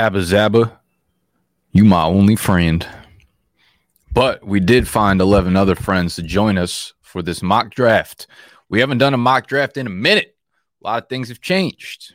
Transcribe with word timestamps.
Abba 0.00 0.20
Zaba, 0.20 0.78
you 1.72 1.84
my 1.84 2.04
only 2.04 2.34
friend. 2.34 2.88
But 4.10 4.42
we 4.42 4.58
did 4.58 4.88
find 4.88 5.20
11 5.20 5.56
other 5.56 5.74
friends 5.74 6.16
to 6.16 6.22
join 6.22 6.56
us 6.56 6.94
for 7.02 7.20
this 7.20 7.42
mock 7.42 7.74
draft. 7.74 8.26
We 8.70 8.80
haven't 8.80 8.96
done 8.96 9.12
a 9.12 9.18
mock 9.18 9.46
draft 9.46 9.76
in 9.76 9.86
a 9.86 9.90
minute. 9.90 10.34
A 10.82 10.86
lot 10.86 11.02
of 11.02 11.10
things 11.10 11.28
have 11.28 11.42
changed. 11.42 12.14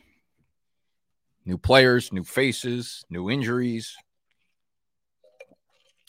New 1.44 1.58
players, 1.58 2.12
new 2.12 2.24
faces, 2.24 3.04
new 3.08 3.30
injuries. 3.30 3.94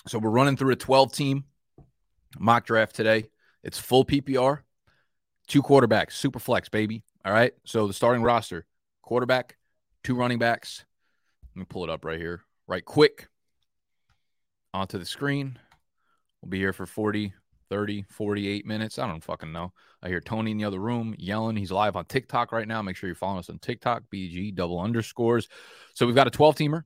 So 0.08 0.18
we're 0.18 0.32
running 0.32 0.58
through 0.58 0.72
a 0.72 0.78
12 0.78 1.12
team 1.12 1.44
mock 2.40 2.66
draft 2.66 2.96
today. 2.96 3.26
It's 3.64 3.78
full 3.78 4.04
PPR, 4.04 4.62
two 5.46 5.62
quarterbacks, 5.62 6.14
super 6.14 6.40
flex, 6.40 6.70
baby. 6.70 7.04
All 7.24 7.34
right. 7.34 7.54
So 7.66 7.86
the 7.86 7.94
starting 7.94 8.24
roster 8.24 8.66
quarterback, 9.04 9.58
two 10.04 10.16
running 10.16 10.40
backs. 10.40 10.84
Let 11.58 11.62
me 11.62 11.66
pull 11.72 11.86
it 11.86 11.90
up 11.90 12.06
right 12.06 12.20
here, 12.20 12.44
right 12.68 12.86
quick 12.86 13.30
onto 14.76 15.00
the 15.00 15.08
screen. 15.08 15.58
We'll 16.40 16.52
be 16.52 16.60
here 16.60 16.72
for 16.72 16.86
40, 16.86 17.34
30, 17.72 18.06
48 18.12 18.64
minutes. 18.68 19.00
I 19.00 19.08
don't 19.08 19.24
fucking 19.24 19.52
know. 19.52 19.74
I 20.04 20.10
hear 20.10 20.22
Tony 20.22 20.52
in 20.52 20.60
the 20.60 20.66
other 20.66 20.78
room 20.78 21.16
yelling. 21.18 21.56
He's 21.56 21.72
live 21.72 21.96
on 21.96 22.06
TikTok 22.06 22.52
right 22.52 22.68
now. 22.68 22.84
Make 22.84 22.96
sure 22.96 23.08
you're 23.08 23.16
following 23.16 23.40
us 23.40 23.50
on 23.50 23.58
TikTok, 23.58 24.04
BG 24.14 24.54
double 24.54 24.80
underscores. 24.80 25.48
So 25.96 26.06
we've 26.06 26.14
got 26.14 26.28
a 26.28 26.30
12 26.30 26.58
teamer, 26.58 26.84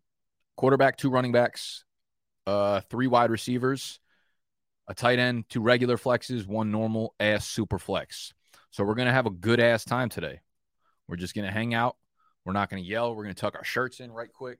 quarterback, 0.55 0.95
two 0.95 1.09
running 1.09 1.33
backs, 1.33 1.83
uh, 2.47 2.79
three 2.89 3.07
wide 3.07 3.29
receivers, 3.29 3.99
a 4.87 4.93
tight 4.93 5.19
end, 5.19 5.49
two 5.49 5.59
regular 5.59 5.97
flexes, 5.97 6.47
one 6.47 6.71
normal 6.71 7.13
ass 7.19 7.45
super 7.45 7.77
flex. 7.77 8.31
So 8.69 8.85
we're 8.85 8.95
gonna 8.95 9.11
have 9.11 9.25
a 9.25 9.31
good 9.31 9.59
ass 9.59 9.83
time 9.83 10.07
today. 10.07 10.39
We're 11.09 11.17
just 11.17 11.35
gonna 11.35 11.51
hang 11.51 11.73
out. 11.73 11.97
We're 12.45 12.53
not 12.53 12.69
gonna 12.69 12.81
yell. 12.81 13.15
We're 13.15 13.23
gonna 13.23 13.33
tuck 13.33 13.55
our 13.55 13.63
shirts 13.63 13.99
in 13.99 14.11
right 14.11 14.31
quick. 14.31 14.59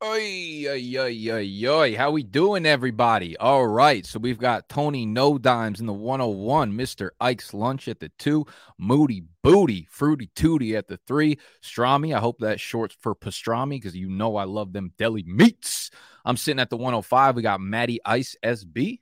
Oi, 0.00 0.64
oi, 0.68 0.96
oi, 0.96 1.28
oi, 1.32 1.68
oi. 1.68 1.96
How 1.96 2.12
we 2.12 2.22
doing, 2.22 2.64
everybody? 2.66 3.36
All 3.36 3.66
right. 3.66 4.06
So 4.06 4.20
we've 4.20 4.38
got 4.38 4.68
Tony 4.68 5.04
No 5.04 5.38
Dimes 5.38 5.80
in 5.80 5.86
the 5.86 5.92
101, 5.92 6.72
Mr. 6.72 7.10
Ike's 7.20 7.52
Lunch 7.52 7.88
at 7.88 7.98
the 7.98 8.08
two, 8.16 8.46
Moody 8.78 9.24
Booty, 9.42 9.88
Fruity 9.90 10.30
Tooty 10.36 10.76
at 10.76 10.86
the 10.86 10.98
three, 11.08 11.38
Strami. 11.64 12.14
I 12.14 12.20
hope 12.20 12.38
that's 12.38 12.60
short 12.60 12.92
for 13.00 13.16
pastrami 13.16 13.70
because 13.70 13.96
you 13.96 14.08
know 14.08 14.36
I 14.36 14.44
love 14.44 14.72
them 14.72 14.92
deli 14.98 15.24
meats. 15.24 15.90
I'm 16.24 16.36
sitting 16.36 16.60
at 16.60 16.70
the 16.70 16.76
105. 16.76 17.34
We 17.34 17.42
got 17.42 17.60
Maddie 17.60 18.00
Ice 18.04 18.36
SB. 18.40 19.00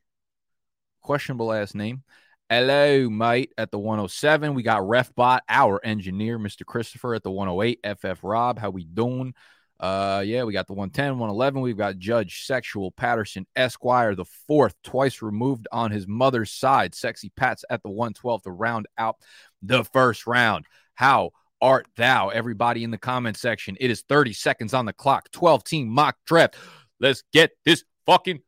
Questionable 1.03 1.53
ass 1.53 1.75
name. 1.75 2.05
Hello, 2.48 3.10
mate, 3.10 3.53
at 3.58 3.70
the 3.70 3.78
107. 3.78 4.55
We 4.55 4.62
got 4.62 4.81
Refbot, 4.81 5.41
our 5.47 5.78
engineer, 5.84 6.38
Mr. 6.38 6.64
Christopher 6.64 7.14
at 7.14 7.22
the 7.22 7.31
108. 7.31 7.81
FF 7.98 8.20
Rob, 8.22 8.58
how 8.58 8.70
we 8.70 8.84
doing? 8.84 9.34
Uh, 9.78 10.22
yeah, 10.24 10.44
we 10.44 10.52
got 10.52 10.66
the 10.66 10.72
110, 10.72 11.19
111. 11.19 11.60
We've 11.60 11.77
got 11.77 11.98
Judge 11.98 12.46
Sexual 12.46 12.92
Patterson 12.92 13.46
Esquire, 13.55 14.14
the 14.14 14.24
fourth, 14.24 14.74
twice 14.82 15.20
removed 15.20 15.69
on 15.70 15.91
his 15.91 16.06
mother's 16.06 16.50
side. 16.50 16.94
Sexy 16.94 17.30
Pats 17.36 17.64
at 17.69 17.82
the 17.82 17.91
112 17.91 18.42
to 18.44 18.50
round 18.50 18.86
out 18.97 19.16
the 19.62 19.84
first 19.84 20.27
round. 20.27 20.64
How 20.94 21.32
art 21.60 21.86
thou? 21.97 22.30
Everybody 22.30 22.84
in 22.84 22.91
the 22.91 22.98
comment 22.98 23.36
section. 23.36 23.77
It 23.78 23.91
is 23.91 24.02
30 24.08 24.32
seconds 24.32 24.72
on 24.72 24.86
the 24.86 24.94
clock. 24.94 25.30
12 25.32 25.64
team 25.64 25.88
mock 25.88 26.16
draft. 26.27 26.56
Let's 26.98 27.22
get 27.32 27.50
this 27.66 27.84
fucking 28.06 28.41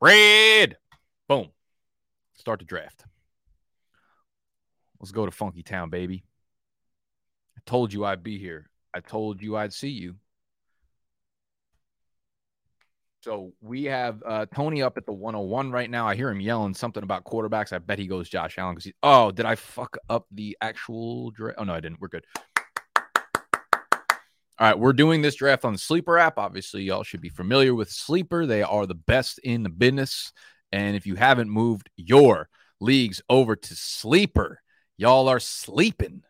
bread. 0.00 0.76
Boom. 1.28 1.48
Start 2.34 2.60
the 2.60 2.64
draft. 2.64 3.04
Let's 5.00 5.10
go 5.10 5.26
to 5.26 5.32
Funky 5.32 5.64
Town, 5.64 5.90
baby. 5.90 6.24
I 7.56 7.60
told 7.66 7.92
you 7.92 8.04
I'd 8.04 8.22
be 8.22 8.38
here. 8.38 8.70
I 8.94 9.00
told 9.00 9.42
you 9.42 9.56
I'd 9.56 9.72
see 9.72 9.90
you. 9.90 10.14
So 13.26 13.52
we 13.60 13.82
have 13.86 14.22
uh, 14.24 14.46
Tony 14.54 14.82
up 14.82 14.96
at 14.96 15.04
the 15.04 15.12
101 15.12 15.72
right 15.72 15.90
now. 15.90 16.06
I 16.06 16.14
hear 16.14 16.30
him 16.30 16.40
yelling 16.40 16.74
something 16.74 17.02
about 17.02 17.24
quarterbacks. 17.24 17.72
I 17.72 17.78
bet 17.78 17.98
he 17.98 18.06
goes 18.06 18.28
Josh 18.28 18.56
Allen 18.56 18.76
because 18.76 18.84
he. 18.84 18.94
Oh, 19.02 19.32
did 19.32 19.44
I 19.44 19.56
fuck 19.56 19.98
up 20.08 20.26
the 20.30 20.56
actual 20.60 21.32
draft? 21.32 21.58
Oh 21.58 21.64
no, 21.64 21.74
I 21.74 21.80
didn't. 21.80 22.00
We're 22.00 22.06
good. 22.06 22.24
All 22.96 23.02
right, 24.60 24.78
we're 24.78 24.92
doing 24.92 25.22
this 25.22 25.34
draft 25.34 25.64
on 25.64 25.72
the 25.72 25.78
Sleeper 25.80 26.18
app. 26.18 26.38
Obviously, 26.38 26.84
y'all 26.84 27.02
should 27.02 27.20
be 27.20 27.28
familiar 27.28 27.74
with 27.74 27.90
Sleeper. 27.90 28.46
They 28.46 28.62
are 28.62 28.86
the 28.86 28.94
best 28.94 29.40
in 29.40 29.64
the 29.64 29.70
business. 29.70 30.32
And 30.70 30.94
if 30.94 31.04
you 31.04 31.16
haven't 31.16 31.50
moved 31.50 31.90
your 31.96 32.48
leagues 32.80 33.22
over 33.28 33.56
to 33.56 33.74
Sleeper, 33.74 34.60
y'all 34.96 35.26
are 35.26 35.40
sleeping. 35.40 36.22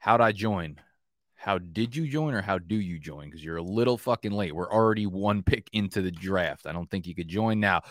How'd 0.00 0.20
I 0.20 0.32
join? 0.32 0.76
How 1.46 1.58
did 1.58 1.94
you 1.94 2.08
join 2.08 2.34
or 2.34 2.42
how 2.42 2.58
do 2.58 2.74
you 2.74 2.98
join? 2.98 3.26
Because 3.26 3.44
you're 3.44 3.58
a 3.58 3.62
little 3.62 3.96
fucking 3.96 4.32
late. 4.32 4.52
We're 4.52 4.68
already 4.68 5.06
one 5.06 5.44
pick 5.44 5.68
into 5.72 6.02
the 6.02 6.10
draft. 6.10 6.66
I 6.66 6.72
don't 6.72 6.90
think 6.90 7.06
you 7.06 7.14
could 7.14 7.28
join 7.28 7.60
now. 7.60 7.82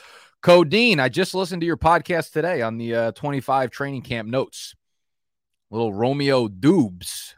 Codeine, 0.42 1.00
I 1.00 1.08
just 1.08 1.34
listened 1.34 1.62
to 1.62 1.66
your 1.66 1.78
podcast 1.78 2.34
today 2.34 2.62
on 2.62 2.78
the 2.78 2.94
uh, 2.94 3.12
25 3.14 3.72
training 3.72 4.02
camp 4.02 4.28
notes. 4.28 4.76
Little 5.72 5.94
Romeo 5.94 6.50
Doubs 6.50 7.36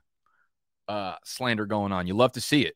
uh, 0.87 1.17
slander 1.23 1.67
going 1.67 1.91
on. 1.91 2.07
You 2.07 2.15
love 2.15 2.31
to 2.31 2.41
see 2.41 2.63
it. 2.63 2.73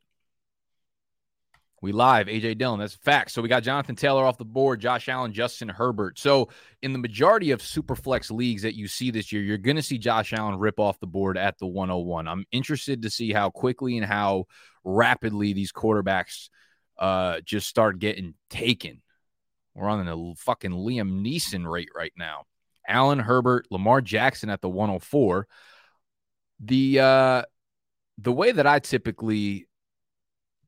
We 1.81 1.92
live, 1.92 2.28
AJ 2.28 2.59
Dillon. 2.59 2.80
That's 2.80 2.94
facts. 2.94 3.34
So 3.34 3.42
we 3.42 3.50
got 3.50 3.64
Jonathan 3.64 3.96
Taylor 3.96 4.24
off 4.24 4.38
the 4.38 4.46
board, 4.46 4.80
Josh 4.80 5.09
Allen, 5.09 5.34
Justin 5.34 5.68
Herbert. 5.68 6.19
So 6.19 6.50
in 6.84 6.94
the 6.94 7.00
majority 7.00 7.50
of 7.50 7.59
superflex 7.59 8.30
leagues 8.30 8.62
that 8.62 8.75
you 8.75 8.88
see 8.88 9.09
this 9.09 9.31
year, 9.31 9.42
you're 9.42 9.58
going 9.58 9.78
to 9.78 9.81
see 9.81 9.97
Josh 9.97 10.31
Allen 10.31 10.59
rip 10.59 10.80
off 10.80 11.00
the 11.00 11.08
board 11.08 11.40
at 11.40 11.58
the 11.58 11.66
101. 11.66 12.28
I'm 12.28 12.46
interested 12.52 13.02
to 13.02 13.09
see 13.09 13.34
how 13.34 13.50
quickly 13.50 13.97
and 13.97 14.06
how 14.06 14.46
rapidly 14.84 15.53
these 15.53 15.72
quarterbacks 15.72 16.50
uh, 17.00 17.42
just 17.44 17.68
start 17.68 17.98
getting 17.98 18.36
taken. 18.52 19.02
We're 19.74 19.90
on 19.90 20.08
a 20.08 20.36
fucking 20.36 20.72
Liam 20.72 21.25
Neeson 21.25 21.68
rate 21.68 21.90
right 21.96 22.13
now. 22.16 22.44
Allen, 22.88 23.18
Herbert, 23.18 23.66
Lamar 23.72 24.02
Jackson 24.02 24.52
at 24.52 24.62
the 24.62 24.69
104. 24.69 25.48
The 26.59 27.00
uh, 27.00 27.42
the 28.19 28.31
way 28.31 28.52
that 28.52 28.68
I 28.68 28.78
typically 28.78 29.68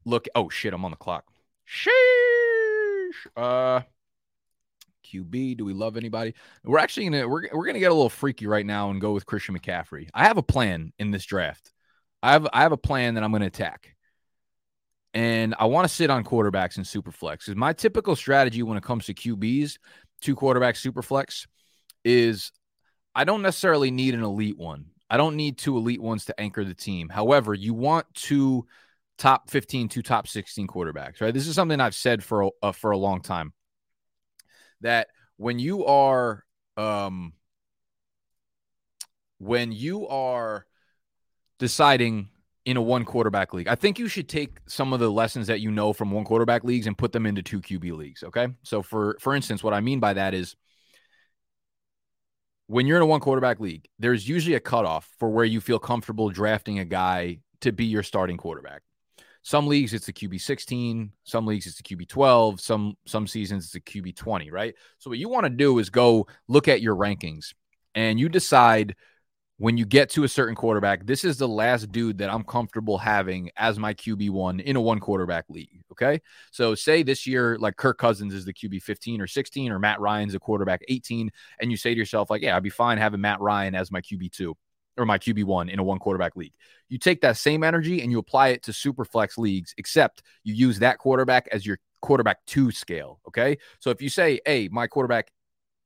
look. 0.05 0.27
Oh 0.35 0.49
shit, 0.49 0.73
I'm 0.73 0.85
on 0.85 0.91
the 0.91 0.97
clock. 0.97 1.25
Sheesh. 1.67 1.91
Uh, 3.35 3.81
QB. 5.05 5.57
Do 5.57 5.65
we 5.65 5.73
love 5.73 5.97
anybody? 5.97 6.33
We're 6.63 6.79
actually 6.79 7.05
gonna 7.05 7.27
we're 7.27 7.47
we're 7.53 7.65
gonna 7.65 7.79
get 7.79 7.91
a 7.91 7.95
little 7.95 8.09
freaky 8.09 8.47
right 8.47 8.65
now 8.65 8.89
and 8.89 8.99
go 9.01 9.13
with 9.13 9.25
Christian 9.25 9.57
McCaffrey. 9.57 10.09
I 10.13 10.25
have 10.25 10.37
a 10.37 10.43
plan 10.43 10.93
in 10.99 11.11
this 11.11 11.25
draft. 11.25 11.71
I 12.21 12.31
have 12.31 12.47
I 12.53 12.61
have 12.61 12.71
a 12.71 12.77
plan 12.77 13.15
that 13.15 13.23
I'm 13.23 13.31
gonna 13.31 13.45
attack. 13.45 13.95
And 15.13 15.53
I 15.59 15.65
want 15.65 15.87
to 15.87 15.93
sit 15.93 16.09
on 16.09 16.23
quarterbacks 16.23 16.77
and 16.77 16.85
superflex. 16.85 17.39
Because 17.39 17.55
my 17.55 17.73
typical 17.73 18.15
strategy 18.15 18.63
when 18.63 18.79
it 18.79 18.83
comes 18.83 19.05
to 19.05 19.13
QBs, 19.13 19.77
two 20.21 20.35
quarterbacks 20.35 20.81
superflex, 20.81 21.45
is 22.03 22.51
I 23.13 23.23
don't 23.23 23.43
necessarily 23.43 23.91
need 23.91 24.15
an 24.15 24.23
elite 24.23 24.57
one. 24.57 24.85
I 25.09 25.17
don't 25.17 25.35
need 25.35 25.59
two 25.59 25.77
elite 25.77 26.01
ones 26.01 26.25
to 26.25 26.41
anchor 26.41 26.63
the 26.63 26.73
team. 26.73 27.09
However, 27.09 27.53
you 27.53 27.75
want 27.75 28.11
to 28.15 28.65
top 29.17 29.49
15 29.49 29.89
to 29.89 30.01
top 30.01 30.27
16 30.27 30.67
quarterbacks, 30.67 31.21
right? 31.21 31.33
This 31.33 31.47
is 31.47 31.55
something 31.55 31.79
I've 31.79 31.95
said 31.95 32.23
for 32.23 32.43
a, 32.43 32.49
uh, 32.61 32.71
for 32.71 32.91
a 32.91 32.97
long 32.97 33.21
time 33.21 33.53
that 34.81 35.07
when 35.37 35.59
you 35.59 35.85
are 35.85 36.43
um 36.77 37.33
when 39.39 39.71
you 39.71 40.07
are 40.07 40.65
deciding 41.59 42.29
in 42.65 42.77
a 42.77 42.81
one 42.81 43.03
quarterback 43.03 43.53
league, 43.53 43.67
I 43.67 43.75
think 43.75 43.99
you 43.99 44.07
should 44.07 44.29
take 44.29 44.57
some 44.67 44.93
of 44.93 44.99
the 44.99 45.11
lessons 45.11 45.47
that 45.47 45.59
you 45.59 45.69
know 45.69 45.91
from 45.91 46.11
one 46.11 46.23
quarterback 46.23 46.63
leagues 46.63 46.87
and 46.87 46.97
put 46.97 47.11
them 47.11 47.25
into 47.25 47.41
two 47.41 47.59
QB 47.59 47.95
leagues, 47.97 48.23
okay? 48.23 48.47
So 48.63 48.81
for 48.81 49.17
for 49.19 49.35
instance, 49.35 49.63
what 49.63 49.73
I 49.73 49.81
mean 49.81 49.99
by 49.99 50.13
that 50.13 50.33
is 50.33 50.55
when 52.67 52.87
you're 52.87 52.97
in 52.97 53.03
a 53.03 53.07
one 53.07 53.19
quarterback 53.19 53.59
league, 53.59 53.87
there's 53.99 54.27
usually 54.27 54.55
a 54.55 54.59
cutoff 54.59 55.09
for 55.19 55.29
where 55.29 55.45
you 55.45 55.59
feel 55.59 55.79
comfortable 55.79 56.29
drafting 56.29 56.79
a 56.79 56.85
guy 56.85 57.39
to 57.61 57.71
be 57.71 57.85
your 57.85 58.03
starting 58.03 58.37
quarterback. 58.37 58.81
Some 59.43 59.67
leagues 59.67 59.93
it's 59.93 60.05
the 60.05 60.13
QB 60.13 60.39
16, 60.41 61.11
some 61.23 61.45
leagues 61.45 61.67
it's 61.67 61.75
the 61.75 61.83
QB 61.83 62.07
12, 62.07 62.61
some 62.61 62.95
some 63.05 63.27
seasons 63.27 63.65
it's 63.65 63.73
the 63.73 63.81
QB 63.81 64.15
20, 64.15 64.49
right? 64.51 64.73
So 64.99 65.09
what 65.09 65.19
you 65.19 65.29
want 65.29 65.45
to 65.45 65.49
do 65.49 65.79
is 65.79 65.89
go 65.89 66.27
look 66.47 66.67
at 66.67 66.81
your 66.81 66.95
rankings 66.95 67.53
and 67.93 68.19
you 68.19 68.29
decide 68.29 68.95
when 69.57 69.77
you 69.77 69.85
get 69.85 70.09
to 70.09 70.23
a 70.23 70.27
certain 70.27 70.55
quarterback, 70.55 71.05
this 71.05 71.23
is 71.23 71.37
the 71.37 71.47
last 71.47 71.91
dude 71.91 72.17
that 72.17 72.29
I'm 72.29 72.43
comfortable 72.43 72.97
having 72.97 73.51
as 73.55 73.77
my 73.77 73.93
QB1 73.93 74.61
in 74.61 74.75
a 74.75 74.81
one 74.81 74.99
quarterback 74.99 75.45
league. 75.47 75.83
Okay. 75.91 76.21
So, 76.51 76.73
say 76.73 77.03
this 77.03 77.27
year, 77.27 77.57
like 77.59 77.77
Kirk 77.77 77.97
Cousins 77.97 78.33
is 78.33 78.45
the 78.45 78.53
QB 78.53 78.81
15 78.81 79.21
or 79.21 79.27
16, 79.27 79.71
or 79.71 79.77
Matt 79.77 79.99
Ryan's 79.99 80.33
a 80.33 80.39
quarterback 80.39 80.81
18, 80.87 81.31
and 81.59 81.69
you 81.69 81.77
say 81.77 81.93
to 81.93 81.99
yourself, 81.99 82.29
like, 82.29 82.41
yeah, 82.41 82.57
I'd 82.57 82.63
be 82.63 82.69
fine 82.69 82.97
having 82.97 83.21
Matt 83.21 83.41
Ryan 83.41 83.75
as 83.75 83.91
my 83.91 84.01
QB2 84.01 84.53
or 84.97 85.05
my 85.05 85.17
QB1 85.17 85.69
in 85.69 85.79
a 85.79 85.83
one 85.83 85.99
quarterback 85.99 86.35
league. 86.35 86.53
You 86.89 86.97
take 86.97 87.21
that 87.21 87.37
same 87.37 87.63
energy 87.63 88.01
and 88.01 88.11
you 88.11 88.19
apply 88.19 88.49
it 88.49 88.63
to 88.63 88.73
super 88.73 89.05
flex 89.05 89.37
leagues, 89.37 89.73
except 89.77 90.23
you 90.43 90.53
use 90.53 90.79
that 90.79 90.99
quarterback 90.99 91.47
as 91.51 91.65
your 91.65 91.79
quarterback 92.01 92.45
two 92.45 92.71
scale. 92.71 93.19
Okay. 93.27 93.57
So 93.79 93.89
if 93.89 94.01
you 94.01 94.09
say, 94.09 94.39
hey, 94.45 94.69
my 94.71 94.87
quarterback 94.87 95.31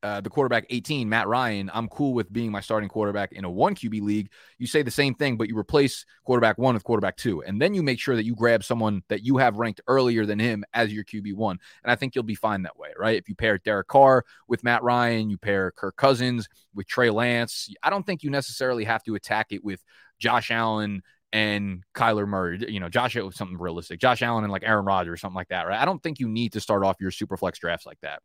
uh, 0.08 0.20
the 0.22 0.30
quarterback 0.30 0.64
18, 0.70 1.06
Matt 1.06 1.28
Ryan, 1.28 1.70
I'm 1.74 1.86
cool 1.88 2.14
with 2.14 2.32
being 2.32 2.50
my 2.50 2.60
starting 2.60 2.88
quarterback 2.88 3.32
in 3.32 3.44
a 3.44 3.50
one 3.50 3.74
QB 3.74 4.00
league. 4.00 4.30
You 4.56 4.66
say 4.66 4.80
the 4.80 4.90
same 4.90 5.14
thing, 5.14 5.36
but 5.36 5.48
you 5.48 5.58
replace 5.58 6.06
quarterback 6.24 6.56
one 6.56 6.72
with 6.72 6.82
quarterback 6.82 7.18
two. 7.18 7.42
And 7.42 7.60
then 7.60 7.74
you 7.74 7.82
make 7.82 8.00
sure 8.00 8.16
that 8.16 8.24
you 8.24 8.34
grab 8.34 8.64
someone 8.64 9.02
that 9.08 9.22
you 9.22 9.36
have 9.36 9.56
ranked 9.56 9.82
earlier 9.86 10.24
than 10.24 10.38
him 10.38 10.64
as 10.72 10.92
your 10.92 11.04
QB 11.04 11.34
one. 11.34 11.58
And 11.82 11.92
I 11.92 11.94
think 11.94 12.14
you'll 12.14 12.24
be 12.24 12.34
fine 12.34 12.62
that 12.62 12.78
way, 12.78 12.88
right? 12.98 13.18
If 13.18 13.28
you 13.28 13.34
pair 13.34 13.58
Derek 13.58 13.88
Carr 13.88 14.24
with 14.48 14.64
Matt 14.64 14.82
Ryan, 14.82 15.28
you 15.28 15.36
pair 15.36 15.72
Kirk 15.72 15.96
Cousins 15.96 16.48
with 16.74 16.86
Trey 16.86 17.10
Lance. 17.10 17.68
I 17.82 17.90
don't 17.90 18.06
think 18.06 18.22
you 18.22 18.30
necessarily 18.30 18.84
have 18.84 19.02
to 19.04 19.14
attack 19.14 19.48
it 19.50 19.62
with 19.62 19.84
Josh 20.18 20.50
Allen 20.50 21.02
and 21.34 21.84
Kyler 21.94 22.26
Murray, 22.26 22.64
you 22.66 22.80
know, 22.80 22.88
Josh 22.88 23.12
something 23.14 23.58
realistic, 23.58 24.00
Josh 24.00 24.22
Allen 24.22 24.44
and 24.44 24.50
like 24.50 24.62
Aaron 24.64 24.86
Rodgers, 24.86 25.20
something 25.20 25.36
like 25.36 25.48
that, 25.48 25.66
right? 25.66 25.78
I 25.78 25.84
don't 25.84 26.02
think 26.02 26.18
you 26.18 26.28
need 26.28 26.54
to 26.54 26.60
start 26.60 26.82
off 26.82 26.96
your 26.98 27.10
super 27.10 27.36
flex 27.36 27.58
drafts 27.58 27.84
like 27.84 28.00
that 28.00 28.22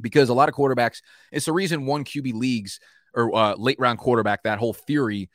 because 0.00 0.28
a 0.28 0.34
lot 0.34 0.48
of 0.48 0.54
quarterbacks, 0.54 1.02
it's 1.32 1.46
the 1.46 1.52
reason 1.52 1.86
one 1.86 2.04
QB 2.04 2.34
leagues 2.34 2.80
or 3.14 3.34
uh, 3.34 3.54
late 3.56 3.78
round 3.78 3.98
quarterback, 3.98 4.42
that 4.44 4.58
whole 4.58 4.72
theory 4.72 5.30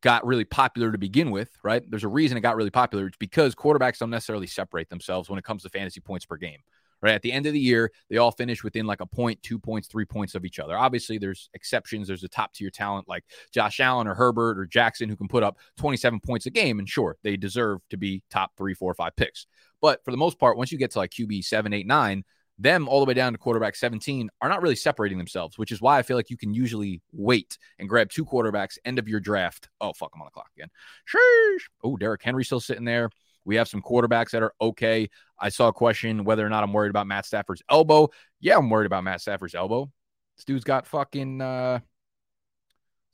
got 0.00 0.26
really 0.26 0.44
popular 0.44 0.92
to 0.92 0.98
begin 0.98 1.30
with, 1.30 1.50
right? 1.62 1.82
There's 1.88 2.04
a 2.04 2.08
reason 2.08 2.36
it 2.36 2.42
got 2.42 2.56
really 2.56 2.70
popular. 2.70 3.06
It's 3.06 3.16
because 3.16 3.54
quarterbacks 3.54 3.98
don't 3.98 4.10
necessarily 4.10 4.46
separate 4.46 4.88
themselves 4.88 5.28
when 5.28 5.38
it 5.38 5.44
comes 5.44 5.62
to 5.62 5.68
fantasy 5.68 6.00
points 6.00 6.26
per 6.26 6.36
game. 6.36 6.60
Right 7.02 7.14
at 7.14 7.22
the 7.22 7.32
end 7.32 7.44
of 7.44 7.52
the 7.52 7.60
year, 7.60 7.92
they 8.08 8.16
all 8.16 8.30
finish 8.30 8.64
within 8.64 8.86
like 8.86 9.00
a 9.00 9.06
point, 9.06 9.42
two 9.42 9.58
points, 9.58 9.86
three 9.86 10.06
points 10.06 10.34
of 10.34 10.46
each 10.46 10.58
other. 10.58 10.78
Obviously, 10.78 11.18
there's 11.18 11.50
exceptions. 11.52 12.08
There's 12.08 12.24
a 12.24 12.28
top 12.28 12.54
tier 12.54 12.70
talent 12.70 13.06
like 13.06 13.22
Josh 13.52 13.80
Allen 13.80 14.06
or 14.06 14.14
Herbert 14.14 14.58
or 14.58 14.64
Jackson 14.64 15.08
who 15.08 15.16
can 15.16 15.28
put 15.28 15.42
up 15.42 15.58
27 15.76 16.20
points 16.20 16.46
a 16.46 16.50
game, 16.50 16.78
and 16.78 16.88
sure, 16.88 17.18
they 17.22 17.36
deserve 17.36 17.80
to 17.90 17.98
be 17.98 18.22
top 18.30 18.52
three, 18.56 18.72
four, 18.72 18.94
five 18.94 19.14
picks. 19.14 19.46
But 19.82 20.04
for 20.04 20.10
the 20.10 20.16
most 20.16 20.38
part, 20.38 20.56
once 20.56 20.72
you 20.72 20.78
get 20.78 20.92
to 20.92 20.98
like 20.98 21.10
QB 21.10 21.44
seven, 21.44 21.74
eight, 21.74 21.86
nine, 21.86 22.24
them 22.58 22.88
all 22.88 23.00
the 23.00 23.06
way 23.06 23.14
down 23.14 23.32
to 23.32 23.38
quarterback 23.38 23.76
17 23.76 24.30
are 24.40 24.48
not 24.48 24.62
really 24.62 24.76
separating 24.76 25.18
themselves, 25.18 25.58
which 25.58 25.72
is 25.72 25.80
why 25.80 25.98
I 25.98 26.02
feel 26.02 26.16
like 26.16 26.30
you 26.30 26.36
can 26.36 26.54
usually 26.54 27.02
wait 27.12 27.58
and 27.78 27.88
grab 27.88 28.10
two 28.10 28.24
quarterbacks 28.24 28.78
end 28.84 28.98
of 28.98 29.08
your 29.08 29.20
draft. 29.20 29.68
Oh, 29.80 29.92
fuck, 29.92 30.12
I'm 30.14 30.22
on 30.22 30.26
the 30.26 30.30
clock 30.30 30.50
again. 30.56 30.70
Sheesh. 31.06 31.64
Oh, 31.84 31.96
Derrick 31.96 32.22
Henry 32.22 32.44
still 32.44 32.60
sitting 32.60 32.84
there. 32.84 33.10
We 33.44 33.56
have 33.56 33.68
some 33.68 33.82
quarterbacks 33.82 34.30
that 34.30 34.42
are 34.42 34.52
okay. 34.60 35.08
I 35.38 35.50
saw 35.50 35.68
a 35.68 35.72
question 35.72 36.24
whether 36.24 36.44
or 36.44 36.48
not 36.48 36.64
I'm 36.64 36.72
worried 36.72 36.90
about 36.90 37.06
Matt 37.06 37.26
Stafford's 37.26 37.62
elbow. 37.70 38.08
Yeah, 38.40 38.56
I'm 38.56 38.70
worried 38.70 38.86
about 38.86 39.04
Matt 39.04 39.20
Stafford's 39.20 39.54
elbow. 39.54 39.90
This 40.36 40.44
dude's 40.44 40.64
got 40.64 40.86
fucking 40.86 41.40
uh 41.40 41.78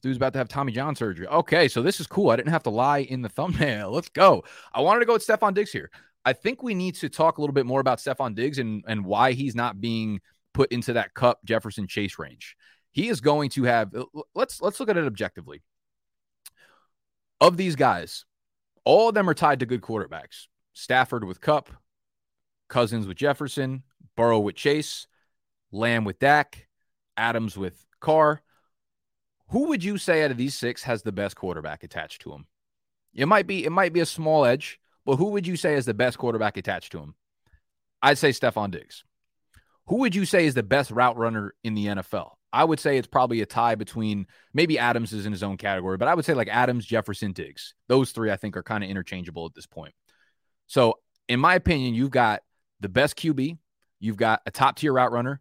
dude's 0.02 0.16
about 0.16 0.32
to 0.32 0.38
have 0.38 0.48
Tommy 0.48 0.72
John 0.72 0.96
surgery. 0.96 1.28
Okay, 1.28 1.68
so 1.68 1.82
this 1.82 2.00
is 2.00 2.06
cool. 2.06 2.30
I 2.30 2.36
didn't 2.36 2.50
have 2.50 2.64
to 2.64 2.70
lie 2.70 2.98
in 2.98 3.22
the 3.22 3.28
thumbnail. 3.28 3.90
Let's 3.92 4.08
go. 4.08 4.42
I 4.72 4.80
wanted 4.80 5.00
to 5.00 5.06
go 5.06 5.12
with 5.14 5.26
Stefon 5.26 5.54
Diggs 5.54 5.70
here. 5.70 5.90
I 6.24 6.32
think 6.32 6.62
we 6.62 6.74
need 6.74 6.94
to 6.96 7.08
talk 7.08 7.38
a 7.38 7.40
little 7.40 7.54
bit 7.54 7.66
more 7.66 7.80
about 7.80 7.98
Stefon 7.98 8.34
Diggs 8.34 8.58
and, 8.58 8.84
and 8.86 9.04
why 9.04 9.32
he's 9.32 9.54
not 9.54 9.80
being 9.80 10.20
put 10.54 10.70
into 10.70 10.92
that 10.94 11.14
Kupp 11.14 11.44
Jefferson 11.44 11.86
Chase 11.86 12.18
range. 12.18 12.56
He 12.92 13.08
is 13.08 13.20
going 13.20 13.50
to 13.50 13.64
have 13.64 13.94
let's 14.34 14.60
let's 14.60 14.78
look 14.78 14.90
at 14.90 14.96
it 14.96 15.06
objectively. 15.06 15.62
Of 17.40 17.56
these 17.56 17.74
guys, 17.74 18.24
all 18.84 19.08
of 19.08 19.14
them 19.14 19.28
are 19.28 19.34
tied 19.34 19.60
to 19.60 19.66
good 19.66 19.80
quarterbacks. 19.80 20.46
Stafford 20.74 21.24
with 21.24 21.40
Kupp, 21.40 21.70
Cousins 22.68 23.06
with 23.06 23.16
Jefferson, 23.16 23.82
Burrow 24.16 24.38
with 24.38 24.54
Chase, 24.54 25.06
Lamb 25.70 26.04
with 26.04 26.18
Dak, 26.18 26.68
Adams 27.16 27.56
with 27.56 27.84
Carr. 28.00 28.42
Who 29.48 29.68
would 29.68 29.82
you 29.82 29.98
say 29.98 30.22
out 30.22 30.30
of 30.30 30.36
these 30.36 30.54
six 30.54 30.82
has 30.84 31.02
the 31.02 31.12
best 31.12 31.36
quarterback 31.36 31.82
attached 31.82 32.22
to 32.22 32.32
him? 32.32 32.46
It 33.14 33.26
might 33.26 33.46
be 33.46 33.64
it 33.64 33.72
might 33.72 33.92
be 33.92 34.00
a 34.00 34.06
small 34.06 34.44
edge. 34.44 34.80
But 35.04 35.16
who 35.16 35.30
would 35.30 35.46
you 35.46 35.56
say 35.56 35.74
is 35.74 35.84
the 35.84 35.94
best 35.94 36.18
quarterback 36.18 36.56
attached 36.56 36.92
to 36.92 36.98
him? 36.98 37.14
I'd 38.02 38.18
say 38.18 38.30
Stefon 38.30 38.70
Diggs. 38.70 39.04
Who 39.86 39.98
would 39.98 40.14
you 40.14 40.24
say 40.24 40.46
is 40.46 40.54
the 40.54 40.62
best 40.62 40.90
route 40.90 41.16
runner 41.16 41.54
in 41.64 41.74
the 41.74 41.86
NFL? 41.86 42.30
I 42.52 42.64
would 42.64 42.78
say 42.78 42.98
it's 42.98 43.08
probably 43.08 43.40
a 43.40 43.46
tie 43.46 43.74
between 43.74 44.26
maybe 44.52 44.78
Adams 44.78 45.12
is 45.12 45.24
in 45.24 45.32
his 45.32 45.42
own 45.42 45.56
category, 45.56 45.96
but 45.96 46.08
I 46.08 46.14
would 46.14 46.24
say 46.24 46.34
like 46.34 46.48
Adams, 46.48 46.84
Jefferson, 46.84 47.32
Diggs. 47.32 47.74
Those 47.88 48.12
three 48.12 48.30
I 48.30 48.36
think 48.36 48.56
are 48.56 48.62
kind 48.62 48.84
of 48.84 48.90
interchangeable 48.90 49.46
at 49.46 49.54
this 49.54 49.66
point. 49.66 49.94
So, 50.66 50.98
in 51.28 51.40
my 51.40 51.54
opinion, 51.54 51.94
you've 51.94 52.10
got 52.10 52.42
the 52.80 52.88
best 52.88 53.16
QB, 53.16 53.58
you've 54.00 54.16
got 54.16 54.42
a 54.44 54.50
top 54.50 54.76
tier 54.76 54.92
route 54.92 55.12
runner, 55.12 55.40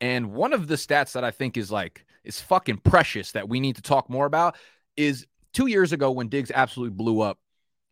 and 0.00 0.32
one 0.32 0.52
of 0.52 0.68
the 0.68 0.76
stats 0.76 1.12
that 1.12 1.24
I 1.24 1.30
think 1.30 1.56
is 1.56 1.70
like 1.70 2.06
is 2.24 2.40
fucking 2.40 2.78
precious 2.78 3.32
that 3.32 3.48
we 3.48 3.60
need 3.60 3.76
to 3.76 3.82
talk 3.82 4.08
more 4.08 4.26
about 4.26 4.56
is 4.96 5.26
two 5.52 5.66
years 5.66 5.92
ago 5.92 6.10
when 6.10 6.28
Diggs 6.28 6.50
absolutely 6.54 6.94
blew 6.94 7.20
up, 7.20 7.38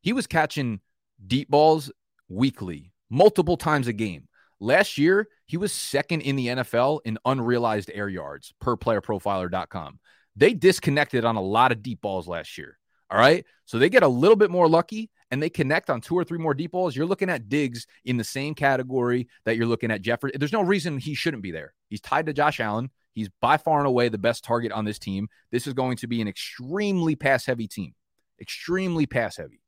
he 0.00 0.12
was 0.12 0.26
catching 0.26 0.80
deep 1.24 1.48
balls 1.48 1.90
weekly, 2.28 2.92
multiple 3.10 3.56
times 3.56 3.88
a 3.88 3.92
game. 3.92 4.28
Last 4.58 4.96
year, 4.96 5.28
he 5.44 5.56
was 5.56 5.72
second 5.72 6.22
in 6.22 6.36
the 6.36 6.48
NFL 6.48 7.00
in 7.04 7.18
unrealized 7.24 7.90
air 7.92 8.08
yards 8.08 8.54
per 8.60 8.76
playerprofiler.com. 8.76 10.00
They 10.34 10.54
disconnected 10.54 11.24
on 11.24 11.36
a 11.36 11.42
lot 11.42 11.72
of 11.72 11.82
deep 11.82 12.00
balls 12.00 12.26
last 12.26 12.56
year. 12.58 12.78
All 13.10 13.18
right. 13.18 13.44
So 13.66 13.78
they 13.78 13.88
get 13.88 14.02
a 14.02 14.08
little 14.08 14.36
bit 14.36 14.50
more 14.50 14.68
lucky 14.68 15.10
and 15.30 15.42
they 15.42 15.50
connect 15.50 15.90
on 15.90 16.00
two 16.00 16.14
or 16.14 16.24
three 16.24 16.38
more 16.38 16.54
deep 16.54 16.72
balls. 16.72 16.96
You're 16.96 17.06
looking 17.06 17.30
at 17.30 17.48
Diggs 17.48 17.86
in 18.04 18.16
the 18.16 18.24
same 18.24 18.54
category 18.54 19.28
that 19.44 19.56
you're 19.56 19.66
looking 19.66 19.90
at 19.90 20.02
Jeffrey. 20.02 20.32
There's 20.34 20.52
no 20.52 20.62
reason 20.62 20.98
he 20.98 21.14
shouldn't 21.14 21.42
be 21.42 21.50
there. 21.50 21.74
He's 21.88 22.00
tied 22.00 22.26
to 22.26 22.32
Josh 22.32 22.60
Allen. 22.60 22.90
He's 23.12 23.30
by 23.40 23.56
far 23.56 23.78
and 23.78 23.86
away 23.86 24.08
the 24.08 24.18
best 24.18 24.44
target 24.44 24.72
on 24.72 24.84
this 24.84 24.98
team. 24.98 25.28
This 25.50 25.66
is 25.66 25.72
going 25.72 25.96
to 25.98 26.06
be 26.06 26.20
an 26.20 26.28
extremely 26.28 27.16
pass 27.16 27.46
heavy 27.46 27.66
team, 27.66 27.94
extremely 28.40 29.06
pass 29.06 29.36
heavy. 29.36 29.60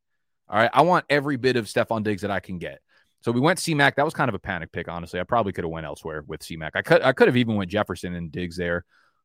All 0.49 0.59
right. 0.59 0.71
I 0.73 0.83
want 0.83 1.05
every 1.11 1.37
bit 1.37 1.57
of 1.57 1.67
Stefon 1.67 2.03
Diggs 2.03 2.23
that 2.23 2.31
I 2.31 2.41
can 2.41 2.59
get. 2.59 2.81
So 3.21 3.33
we 3.33 3.41
went 3.41 3.59
CMAC. 3.59 3.97
That 3.97 4.05
was 4.05 4.15
kind 4.15 4.29
of 4.29 4.35
a 4.35 4.39
panic 4.39 4.73
pick, 4.73 4.89
honestly. 4.89 5.21
I 5.21 5.25
probably 5.25 5.53
could 5.53 5.65
have 5.65 5.71
went 5.73 5.87
elsewhere 5.87 6.23
with 6.27 6.41
CMAC. 6.41 6.71
I 6.75 6.83
could 6.83 7.03
I 7.03 7.13
could 7.13 7.29
have 7.29 7.37
even 7.37 7.57
went 7.57 7.71
Jefferson 7.71 8.15
and 8.15 8.31
Diggs 8.31 8.57
there. 8.57 8.85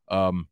Um, 0.09 0.47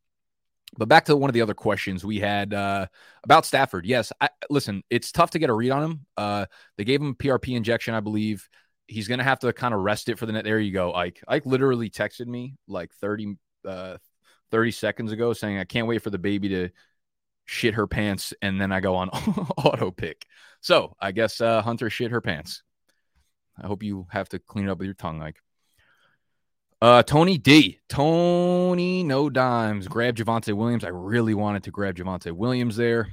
but 0.78 0.88
back 0.88 1.04
to 1.06 1.16
one 1.16 1.28
of 1.28 1.34
the 1.34 1.42
other 1.42 1.54
questions 1.54 2.04
we 2.04 2.18
had 2.18 2.54
uh, 2.54 2.86
about 3.24 3.44
Stafford. 3.44 3.84
Yes, 3.84 4.12
I, 4.20 4.30
listen, 4.48 4.82
it's 4.88 5.12
tough 5.12 5.30
to 5.30 5.38
get 5.38 5.50
a 5.50 5.52
read 5.52 5.70
on 5.70 5.82
him. 5.82 6.06
Uh, 6.16 6.46
they 6.78 6.84
gave 6.84 7.02
him 7.02 7.14
PRP 7.14 7.56
injection, 7.56 7.94
I 7.94 8.00
believe. 8.00 8.48
He's 8.86 9.08
going 9.08 9.18
to 9.18 9.24
have 9.24 9.40
to 9.40 9.52
kind 9.52 9.74
of 9.74 9.80
rest 9.80 10.08
it 10.08 10.18
for 10.18 10.26
the 10.26 10.32
net. 10.32 10.44
There 10.44 10.58
you 10.58 10.72
go, 10.72 10.94
Ike. 10.94 11.22
Ike 11.28 11.46
literally 11.46 11.90
texted 11.90 12.26
me 12.26 12.54
like 12.68 12.92
30, 12.94 13.36
uh, 13.68 13.98
30 14.50 14.70
seconds 14.70 15.12
ago 15.12 15.32
saying, 15.34 15.58
I 15.58 15.64
can't 15.64 15.86
wait 15.86 16.02
for 16.02 16.10
the 16.10 16.18
baby 16.18 16.48
to 16.50 16.68
shit 17.44 17.74
her 17.74 17.86
pants. 17.86 18.34
And 18.42 18.60
then 18.60 18.72
I 18.72 18.80
go 18.80 18.96
on 18.96 19.08
auto 19.10 19.90
pick. 19.90 20.26
So 20.60 20.94
I 21.00 21.12
guess 21.12 21.40
uh, 21.40 21.62
Hunter 21.62 21.90
shit 21.90 22.10
her 22.10 22.20
pants. 22.20 22.62
I 23.60 23.66
hope 23.66 23.82
you 23.82 24.06
have 24.10 24.28
to 24.30 24.38
clean 24.38 24.68
it 24.68 24.70
up 24.70 24.78
with 24.78 24.86
your 24.86 24.94
tongue, 24.94 25.18
like. 25.18 25.36
Uh, 26.80 27.02
Tony 27.02 27.38
D. 27.38 27.78
Tony 27.88 29.04
No 29.04 29.30
Dimes. 29.30 29.86
Grab 29.86 30.16
Javonte 30.16 30.52
Williams. 30.52 30.82
I 30.82 30.88
really 30.88 31.34
wanted 31.34 31.62
to 31.64 31.70
grab 31.70 31.94
Javonte 31.94 32.32
Williams 32.32 32.76
there. 32.76 33.08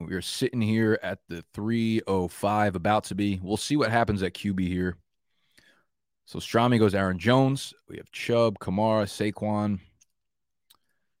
We 0.00 0.14
are 0.14 0.22
sitting 0.22 0.60
here 0.60 0.98
at 1.02 1.20
the 1.28 1.42
305, 1.54 2.76
about 2.76 3.04
to 3.04 3.14
be. 3.14 3.40
We'll 3.42 3.56
see 3.56 3.76
what 3.76 3.90
happens 3.90 4.22
at 4.22 4.34
QB 4.34 4.66
here. 4.66 4.96
So 6.26 6.38
Strami 6.38 6.78
goes 6.78 6.94
Aaron 6.94 7.18
Jones. 7.18 7.72
We 7.88 7.96
have 7.96 8.10
Chubb, 8.10 8.58
Kamara, 8.58 9.06
Saquon. 9.06 9.78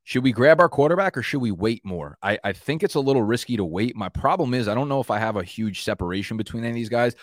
Should 0.06 0.22
we 0.22 0.30
grab 0.30 0.60
our 0.60 0.68
quarterback 0.68 1.16
or 1.16 1.22
should 1.22 1.40
we 1.40 1.50
wait 1.50 1.84
more? 1.84 2.16
I, 2.22 2.38
I 2.44 2.52
think 2.52 2.84
it's 2.84 2.94
a 2.94 3.00
little 3.00 3.24
risky 3.24 3.56
to 3.56 3.64
wait. 3.64 3.96
My 3.96 4.08
problem 4.08 4.54
is 4.54 4.68
I 4.68 4.74
don't 4.76 4.88
know 4.88 5.00
if 5.00 5.10
I 5.10 5.18
have 5.18 5.34
a 5.34 5.42
huge 5.42 5.82
separation 5.82 6.36
between 6.36 6.62
any 6.62 6.70
of 6.70 6.76
these 6.76 6.88
guys. 6.88 7.16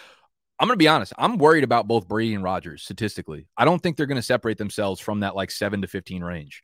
I'm 0.59 0.67
going 0.67 0.75
to 0.75 0.83
be 0.83 0.89
honest. 0.89 1.13
I'm 1.17 1.37
worried 1.37 1.63
about 1.63 1.87
both 1.87 2.09
Brady 2.09 2.33
and 2.33 2.43
Rodgers 2.43 2.83
statistically. 2.83 3.47
I 3.55 3.63
don't 3.63 3.81
think 3.81 3.95
they're 3.95 4.05
going 4.05 4.17
to 4.17 4.21
separate 4.21 4.57
themselves 4.57 4.99
from 4.99 5.21
that 5.21 5.33
like 5.33 5.49
7 5.49 5.81
to 5.81 5.87
15 5.87 6.25
range. 6.25 6.61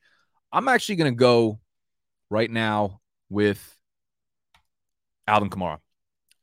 I'm 0.52 0.68
actually 0.68 0.98
going 0.98 1.14
to 1.14 1.18
go 1.18 1.62
right 2.30 2.52
now 2.52 3.00
with 3.30 3.78
Alvin 5.26 5.50
Kamara. 5.50 5.78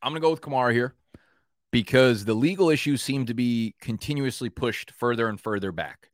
I'm 0.01 0.13
going 0.13 0.23
to 0.23 0.27
go 0.27 0.31
with 0.31 0.41
Kamara 0.41 0.73
here 0.73 0.95
because 1.71 2.25
the 2.25 2.33
legal 2.33 2.71
issues 2.71 3.03
seem 3.03 3.27
to 3.27 3.35
be 3.35 3.75
continuously 3.83 4.49
pushed 4.49 4.93
further 4.93 5.29
and 5.29 5.39
further 5.39 5.71
back. 5.71 6.09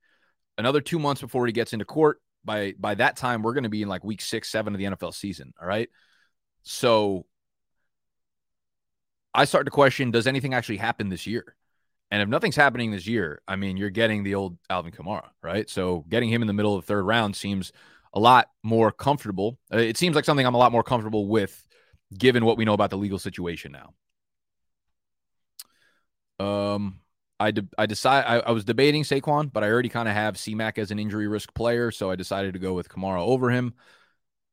Another 0.59 0.81
two 0.81 0.99
months 0.99 1.21
before 1.21 1.47
he 1.47 1.52
gets 1.52 1.73
into 1.73 1.85
court, 1.85 2.19
by 2.45 2.75
by 2.79 2.95
that 2.97 3.17
time 3.17 3.43
we're 3.43 3.55
going 3.55 3.65
to 3.65 3.71
be 3.71 3.83
in 3.83 3.89
like 3.89 4.05
week 4.05 4.21
six, 4.21 4.49
seven 4.49 4.75
of 4.75 4.79
the 4.79 4.85
NFL 4.85 5.15
season. 5.15 5.53
All 5.61 5.67
right, 5.67 5.89
so 6.63 7.27
I 9.35 9.45
start 9.45 9.67
to 9.67 9.71
question: 9.71 10.11
Does 10.11 10.27
anything 10.27 10.55
actually 10.55 10.79
happen 10.79 11.09
this 11.09 11.27
year? 11.27 11.57
And 12.11 12.21
if 12.21 12.29
nothing's 12.29 12.57
happening 12.57 12.91
this 12.91 13.07
year, 13.07 13.41
I 13.49 13.57
mean, 13.57 13.79
you're 13.79 13.89
getting 13.89 14.23
the 14.23 14.35
old 14.35 14.59
Alvin 14.69 14.93
Kamara, 14.93 15.31
right? 15.43 15.69
So 15.71 16.05
getting 16.11 16.29
him 16.29 16.43
in 16.43 16.47
the 16.47 16.53
middle 16.53 16.75
of 16.75 16.83
the 16.83 16.87
third 16.87 17.05
round 17.05 17.35
seems 17.35 17.73
a 18.13 18.21
lot 18.21 18.51
more 18.63 18.93
comfortable. 18.93 19.59
Uh, 19.73 19.79
it 19.79 19.97
seems 19.97 20.15
like 20.15 20.27
something 20.27 20.45
I'm 20.45 20.55
a 20.55 20.59
lot 20.59 20.73
more 20.73 20.83
comfortable 20.83 21.27
with, 21.27 21.67
given 22.17 22.45
what 22.45 22.59
we 22.59 22.67
know 22.67 22.75
about 22.75 22.91
the 22.91 22.99
legal 22.99 23.19
situation 23.19 23.73
now. 23.73 23.95
Um, 26.45 27.01
I 27.43 27.51
de- 27.51 27.69
I 27.77 27.87
decide 27.87 28.25
I, 28.25 28.39
I, 28.39 28.51
was 28.53 28.65
debating 28.65 29.03
Saquon, 29.03 29.53
but 29.53 29.65
I 29.65 29.71
already 29.71 29.89
kind 29.89 30.09
of 30.09 30.15
have 30.15 30.37
CMAC 30.37 30.79
as 30.79 30.91
an 30.91 30.99
injury 30.99 31.29
risk 31.29 31.53
player, 31.55 31.91
so 31.91 32.11
I 32.11 32.17
decided 32.17 32.55
to 32.55 32.61
go 32.61 32.75
with 32.75 32.89
Kamara 32.89 33.21
over 33.21 33.51
him. 33.51 33.75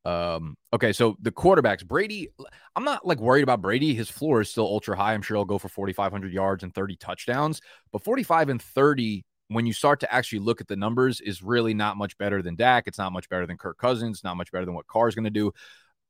Um, 0.06 0.56
okay, 0.74 0.92
so 0.94 1.16
the 1.22 1.32
quarterbacks, 1.32 1.86
Brady, 1.86 2.30
I'm 2.76 2.84
not 2.84 3.06
like 3.06 3.20
worried 3.20 3.44
about 3.44 3.62
Brady. 3.62 3.94
His 3.94 4.10
floor 4.10 4.42
is 4.42 4.50
still 4.50 4.66
ultra 4.66 4.96
high. 4.96 5.14
I'm 5.14 5.22
sure 5.22 5.38
he'll 5.38 5.46
go 5.46 5.60
for 5.60 5.70
4,500 5.70 6.34
yards 6.34 6.64
and 6.64 6.74
30 6.74 6.96
touchdowns, 6.96 7.62
but 7.92 8.04
45 8.04 8.50
and 8.50 8.62
30 8.62 9.24
when 9.50 9.66
you 9.66 9.74
start 9.74 10.00
to 10.00 10.14
actually 10.14 10.40
look 10.40 10.62
at 10.62 10.68
the 10.68 10.76
numbers, 10.76 11.22
is 11.22 11.42
really 11.42 11.74
not 11.74 11.98
much 11.98 12.18
better 12.18 12.42
than 12.42 12.56
Dak. 12.56 12.84
It's 12.88 13.00
not 13.00 13.12
much 13.12 13.28
better 13.30 13.48
than 13.48 13.58
Kirk 13.58 13.78
Cousins. 13.78 14.24
Not 14.24 14.38
much 14.38 14.52
better 14.52 14.66
than 14.66 14.76
what 14.76 14.88
Carr's 14.88 15.16
going 15.16 15.26
to 15.26 15.32
do. 15.32 15.52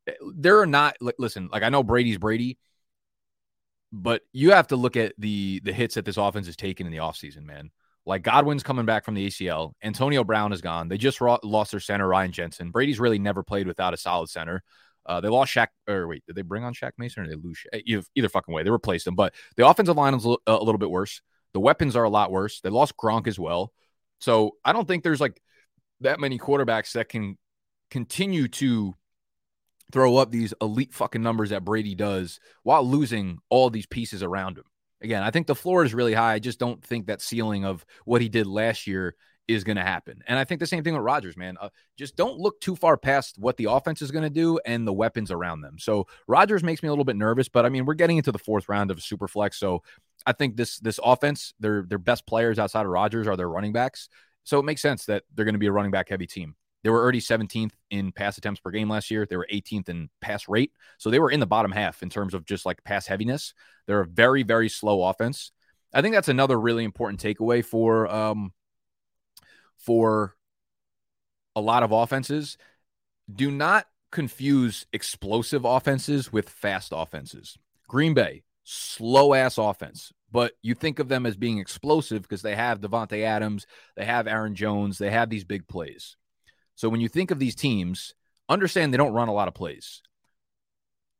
Eh, 0.07 0.13
there 0.35 0.59
are 0.59 0.65
not. 0.65 0.97
Listen, 1.17 1.49
like 1.51 1.63
I 1.63 1.69
know 1.69 1.81
Brady's 1.81 2.17
Brady, 2.17 2.57
but 3.91 4.21
you 4.33 4.51
have 4.51 4.67
to 4.67 4.75
look 4.75 4.95
at 4.95 5.13
the 5.17 5.61
the 5.63 5.73
hits 5.73 5.95
that 5.95 6.05
this 6.05 6.17
offense 6.17 6.45
has 6.45 6.55
taken 6.55 6.85
in 6.85 6.91
the 6.91 6.99
offseason, 6.99 7.43
man. 7.43 7.71
Like 8.05 8.23
Godwin's 8.23 8.63
coming 8.63 8.85
back 8.85 9.05
from 9.05 9.13
the 9.13 9.27
ACL. 9.27 9.73
Antonio 9.83 10.23
Brown 10.23 10.51
is 10.53 10.61
gone. 10.61 10.87
They 10.87 10.97
just 10.97 11.21
lost 11.21 11.71
their 11.71 11.79
center, 11.79 12.07
Ryan 12.07 12.31
Jensen. 12.31 12.71
Brady's 12.71 12.99
really 12.99 13.19
never 13.19 13.43
played 13.43 13.67
without 13.67 13.93
a 13.93 13.97
solid 13.97 14.29
center. 14.29 14.63
Uh, 15.05 15.21
they 15.21 15.27
lost 15.27 15.53
Shaq. 15.53 15.67
Or 15.87 16.07
wait, 16.07 16.23
did 16.25 16.35
they 16.35 16.41
bring 16.41 16.63
on 16.63 16.73
Shaq 16.73 16.91
Mason 16.97 17.23
or 17.23 17.27
they 17.27 17.35
lose? 17.35 17.61
Either, 17.73 18.03
either 18.15 18.29
fucking 18.29 18.53
way, 18.53 18.63
they 18.63 18.69
replaced 18.69 19.05
him. 19.05 19.15
But 19.15 19.33
the 19.57 19.67
offensive 19.67 19.97
line 19.97 20.13
is 20.13 20.25
a 20.25 20.37
little 20.47 20.77
bit 20.77 20.89
worse. 20.89 21.21
The 21.53 21.59
weapons 21.59 21.95
are 21.95 22.03
a 22.03 22.09
lot 22.09 22.31
worse. 22.31 22.61
They 22.61 22.69
lost 22.69 22.95
Gronk 22.97 23.27
as 23.27 23.39
well. 23.39 23.73
So 24.19 24.55
I 24.63 24.73
don't 24.73 24.87
think 24.87 25.03
there's 25.03 25.21
like 25.21 25.41
that 26.01 26.19
many 26.19 26.37
quarterbacks 26.37 26.93
that 26.93 27.09
can 27.09 27.37
continue 27.89 28.47
to 28.47 28.95
throw 29.91 30.17
up 30.17 30.31
these 30.31 30.53
elite 30.61 30.93
fucking 30.93 31.23
numbers 31.23 31.49
that 31.49 31.65
Brady 31.65 31.95
does 31.95 32.39
while 32.63 32.83
losing 32.83 33.39
all 33.49 33.69
these 33.69 33.85
pieces 33.85 34.23
around 34.23 34.57
him. 34.57 34.65
Again, 35.01 35.23
I 35.23 35.31
think 35.31 35.47
the 35.47 35.55
floor 35.55 35.83
is 35.83 35.93
really 35.93 36.13
high. 36.13 36.33
I 36.33 36.39
just 36.39 36.59
don't 36.59 36.83
think 36.83 37.07
that 37.07 37.21
ceiling 37.21 37.65
of 37.65 37.85
what 38.05 38.21
he 38.21 38.29
did 38.29 38.47
last 38.47 38.85
year 38.85 39.15
is 39.47 39.63
going 39.63 39.77
to 39.77 39.83
happen. 39.83 40.21
And 40.27 40.37
I 40.37 40.43
think 40.43 40.59
the 40.59 40.67
same 40.67 40.83
thing 40.83 40.93
with 40.93 41.01
Rodgers, 41.01 41.35
man. 41.35 41.57
Uh, 41.59 41.69
just 41.97 42.15
don't 42.15 42.37
look 42.37 42.61
too 42.61 42.75
far 42.75 42.97
past 42.97 43.39
what 43.39 43.57
the 43.57 43.65
offense 43.65 44.01
is 44.01 44.11
going 44.11 44.23
to 44.23 44.29
do 44.29 44.59
and 44.63 44.87
the 44.87 44.93
weapons 44.93 45.31
around 45.31 45.61
them. 45.61 45.79
So 45.79 46.05
Rodgers 46.27 46.63
makes 46.63 46.83
me 46.83 46.87
a 46.87 46.91
little 46.91 47.05
bit 47.05 47.15
nervous, 47.15 47.49
but 47.49 47.65
I 47.65 47.69
mean, 47.69 47.85
we're 47.85 47.95
getting 47.95 48.17
into 48.17 48.31
the 48.31 48.37
fourth 48.37 48.69
round 48.69 48.91
of 48.91 49.01
super 49.01 49.27
flex. 49.27 49.57
So 49.57 49.81
I 50.25 50.33
think 50.33 50.55
this 50.55 50.77
this 50.79 50.99
offense, 51.03 51.55
their 51.59 51.81
their 51.81 51.97
best 51.97 52.27
players 52.27 52.59
outside 52.59 52.85
of 52.85 52.91
Rodgers 52.91 53.27
are 53.27 53.35
their 53.35 53.49
running 53.49 53.73
backs. 53.73 54.07
So 54.43 54.59
it 54.59 54.65
makes 54.65 54.81
sense 54.81 55.05
that 55.05 55.23
they're 55.33 55.45
going 55.45 55.53
to 55.53 55.59
be 55.59 55.67
a 55.67 55.71
running 55.71 55.91
back 55.91 56.09
heavy 56.09 56.27
team. 56.27 56.55
They 56.83 56.89
were 56.89 57.01
already 57.01 57.19
17th 57.19 57.71
in 57.89 58.11
pass 58.11 58.37
attempts 58.37 58.61
per 58.61 58.71
game 58.71 58.89
last 58.89 59.11
year. 59.11 59.25
They 59.25 59.35
were 59.35 59.47
18th 59.51 59.89
in 59.89 60.09
pass 60.21 60.47
rate. 60.47 60.71
So 60.97 61.09
they 61.09 61.19
were 61.19 61.31
in 61.31 61.39
the 61.39 61.45
bottom 61.45 61.71
half 61.71 62.01
in 62.03 62.09
terms 62.09 62.33
of 62.33 62.45
just 62.45 62.65
like 62.65 62.83
pass 62.83 63.05
heaviness. 63.05 63.53
They're 63.85 64.01
a 64.01 64.07
very, 64.07 64.43
very 64.43 64.69
slow 64.69 65.03
offense. 65.03 65.51
I 65.93 66.01
think 66.01 66.13
that's 66.13 66.29
another 66.29 66.59
really 66.59 66.83
important 66.83 67.21
takeaway 67.21 67.65
for 67.65 68.07
um, 68.07 68.53
for 69.77 70.35
a 71.55 71.61
lot 71.61 71.83
of 71.83 71.91
offenses. 71.91 72.57
Do 73.33 73.51
not 73.51 73.85
confuse 74.11 74.85
explosive 74.93 75.65
offenses 75.65 76.31
with 76.31 76.49
fast 76.49 76.93
offenses. 76.95 77.57
Green 77.87 78.13
Bay, 78.13 78.43
slow 78.63 79.33
ass 79.33 79.57
offense, 79.57 80.13
but 80.31 80.53
you 80.61 80.75
think 80.75 80.99
of 80.99 81.09
them 81.09 81.25
as 81.25 81.35
being 81.35 81.57
explosive 81.57 82.21
because 82.21 82.41
they 82.41 82.55
have 82.55 82.81
Davante 82.81 83.23
Adams, 83.23 83.65
they 83.95 84.05
have 84.05 84.27
Aaron 84.27 84.55
Jones, 84.55 84.97
they 84.97 85.09
have 85.09 85.29
these 85.29 85.43
big 85.43 85.67
plays. 85.67 86.15
So 86.79 86.87
when 86.87 87.01
you 87.01 87.09
think 87.09 87.29
of 87.29 87.39
these 87.39 87.55
teams, 87.55 88.13
understand 88.47 88.93
they 88.93 88.97
don't 88.97 89.11
run 89.11 89.27
a 89.27 89.33
lot 89.33 89.49
of 89.49 89.53
plays. 89.53 90.01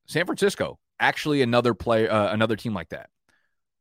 San 0.05 0.25
Francisco, 0.25 0.79
actually 1.01 1.41
another 1.41 1.73
play, 1.73 2.07
uh, 2.07 2.31
another 2.31 2.55
team 2.55 2.73
like 2.73 2.87
that. 2.89 3.09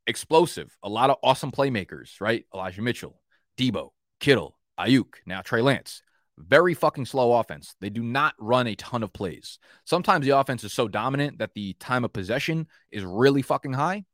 Explosive, 0.08 0.76
a 0.82 0.88
lot 0.88 1.08
of 1.08 1.18
awesome 1.22 1.52
playmakers, 1.52 2.20
right? 2.20 2.44
Elijah 2.52 2.82
Mitchell, 2.82 3.22
Deebo, 3.56 3.90
Kittle, 4.18 4.58
Aiyuk, 4.76 5.18
now 5.24 5.40
Trey 5.40 5.62
Lance. 5.62 6.02
Very 6.36 6.74
fucking 6.74 7.06
slow 7.06 7.34
offense. 7.34 7.76
They 7.80 7.90
do 7.90 8.02
not 8.02 8.34
run 8.40 8.66
a 8.66 8.74
ton 8.74 9.04
of 9.04 9.12
plays. 9.12 9.60
Sometimes 9.84 10.26
the 10.26 10.36
offense 10.36 10.64
is 10.64 10.72
so 10.72 10.88
dominant 10.88 11.38
that 11.38 11.54
the 11.54 11.74
time 11.74 12.04
of 12.04 12.12
possession 12.12 12.66
is 12.90 13.04
really 13.04 13.42
fucking 13.42 13.74
high, 13.74 14.04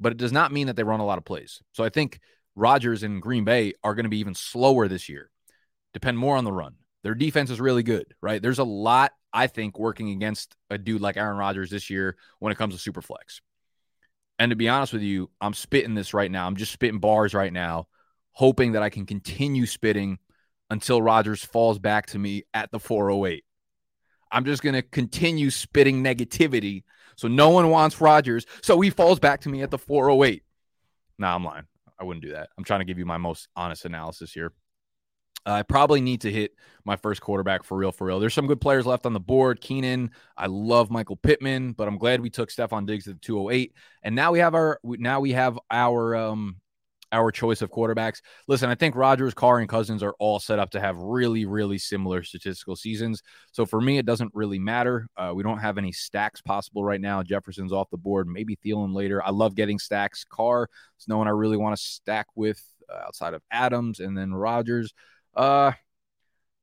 but 0.00 0.10
it 0.10 0.18
does 0.18 0.32
not 0.32 0.50
mean 0.50 0.66
that 0.66 0.74
they 0.74 0.82
run 0.82 0.98
a 0.98 1.06
lot 1.06 1.18
of 1.18 1.24
plays. 1.24 1.62
So 1.70 1.84
I 1.84 1.88
think 1.88 2.18
Rodgers 2.56 3.04
and 3.04 3.22
Green 3.22 3.44
Bay 3.44 3.74
are 3.84 3.94
going 3.94 4.06
to 4.06 4.10
be 4.10 4.18
even 4.18 4.34
slower 4.34 4.88
this 4.88 5.08
year. 5.08 5.30
Depend 5.92 6.18
more 6.18 6.36
on 6.36 6.44
the 6.44 6.52
run. 6.52 6.74
Their 7.02 7.14
defense 7.14 7.50
is 7.50 7.60
really 7.60 7.82
good, 7.82 8.14
right? 8.20 8.40
There's 8.40 8.58
a 8.58 8.64
lot, 8.64 9.12
I 9.32 9.46
think, 9.46 9.78
working 9.78 10.10
against 10.10 10.54
a 10.68 10.78
dude 10.78 11.00
like 11.00 11.16
Aaron 11.16 11.36
Rodgers 11.36 11.70
this 11.70 11.90
year 11.90 12.16
when 12.38 12.52
it 12.52 12.58
comes 12.58 12.74
to 12.74 12.80
super 12.80 13.02
flex. 13.02 13.40
And 14.38 14.50
to 14.50 14.56
be 14.56 14.68
honest 14.68 14.92
with 14.92 15.02
you, 15.02 15.30
I'm 15.40 15.54
spitting 15.54 15.94
this 15.94 16.14
right 16.14 16.30
now. 16.30 16.46
I'm 16.46 16.56
just 16.56 16.72
spitting 16.72 17.00
bars 17.00 17.34
right 17.34 17.52
now 17.52 17.88
hoping 18.32 18.72
that 18.72 18.82
I 18.82 18.90
can 18.90 19.06
continue 19.06 19.66
spitting 19.66 20.18
until 20.70 21.02
Rodgers 21.02 21.44
falls 21.44 21.78
back 21.78 22.06
to 22.06 22.18
me 22.18 22.44
at 22.54 22.70
the 22.70 22.78
408. 22.78 23.44
I'm 24.32 24.44
just 24.44 24.62
going 24.62 24.74
to 24.74 24.82
continue 24.82 25.50
spitting 25.50 26.02
negativity. 26.02 26.84
So 27.16 27.28
no 27.28 27.50
one 27.50 27.68
wants 27.70 28.00
Rodgers. 28.00 28.46
So 28.62 28.80
he 28.80 28.90
falls 28.90 29.18
back 29.18 29.40
to 29.42 29.48
me 29.48 29.62
at 29.62 29.70
the 29.70 29.78
408. 29.78 30.42
Nah, 31.18 31.34
I'm 31.34 31.44
lying. 31.44 31.64
I 31.98 32.04
wouldn't 32.04 32.24
do 32.24 32.32
that. 32.32 32.48
I'm 32.56 32.64
trying 32.64 32.80
to 32.80 32.86
give 32.86 32.98
you 32.98 33.04
my 33.04 33.18
most 33.18 33.48
honest 33.56 33.84
analysis 33.84 34.32
here. 34.32 34.52
I 35.46 35.62
probably 35.62 36.00
need 36.00 36.22
to 36.22 36.32
hit 36.32 36.52
my 36.84 36.96
first 36.96 37.20
quarterback 37.20 37.64
for 37.64 37.76
real, 37.76 37.92
for 37.92 38.06
real. 38.06 38.20
There's 38.20 38.34
some 38.34 38.46
good 38.46 38.60
players 38.60 38.86
left 38.86 39.06
on 39.06 39.12
the 39.12 39.20
board. 39.20 39.60
Keenan, 39.60 40.10
I 40.36 40.46
love 40.46 40.90
Michael 40.90 41.16
Pittman, 41.16 41.72
but 41.72 41.88
I'm 41.88 41.98
glad 41.98 42.20
we 42.20 42.30
took 42.30 42.50
Stefon 42.50 42.86
Diggs 42.86 43.08
at 43.08 43.14
the 43.14 43.20
208. 43.20 43.74
And 44.02 44.14
now 44.14 44.32
we 44.32 44.38
have 44.38 44.54
our 44.54 44.80
now 44.84 45.20
we 45.20 45.32
have 45.32 45.58
our 45.70 46.14
um 46.16 46.56
our 47.12 47.32
choice 47.32 47.62
of 47.62 47.70
quarterbacks. 47.70 48.20
Listen, 48.46 48.70
I 48.70 48.74
think 48.74 48.94
Rodgers, 48.94 49.34
Carr, 49.34 49.58
and 49.58 49.68
Cousins 49.68 50.02
are 50.02 50.14
all 50.18 50.38
set 50.38 50.58
up 50.58 50.70
to 50.70 50.80
have 50.80 50.96
really, 50.96 51.44
really 51.44 51.78
similar 51.78 52.22
statistical 52.22 52.76
seasons. 52.76 53.22
So 53.52 53.66
for 53.66 53.80
me, 53.80 53.98
it 53.98 54.06
doesn't 54.06 54.30
really 54.34 54.58
matter. 54.58 55.08
Uh, 55.16 55.32
we 55.34 55.42
don't 55.42 55.58
have 55.58 55.78
any 55.78 55.92
stacks 55.92 56.40
possible 56.40 56.84
right 56.84 57.00
now. 57.00 57.22
Jefferson's 57.22 57.72
off 57.72 57.90
the 57.90 57.96
board, 57.96 58.28
maybe 58.28 58.56
Thielen 58.56 58.94
later. 58.94 59.22
I 59.24 59.30
love 59.30 59.54
getting 59.54 59.78
stacks. 59.78 60.24
Carr 60.24 60.68
is 60.98 61.08
no 61.08 61.18
one 61.18 61.26
I 61.26 61.32
really 61.32 61.56
want 61.56 61.76
to 61.76 61.82
stack 61.82 62.26
with 62.34 62.62
uh, 62.88 63.06
outside 63.06 63.34
of 63.34 63.42
Adams 63.50 64.00
and 64.00 64.16
then 64.16 64.32
Rodgers. 64.32 64.92
Uh, 65.34 65.72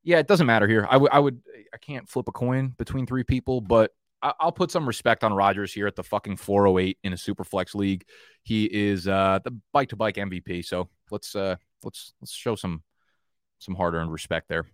yeah, 0.04 0.20
it 0.20 0.28
doesn't 0.28 0.48
matter 0.48 0.68
here. 0.68 0.88
I, 0.90 0.96
I 0.96 0.98
would, 0.98 1.12
I 1.12 1.20
would, 1.20 1.42
I 1.74 1.78
can't 1.78 2.08
flip 2.08 2.28
a 2.28 2.32
coin 2.32 2.74
between 2.78 3.06
three 3.06 3.24
people, 3.24 3.62
but 3.62 3.92
I'll 4.22 4.52
put 4.52 4.72
some 4.72 4.88
respect 4.88 5.24
on 5.24 5.34
Rodgers 5.34 5.72
here 5.72 5.86
at 5.86 5.96
the 5.96 6.04
fucking 6.04 6.38
408 6.38 6.98
in 7.04 7.14
a 7.14 7.18
super 7.18 7.44
flex 7.44 7.76
league. 7.76 8.04
He 8.44 8.66
is 8.66 9.08
uh, 9.08 9.40
the 9.44 9.52
bike 9.72 9.90
to 9.90 9.96
bike 9.96 10.16
MVP. 10.16 10.66
So 10.66 10.90
let's 11.12 11.36
uh, 11.36 11.58
let's 11.84 12.14
let's 12.20 12.34
show 12.34 12.56
some 12.56 12.82
some 13.60 13.76
hard 13.76 13.94
earned 13.94 14.12
respect 14.12 14.50
there. 14.50 14.66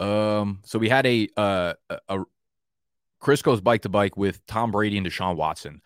Um, 0.00 0.60
so 0.64 0.78
we 0.78 0.88
had 0.88 1.06
a 1.06 1.28
uh, 1.36 1.74
a, 1.88 1.98
a 2.08 2.24
Chris 3.20 3.42
goes 3.42 3.60
bike 3.60 3.82
to 3.82 3.88
bike 3.88 4.16
with 4.16 4.44
Tom 4.46 4.72
Brady 4.72 4.96
and 4.98 5.06
Deshaun 5.06 5.36
Watson. 5.36 5.80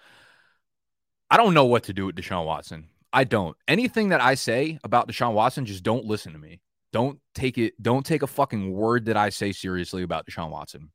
I 1.30 1.36
don't 1.36 1.52
know 1.54 1.66
what 1.66 1.84
to 1.84 1.92
do 1.92 2.06
with 2.06 2.14
Deshaun 2.14 2.46
Watson. 2.46 2.88
I 3.14 3.22
don't. 3.22 3.56
Anything 3.68 4.08
that 4.08 4.20
I 4.20 4.34
say 4.34 4.80
about 4.82 5.08
Deshaun 5.08 5.34
Watson, 5.34 5.64
just 5.64 5.84
don't 5.84 6.04
listen 6.04 6.32
to 6.32 6.38
me. 6.38 6.60
Don't 6.92 7.20
take 7.32 7.58
it. 7.58 7.80
Don't 7.80 8.04
take 8.04 8.22
a 8.22 8.26
fucking 8.26 8.72
word 8.72 9.04
that 9.04 9.16
I 9.16 9.28
say 9.28 9.52
seriously 9.52 10.02
about 10.02 10.26
Deshaun 10.26 10.50
Watson. 10.50 10.90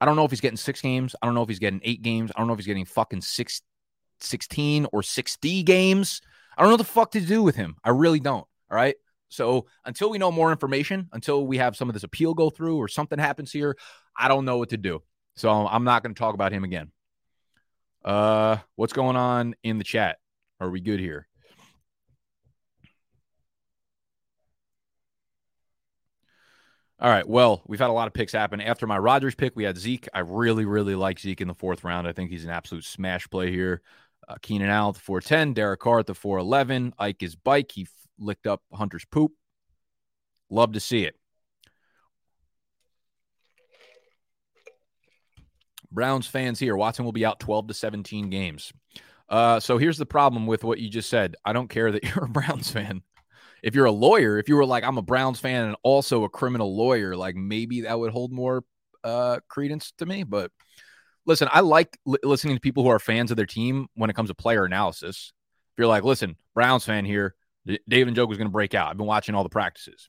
I 0.00 0.04
don't 0.04 0.16
know 0.16 0.24
if 0.24 0.32
he's 0.32 0.40
getting 0.40 0.56
six 0.56 0.80
games. 0.80 1.14
I 1.22 1.26
don't 1.26 1.34
know 1.36 1.42
if 1.42 1.48
he's 1.48 1.60
getting 1.60 1.80
eight 1.84 2.02
games. 2.02 2.32
I 2.34 2.40
don't 2.40 2.48
know 2.48 2.52
if 2.52 2.58
he's 2.58 2.66
getting 2.66 2.84
fucking 2.84 3.20
six, 3.20 3.62
16 4.18 4.88
or 4.92 5.04
60 5.04 5.62
games. 5.62 6.20
I 6.58 6.62
don't 6.62 6.72
know 6.72 6.76
the 6.76 6.84
fuck 6.84 7.12
to 7.12 7.20
do 7.20 7.44
with 7.44 7.54
him. 7.54 7.76
I 7.84 7.90
really 7.90 8.18
don't. 8.18 8.46
All 8.70 8.76
right. 8.76 8.96
So 9.28 9.66
until 9.84 10.10
we 10.10 10.18
know 10.18 10.32
more 10.32 10.50
information, 10.50 11.08
until 11.12 11.46
we 11.46 11.58
have 11.58 11.76
some 11.76 11.88
of 11.88 11.94
this 11.94 12.02
appeal 12.02 12.34
go 12.34 12.50
through 12.50 12.76
or 12.76 12.88
something 12.88 13.20
happens 13.20 13.52
here, 13.52 13.76
I 14.18 14.26
don't 14.26 14.44
know 14.44 14.58
what 14.58 14.70
to 14.70 14.76
do. 14.76 15.02
So 15.36 15.48
I'm 15.48 15.84
not 15.84 16.02
going 16.02 16.12
to 16.14 16.18
talk 16.18 16.34
about 16.34 16.50
him 16.50 16.64
again. 16.64 16.90
Uh, 18.04 18.56
what's 18.74 18.92
going 18.92 19.14
on 19.14 19.54
in 19.62 19.78
the 19.78 19.84
chat? 19.84 20.18
Are 20.58 20.68
we 20.68 20.80
good 20.80 20.98
here? 20.98 21.28
All 27.02 27.10
right. 27.10 27.28
Well, 27.28 27.62
we've 27.66 27.80
had 27.80 27.90
a 27.90 27.92
lot 27.92 28.06
of 28.06 28.14
picks 28.14 28.32
happen. 28.32 28.60
After 28.60 28.86
my 28.86 28.96
Rodgers 28.96 29.34
pick, 29.34 29.56
we 29.56 29.64
had 29.64 29.76
Zeke. 29.76 30.06
I 30.14 30.20
really, 30.20 30.64
really 30.64 30.94
like 30.94 31.18
Zeke 31.18 31.40
in 31.40 31.48
the 31.48 31.54
fourth 31.54 31.82
round. 31.82 32.06
I 32.06 32.12
think 32.12 32.30
he's 32.30 32.44
an 32.44 32.50
absolute 32.50 32.84
smash 32.84 33.28
play 33.28 33.50
here. 33.50 33.82
Uh, 34.28 34.36
Keenan 34.40 34.70
Allen 34.70 34.90
at 34.90 34.94
the 34.94 35.00
410, 35.00 35.52
Derek 35.52 35.80
Carr 35.80 35.98
at 35.98 36.06
the 36.06 36.14
411. 36.14 36.94
Ike 37.00 37.24
is 37.24 37.34
bike. 37.34 37.72
He 37.72 37.88
licked 38.20 38.46
up 38.46 38.62
Hunter's 38.72 39.04
poop. 39.04 39.32
Love 40.48 40.74
to 40.74 40.80
see 40.80 41.02
it. 41.02 41.16
Browns 45.90 46.28
fans 46.28 46.60
here. 46.60 46.76
Watson 46.76 47.04
will 47.04 47.10
be 47.10 47.26
out 47.26 47.40
12 47.40 47.66
to 47.66 47.74
17 47.74 48.30
games. 48.30 48.72
Uh, 49.28 49.58
so 49.58 49.76
here's 49.76 49.98
the 49.98 50.06
problem 50.06 50.46
with 50.46 50.62
what 50.62 50.78
you 50.78 50.88
just 50.88 51.10
said. 51.10 51.34
I 51.44 51.52
don't 51.52 51.68
care 51.68 51.90
that 51.90 52.04
you're 52.14 52.26
a 52.26 52.28
Browns 52.28 52.70
fan 52.70 53.02
if 53.62 53.74
you're 53.74 53.86
a 53.86 53.92
lawyer, 53.92 54.38
if 54.38 54.48
you 54.48 54.56
were 54.56 54.66
like, 54.66 54.84
I'm 54.84 54.98
a 54.98 55.02
Browns 55.02 55.40
fan 55.40 55.66
and 55.66 55.76
also 55.82 56.24
a 56.24 56.28
criminal 56.28 56.76
lawyer, 56.76 57.16
like 57.16 57.36
maybe 57.36 57.82
that 57.82 57.98
would 57.98 58.12
hold 58.12 58.32
more 58.32 58.64
uh, 59.04 59.38
credence 59.48 59.92
to 59.98 60.06
me. 60.06 60.24
But 60.24 60.50
listen, 61.26 61.48
I 61.50 61.60
like 61.60 61.96
li- 62.04 62.18
listening 62.22 62.56
to 62.56 62.60
people 62.60 62.82
who 62.82 62.90
are 62.90 62.98
fans 62.98 63.30
of 63.30 63.36
their 63.36 63.46
team 63.46 63.86
when 63.94 64.10
it 64.10 64.16
comes 64.16 64.30
to 64.30 64.34
player 64.34 64.64
analysis. 64.64 65.32
If 65.72 65.78
you're 65.78 65.86
like, 65.86 66.04
listen, 66.04 66.36
Browns 66.54 66.84
fan 66.84 67.04
here, 67.04 67.34
D- 67.66 67.80
David 67.88 68.14
Njoku 68.14 68.32
is 68.32 68.38
going 68.38 68.48
to 68.48 68.52
break 68.52 68.74
out. 68.74 68.90
I've 68.90 68.96
been 68.96 69.06
watching 69.06 69.34
all 69.34 69.44
the 69.44 69.48
practices. 69.48 70.06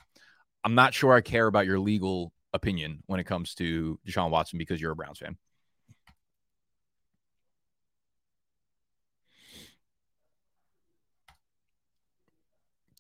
I'm 0.64 0.76
not 0.76 0.94
sure 0.94 1.14
I 1.14 1.22
care 1.22 1.48
about 1.48 1.66
your 1.66 1.80
legal 1.80 2.34
opinion 2.54 3.04
when 3.06 3.20
it 3.20 3.26
comes 3.26 3.54
to 3.56 4.00
Deshaun 4.08 4.30
Watson 4.30 4.58
because 4.58 4.82
you're 4.82 4.92
a 4.92 4.96
Browns 4.96 5.20
fan. 5.20 5.38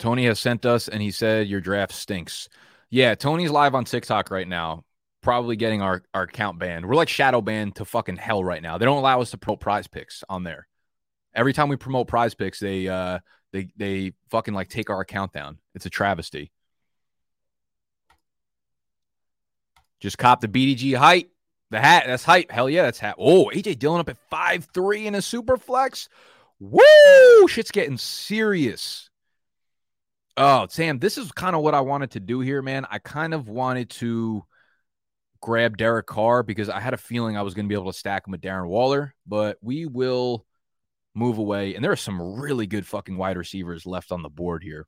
Tony 0.04 0.26
has 0.26 0.38
sent 0.38 0.66
us 0.66 0.90
and 0.90 1.02
he 1.02 1.12
said 1.12 1.48
your 1.48 1.62
draft 1.62 1.94
stinks. 1.94 2.50
Yeah, 2.90 3.16
Tony's 3.16 3.52
live 3.52 3.74
on 3.74 3.86
TikTok 3.86 4.32
right 4.32 4.46
now, 4.46 4.84
probably 5.22 5.56
getting 5.56 5.82
our, 5.82 6.04
our 6.14 6.24
account 6.24 6.60
banned. 6.60 6.86
We're 6.86 6.96
like 6.96 7.08
shadow 7.08 7.40
banned 7.40 7.78
to 7.78 7.86
fucking 7.86 8.18
hell 8.18 8.44
right 8.44 8.62
now. 8.62 8.78
They 8.78 8.84
don't 8.84 8.98
allow 8.98 9.22
us 9.22 9.32
to 9.32 9.38
promote 9.38 9.62
PrizePicks 9.62 10.24
on 10.28 10.44
there. 10.44 10.68
Every 11.34 11.54
time 11.54 11.70
we 11.70 11.78
promote 11.78 12.10
PrizePicks, 12.10 12.60
they 12.60 12.90
uh 12.90 13.20
they 13.54 13.70
they 13.78 14.12
fucking 14.30 14.54
like 14.54 14.68
take 14.68 14.90
our 14.90 15.00
account 15.00 15.32
down. 15.32 15.60
It's 15.74 15.86
a 15.86 15.90
travesty. 15.90 16.52
Just 20.02 20.18
cop 20.18 20.42
the 20.42 20.50
BDG 20.50 20.98
height. 20.98 21.30
The 21.72 21.80
hat, 21.80 22.04
that's 22.08 22.26
hype. 22.26 22.52
Hell 22.52 22.70
yeah, 22.70 22.82
that's 22.82 23.00
hat. 23.00 23.16
Oh, 23.18 23.50
AJ 23.54 23.80
Dillon 23.80 24.02
up 24.02 24.10
at 24.10 24.18
five 24.30 24.68
three 24.74 25.08
in 25.08 25.16
a 25.16 25.22
super 25.22 25.56
flex. 25.56 26.10
Woo! 26.60 27.48
Shit's 27.48 27.72
getting 27.72 27.98
serious. 27.98 29.10
Oh, 30.36 30.66
Sam, 30.70 30.98
this 30.98 31.18
is 31.18 31.32
kind 31.32 31.56
of 31.56 31.62
what 31.62 31.76
I 31.76 31.82
wanted 31.82 32.12
to 32.12 32.20
do 32.20 32.40
here, 32.40 32.62
man. 32.62 32.88
I 32.90 32.98
kind 32.98 33.34
of 33.34 33.48
wanted 33.50 33.90
to 33.92 34.44
grab 35.42 35.78
Derek 35.78 36.08
Carr 36.08 36.42
because 36.42 36.70
I 36.70 36.80
had 36.80 36.96
a 36.96 36.98
feeling 36.98 37.38
I 37.38 37.44
was 37.44 37.54
going 37.54 37.66
to 37.66 37.70
be 37.70 37.80
able 37.80 37.92
to 37.92 37.98
stack 37.98 38.26
him 38.26 38.32
with 38.32 38.42
Darren 38.42 38.68
Waller, 38.68 39.14
but 39.28 39.58
we 39.62 39.86
will 39.86 40.46
move 41.14 41.38
away. 41.38 41.76
And 41.76 41.84
there 41.84 41.92
are 41.92 41.96
some 41.96 42.20
really 42.40 42.66
good 42.66 42.88
fucking 42.88 43.16
wide 43.16 43.38
receivers 43.38 43.86
left 43.86 44.12
on 44.12 44.24
the 44.24 44.30
board 44.30 44.64
here. 44.64 44.88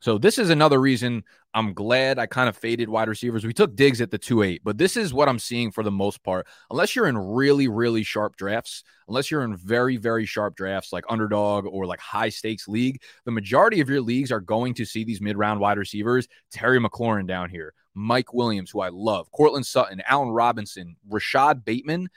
So 0.00 0.16
this 0.16 0.38
is 0.38 0.48
another 0.48 0.80
reason 0.80 1.24
I'm 1.52 1.74
glad 1.74 2.18
I 2.18 2.26
kind 2.26 2.48
of 2.48 2.56
faded 2.56 2.88
wide 2.88 3.08
receivers. 3.08 3.44
We 3.44 3.52
took 3.52 3.76
Diggs 3.76 4.00
at 4.00 4.10
the 4.10 4.18
2-8, 4.18 4.60
but 4.64 4.78
this 4.78 4.96
is 4.96 5.12
what 5.12 5.28
I'm 5.28 5.38
seeing 5.38 5.70
for 5.70 5.82
the 5.82 5.90
most 5.90 6.22
part. 6.22 6.46
Unless 6.70 6.96
you're 6.96 7.08
in 7.08 7.18
really, 7.18 7.68
really 7.68 8.02
sharp 8.02 8.36
drafts, 8.36 8.82
unless 9.08 9.30
you're 9.30 9.42
in 9.42 9.56
very, 9.56 9.96
very 9.96 10.24
sharp 10.24 10.56
drafts 10.56 10.92
like 10.92 11.04
underdog 11.08 11.66
or 11.66 11.86
like 11.86 12.00
high 12.00 12.30
stakes 12.30 12.66
league, 12.66 13.02
the 13.24 13.30
majority 13.30 13.80
of 13.80 13.90
your 13.90 14.00
leagues 14.00 14.32
are 14.32 14.40
going 14.40 14.74
to 14.74 14.86
see 14.86 15.04
these 15.04 15.20
mid-round 15.20 15.60
wide 15.60 15.76
receivers. 15.76 16.28
Terry 16.50 16.80
McLaurin 16.80 17.26
down 17.26 17.50
here, 17.50 17.74
Mike 17.94 18.32
Williams, 18.32 18.70
who 18.70 18.80
I 18.80 18.88
love, 18.88 19.30
Courtland 19.32 19.66
Sutton, 19.66 20.02
Allen 20.06 20.30
Robinson, 20.30 20.96
Rashod 21.08 21.64
Bateman. 21.64 22.08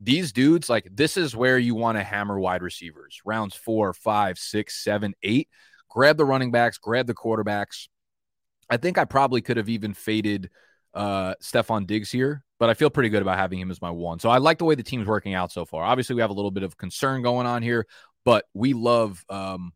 These 0.00 0.32
dudes, 0.32 0.70
like 0.70 0.88
this 0.92 1.16
is 1.16 1.34
where 1.34 1.58
you 1.58 1.74
want 1.74 1.98
to 1.98 2.04
hammer 2.04 2.38
wide 2.38 2.62
receivers. 2.62 3.20
Rounds 3.24 3.54
four, 3.54 3.92
five, 3.92 4.38
six, 4.38 4.82
seven, 4.82 5.14
eight 5.22 5.48
grab 5.96 6.18
the 6.18 6.26
running 6.26 6.50
backs, 6.50 6.76
grab 6.76 7.06
the 7.06 7.14
quarterbacks. 7.14 7.88
I 8.68 8.76
think 8.76 8.98
I 8.98 9.06
probably 9.06 9.40
could 9.40 9.56
have 9.56 9.70
even 9.70 9.94
faded 9.94 10.50
uh 10.92 11.34
Stefon 11.42 11.86
Diggs 11.86 12.12
here, 12.12 12.44
but 12.58 12.68
I 12.68 12.74
feel 12.74 12.90
pretty 12.90 13.08
good 13.08 13.22
about 13.22 13.38
having 13.38 13.58
him 13.58 13.70
as 13.70 13.80
my 13.80 13.90
one. 13.90 14.18
So 14.18 14.28
I 14.28 14.36
like 14.36 14.58
the 14.58 14.66
way 14.66 14.74
the 14.74 14.82
team's 14.82 15.06
working 15.06 15.32
out 15.32 15.50
so 15.50 15.64
far. 15.64 15.84
Obviously, 15.84 16.14
we 16.14 16.20
have 16.20 16.30
a 16.30 16.34
little 16.34 16.50
bit 16.50 16.64
of 16.64 16.76
concern 16.76 17.22
going 17.22 17.46
on 17.46 17.62
here, 17.62 17.86
but 18.26 18.44
we 18.52 18.74
love 18.74 19.24
um 19.30 19.72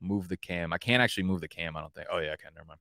move 0.00 0.28
the 0.28 0.38
cam. 0.38 0.72
I 0.72 0.78
can't 0.78 1.02
actually 1.02 1.24
move 1.24 1.42
the 1.42 1.48
cam, 1.48 1.76
I 1.76 1.82
don't 1.82 1.92
think. 1.92 2.06
Oh 2.10 2.18
yeah, 2.18 2.32
I 2.32 2.36
can. 2.36 2.52
Never 2.54 2.66
mind. 2.66 2.80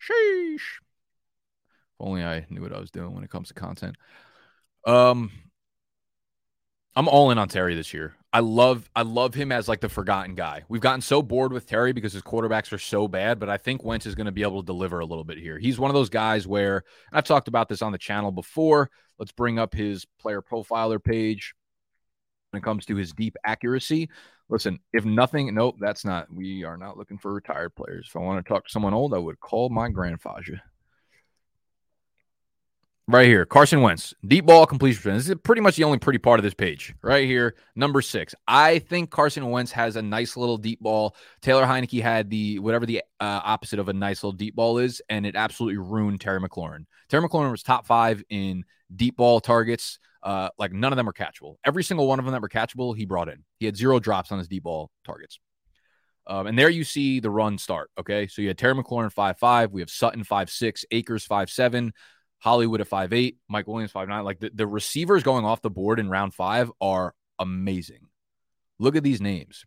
Sheesh. 0.00 0.54
If 0.54 2.00
only 2.00 2.24
I 2.24 2.46
knew 2.48 2.62
what 2.62 2.72
I 2.72 2.80
was 2.80 2.90
doing 2.90 3.12
when 3.12 3.22
it 3.22 3.30
comes 3.30 3.48
to 3.48 3.54
content. 3.54 3.96
Um 4.86 5.30
I'm 6.94 7.08
all 7.08 7.30
in 7.30 7.36
on 7.36 7.48
Terry 7.48 7.74
this 7.74 7.92
year. 7.92 8.14
I 8.36 8.40
love 8.40 8.90
I 8.94 9.00
love 9.00 9.32
him 9.32 9.50
as 9.50 9.66
like 9.66 9.80
the 9.80 9.88
forgotten 9.88 10.34
guy. 10.34 10.62
We've 10.68 10.82
gotten 10.82 11.00
so 11.00 11.22
bored 11.22 11.54
with 11.54 11.66
Terry 11.66 11.94
because 11.94 12.12
his 12.12 12.20
quarterbacks 12.20 12.70
are 12.70 12.78
so 12.78 13.08
bad, 13.08 13.38
but 13.38 13.48
I 13.48 13.56
think 13.56 13.82
Wentz 13.82 14.04
is 14.04 14.14
going 14.14 14.26
to 14.26 14.32
be 14.32 14.42
able 14.42 14.60
to 14.60 14.66
deliver 14.66 15.00
a 15.00 15.06
little 15.06 15.24
bit 15.24 15.38
here. 15.38 15.58
He's 15.58 15.78
one 15.78 15.90
of 15.90 15.94
those 15.94 16.10
guys 16.10 16.46
where 16.46 16.84
I've 17.10 17.24
talked 17.24 17.48
about 17.48 17.70
this 17.70 17.80
on 17.80 17.92
the 17.92 17.98
channel 17.98 18.30
before. 18.30 18.90
Let's 19.18 19.32
bring 19.32 19.58
up 19.58 19.72
his 19.72 20.04
player 20.20 20.42
profiler 20.42 21.02
page 21.02 21.54
when 22.50 22.60
it 22.60 22.62
comes 22.62 22.84
to 22.84 22.96
his 22.96 23.14
deep 23.14 23.36
accuracy. 23.42 24.10
Listen, 24.50 24.80
if 24.92 25.06
nothing, 25.06 25.54
nope, 25.54 25.76
that's 25.80 26.04
not. 26.04 26.30
We 26.30 26.62
are 26.62 26.76
not 26.76 26.98
looking 26.98 27.16
for 27.16 27.32
retired 27.32 27.74
players. 27.74 28.04
If 28.06 28.16
I 28.16 28.18
want 28.18 28.44
to 28.44 28.46
talk 28.46 28.66
to 28.66 28.70
someone 28.70 28.92
old, 28.92 29.14
I 29.14 29.18
would 29.18 29.40
call 29.40 29.70
my 29.70 29.88
grandfather. 29.88 30.60
Right 33.08 33.28
here, 33.28 33.46
Carson 33.46 33.82
Wentz, 33.82 34.14
deep 34.26 34.46
ball 34.46 34.66
completion. 34.66 35.14
This 35.14 35.28
is 35.28 35.36
pretty 35.44 35.60
much 35.60 35.76
the 35.76 35.84
only 35.84 35.98
pretty 35.98 36.18
part 36.18 36.40
of 36.40 36.42
this 36.42 36.54
page. 36.54 36.92
Right 37.02 37.24
here, 37.24 37.54
number 37.76 38.02
six. 38.02 38.34
I 38.48 38.80
think 38.80 39.10
Carson 39.10 39.48
Wentz 39.48 39.70
has 39.70 39.94
a 39.94 40.02
nice 40.02 40.36
little 40.36 40.58
deep 40.58 40.80
ball. 40.80 41.14
Taylor 41.40 41.64
Heinicke 41.64 42.02
had 42.02 42.30
the 42.30 42.58
whatever 42.58 42.84
the 42.84 43.02
uh, 43.20 43.40
opposite 43.44 43.78
of 43.78 43.88
a 43.88 43.92
nice 43.92 44.24
little 44.24 44.36
deep 44.36 44.56
ball 44.56 44.78
is, 44.78 45.00
and 45.08 45.24
it 45.24 45.36
absolutely 45.36 45.78
ruined 45.78 46.20
Terry 46.20 46.40
McLaurin. 46.40 46.86
Terry 47.08 47.22
McLaurin 47.22 47.52
was 47.52 47.62
top 47.62 47.86
five 47.86 48.24
in 48.28 48.64
deep 48.96 49.16
ball 49.16 49.38
targets. 49.38 50.00
Uh, 50.20 50.48
like 50.58 50.72
none 50.72 50.92
of 50.92 50.96
them 50.96 51.06
were 51.06 51.12
catchable. 51.12 51.58
Every 51.64 51.84
single 51.84 52.08
one 52.08 52.18
of 52.18 52.24
them 52.24 52.32
that 52.32 52.42
were 52.42 52.48
catchable, 52.48 52.96
he 52.96 53.04
brought 53.04 53.28
in. 53.28 53.44
He 53.60 53.66
had 53.66 53.76
zero 53.76 54.00
drops 54.00 54.32
on 54.32 54.38
his 54.38 54.48
deep 54.48 54.64
ball 54.64 54.90
targets. 55.04 55.38
Um, 56.26 56.48
and 56.48 56.58
there 56.58 56.68
you 56.68 56.82
see 56.82 57.20
the 57.20 57.30
run 57.30 57.56
start. 57.56 57.88
Okay. 57.96 58.26
So 58.26 58.42
you 58.42 58.48
had 58.48 58.58
Terry 58.58 58.74
McLaurin 58.74 59.12
five 59.12 59.38
five. 59.38 59.72
We 59.72 59.80
have 59.80 59.90
Sutton 59.90 60.24
five 60.24 60.50
six, 60.50 60.84
Akers 60.90 61.24
five 61.24 61.50
seven, 61.50 61.92
Hollywood 62.38 62.80
at 62.80 62.88
five 62.88 63.12
eight, 63.12 63.38
Mike 63.48 63.66
Williams 63.66 63.92
five 63.92 64.08
nine. 64.08 64.24
Like 64.24 64.40
the, 64.40 64.50
the 64.54 64.66
receivers 64.66 65.22
going 65.22 65.44
off 65.44 65.62
the 65.62 65.70
board 65.70 65.98
in 65.98 66.08
round 66.08 66.34
five 66.34 66.70
are 66.80 67.14
amazing. 67.38 68.08
Look 68.78 68.96
at 68.96 69.02
these 69.02 69.20
names. 69.20 69.64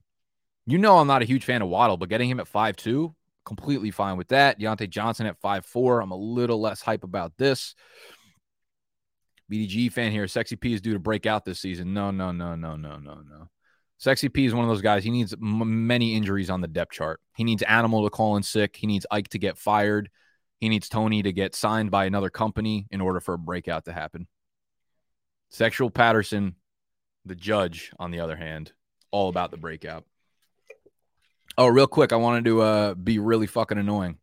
You 0.65 0.77
know 0.77 0.97
I'm 0.97 1.08
not 1.08 1.21
a 1.21 1.25
huge 1.25 1.45
fan 1.45 1.62
of 1.62 1.69
Waddle, 1.69 1.97
but 1.97 2.10
getting 2.10 2.29
him 2.29 2.39
at 2.39 2.47
five 2.47 2.75
two, 2.75 3.15
completely 3.45 3.91
fine 3.91 4.17
with 4.17 4.29
that. 4.29 4.60
Diontae 4.60 4.89
Johnson 4.89 5.25
at 5.25 5.39
five 5.39 5.65
four. 5.65 6.01
I'm 6.01 6.12
a 6.12 6.15
little 6.15 6.62
less 6.62 6.82
hype 6.82 7.03
about 7.03 7.34
this. 7.38 7.75
BDG 9.51 9.91
fan 9.91 10.12
here. 10.12 10.27
Sexy 10.27 10.55
P 10.55 10.73
is 10.73 10.82
due 10.82 10.93
to 10.93 10.99
break 10.99 11.25
out 11.25 11.43
this 11.43 11.60
season. 11.60 11.93
No, 11.93 12.12
no, 12.12 12.32
no, 12.32 12.55
no, 12.55 12.75
no, 12.75 12.97
no, 12.97 13.15
no. 13.15 13.49
Sexy 13.97 14.29
P 14.29 14.45
is 14.45 14.53
one 14.53 14.63
of 14.63 14.69
those 14.69 14.82
guys. 14.82 15.03
He 15.03 15.12
needs 15.12 15.34
m- 15.34 15.88
many 15.88 16.15
injuries 16.15 16.49
on 16.49 16.62
the 16.62 16.67
depth 16.67 16.93
chart. 16.93 17.19
He 17.36 17.43
needs 17.43 17.63
Animal 17.63 18.03
to 18.03 18.10
call 18.10 18.38
in 18.38 18.43
sick. 18.43 18.75
He 18.75 18.88
needs 18.88 19.05
Ike 19.12 19.29
to 19.29 19.39
get 19.39 19.58
fired. 19.58 20.10
He 20.59 20.69
needs 20.69 20.89
Tony 20.89 21.23
to 21.23 21.31
get 21.31 21.55
signed 21.55 21.89
by 21.89 22.05
another 22.05 22.29
company 22.29 22.87
in 22.91 23.01
order 23.01 23.19
for 23.19 23.33
a 23.33 23.39
breakout 23.39 23.85
to 23.85 23.93
happen. 23.93 24.27
Sexual 25.49 25.89
Patterson, 25.89 26.55
the 27.25 27.35
judge, 27.35 27.91
on 27.97 28.11
the 28.11 28.19
other 28.19 28.35
hand, 28.35 28.73
all 29.11 29.29
about 29.29 29.51
the 29.51 29.57
breakout. 29.57 30.05
Oh, 31.57 31.67
real 31.67 31.87
quick, 31.87 32.13
I 32.13 32.17
wanted 32.17 32.45
to 32.45 32.61
uh, 32.61 32.93
be 32.93 33.19
really 33.19 33.47
fucking 33.47 33.77
annoying. 33.77 34.17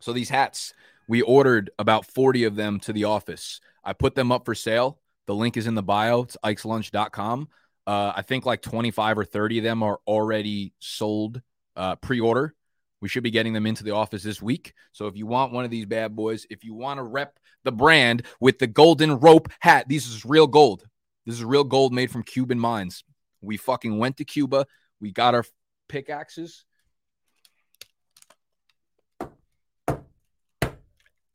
So 0.00 0.12
these 0.12 0.30
hats, 0.30 0.74
we 1.06 1.22
ordered 1.22 1.70
about 1.78 2.06
40 2.06 2.44
of 2.44 2.56
them 2.56 2.80
to 2.80 2.92
the 2.92 3.04
office. 3.04 3.60
I 3.84 3.92
put 3.92 4.14
them 4.14 4.32
up 4.32 4.44
for 4.44 4.54
sale. 4.54 4.98
The 5.26 5.34
link 5.34 5.56
is 5.56 5.66
in 5.66 5.74
the 5.74 5.82
bio. 5.82 6.22
It's 6.22 6.36
ikeslunch.com. 6.44 7.48
Uh, 7.86 8.12
I 8.14 8.22
think 8.22 8.46
like 8.46 8.62
25 8.62 9.18
or 9.18 9.24
30 9.24 9.58
of 9.58 9.64
them 9.64 9.82
are 9.82 10.00
already 10.06 10.72
sold 10.78 11.40
uh, 11.76 11.96
pre 11.96 12.20
order. 12.20 12.54
We 13.02 13.08
should 13.08 13.24
be 13.24 13.32
getting 13.32 13.52
them 13.52 13.66
into 13.66 13.82
the 13.82 13.90
office 13.90 14.22
this 14.22 14.40
week. 14.40 14.74
So 14.92 15.08
if 15.08 15.16
you 15.16 15.26
want 15.26 15.52
one 15.52 15.64
of 15.64 15.72
these 15.72 15.86
bad 15.86 16.14
boys, 16.14 16.46
if 16.48 16.62
you 16.62 16.72
want 16.72 16.98
to 16.98 17.02
rep 17.02 17.36
the 17.64 17.72
brand 17.72 18.22
with 18.38 18.60
the 18.60 18.68
golden 18.68 19.18
rope 19.18 19.48
hat, 19.58 19.88
this 19.88 20.06
is 20.06 20.24
real 20.24 20.46
gold. 20.46 20.84
This 21.26 21.34
is 21.34 21.44
real 21.44 21.64
gold 21.64 21.92
made 21.92 22.12
from 22.12 22.22
Cuban 22.22 22.60
mines. 22.60 23.02
We 23.40 23.56
fucking 23.56 23.98
went 23.98 24.18
to 24.18 24.24
Cuba. 24.24 24.66
We 25.00 25.10
got 25.10 25.34
our 25.34 25.44
pickaxes. 25.88 26.64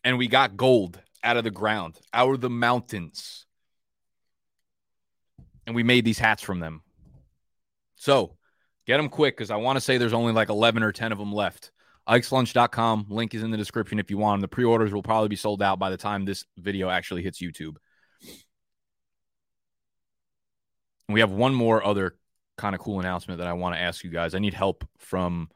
And 0.05 0.17
we 0.17 0.29
got 0.29 0.55
gold 0.55 1.01
out 1.21 1.35
of 1.35 1.43
the 1.43 1.51
ground, 1.51 1.99
out 2.13 2.33
of 2.33 2.39
the 2.39 2.49
mountains. 2.49 3.45
And 5.65 5.75
we 5.75 5.83
made 5.83 6.05
these 6.05 6.19
hats 6.19 6.41
from 6.41 6.61
them. 6.61 6.81
So 7.95 8.36
Get 8.87 8.97
them 8.97 9.09
quick 9.09 9.35
because 9.35 9.51
I 9.51 9.57
want 9.57 9.75
to 9.75 9.81
say 9.81 9.97
there's 9.97 10.13
only 10.13 10.31
like 10.31 10.49
11 10.49 10.81
or 10.81 10.93
10 10.93 11.11
of 11.11 11.17
them 11.17 11.33
left. 11.33 11.71
IkesLunch.com. 12.07 13.07
Link 13.09 13.33
is 13.33 13.43
in 13.43 13.51
the 13.51 13.57
description 13.57 13.99
if 13.99 14.09
you 14.09 14.17
want 14.17 14.35
them. 14.35 14.41
The 14.41 14.47
pre 14.47 14.63
orders 14.63 14.93
will 14.93 15.03
probably 15.03 15.27
be 15.27 15.35
sold 15.35 15.61
out 15.61 15.77
by 15.77 15.89
the 15.89 15.97
time 15.97 16.23
this 16.23 16.45
video 16.57 16.89
actually 16.89 17.21
hits 17.21 17.41
YouTube. 17.41 17.75
We 21.09 21.19
have 21.19 21.31
one 21.31 21.53
more 21.53 21.85
other 21.85 22.15
kind 22.57 22.75
of 22.75 22.81
cool 22.81 23.01
announcement 23.01 23.39
that 23.39 23.47
I 23.47 23.53
want 23.53 23.75
to 23.75 23.81
ask 23.81 24.03
you 24.03 24.09
guys. 24.09 24.33
I 24.33 24.39
need 24.39 24.53
help 24.53 24.87
from. 24.97 25.49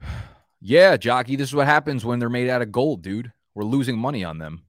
Yeah, 0.64 0.96
Jockey, 0.96 1.34
this 1.34 1.48
is 1.48 1.56
what 1.56 1.66
happens 1.66 2.04
when 2.04 2.20
they're 2.20 2.28
made 2.28 2.48
out 2.48 2.62
of 2.62 2.70
gold, 2.70 3.02
dude. 3.02 3.32
We're 3.52 3.64
losing 3.64 3.98
money 3.98 4.22
on 4.22 4.38
them. 4.38 4.62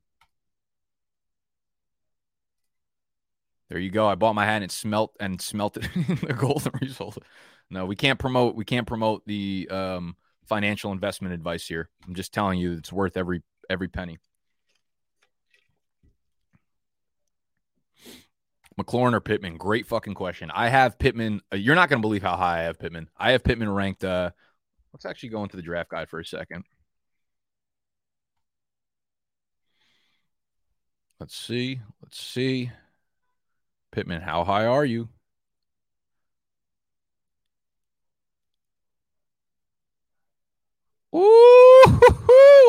There 3.70 3.80
you 3.80 3.90
go. 3.90 4.08
I 4.08 4.16
bought 4.16 4.36
my 4.36 4.46
hat 4.46 4.56
and 4.56 4.66
it 4.66 4.72
smelt 4.72 5.16
and 5.20 5.42
smelted 5.42 5.84
the 5.96 6.36
golden 6.38 6.74
result. 6.82 7.18
No, 7.70 7.86
we 7.86 7.96
can't 7.96 8.20
promote. 8.20 8.56
We 8.56 8.66
can't 8.66 8.88
promote 8.88 9.26
the 9.26 9.68
um, 9.72 10.16
financial 10.46 10.92
investment 10.92 11.34
advice 11.34 11.68
here. 11.68 11.90
I'm 12.08 12.14
just 12.14 12.34
telling 12.34 12.60
you, 12.60 12.74
it's 12.74 12.92
worth 12.92 13.18
every 13.18 13.42
every 13.70 13.88
penny. 13.88 14.20
McLaurin 18.80 19.14
or 19.14 19.20
Pittman? 19.20 19.58
Great 19.58 19.86
fucking 19.88 20.16
question. 20.16 20.52
I 20.52 20.70
have 20.70 20.98
Pittman. 20.98 21.42
Uh, 21.52 21.58
you're 21.58 21.76
not 21.76 21.90
going 21.90 22.02
to 22.02 22.08
believe 22.08 22.24
how 22.24 22.36
high 22.36 22.62
I 22.62 22.64
have 22.64 22.80
Pittman. 22.80 23.10
I 23.18 23.32
have 23.32 23.44
Pittman 23.44 23.70
ranked. 23.70 24.04
Uh, 24.04 24.32
let's 24.94 25.06
actually 25.06 25.30
go 25.30 25.44
into 25.44 25.56
the 25.56 25.62
draft 25.62 25.90
guide 25.90 26.10
for 26.10 26.20
a 26.20 26.26
second. 26.26 26.64
Let's 31.20 31.36
see. 31.36 31.82
Let's 32.02 32.22
see. 32.22 32.72
Pittman, 33.94 34.22
how 34.22 34.44
high 34.44 34.66
are 34.66 34.84
you? 34.84 35.08
Ooh, 41.16 41.22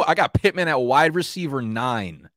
I 0.06 0.12
got 0.14 0.34
Pittman 0.34 0.68
at 0.68 0.78
wide 0.78 1.14
receiver 1.14 1.62
nine. 1.62 2.28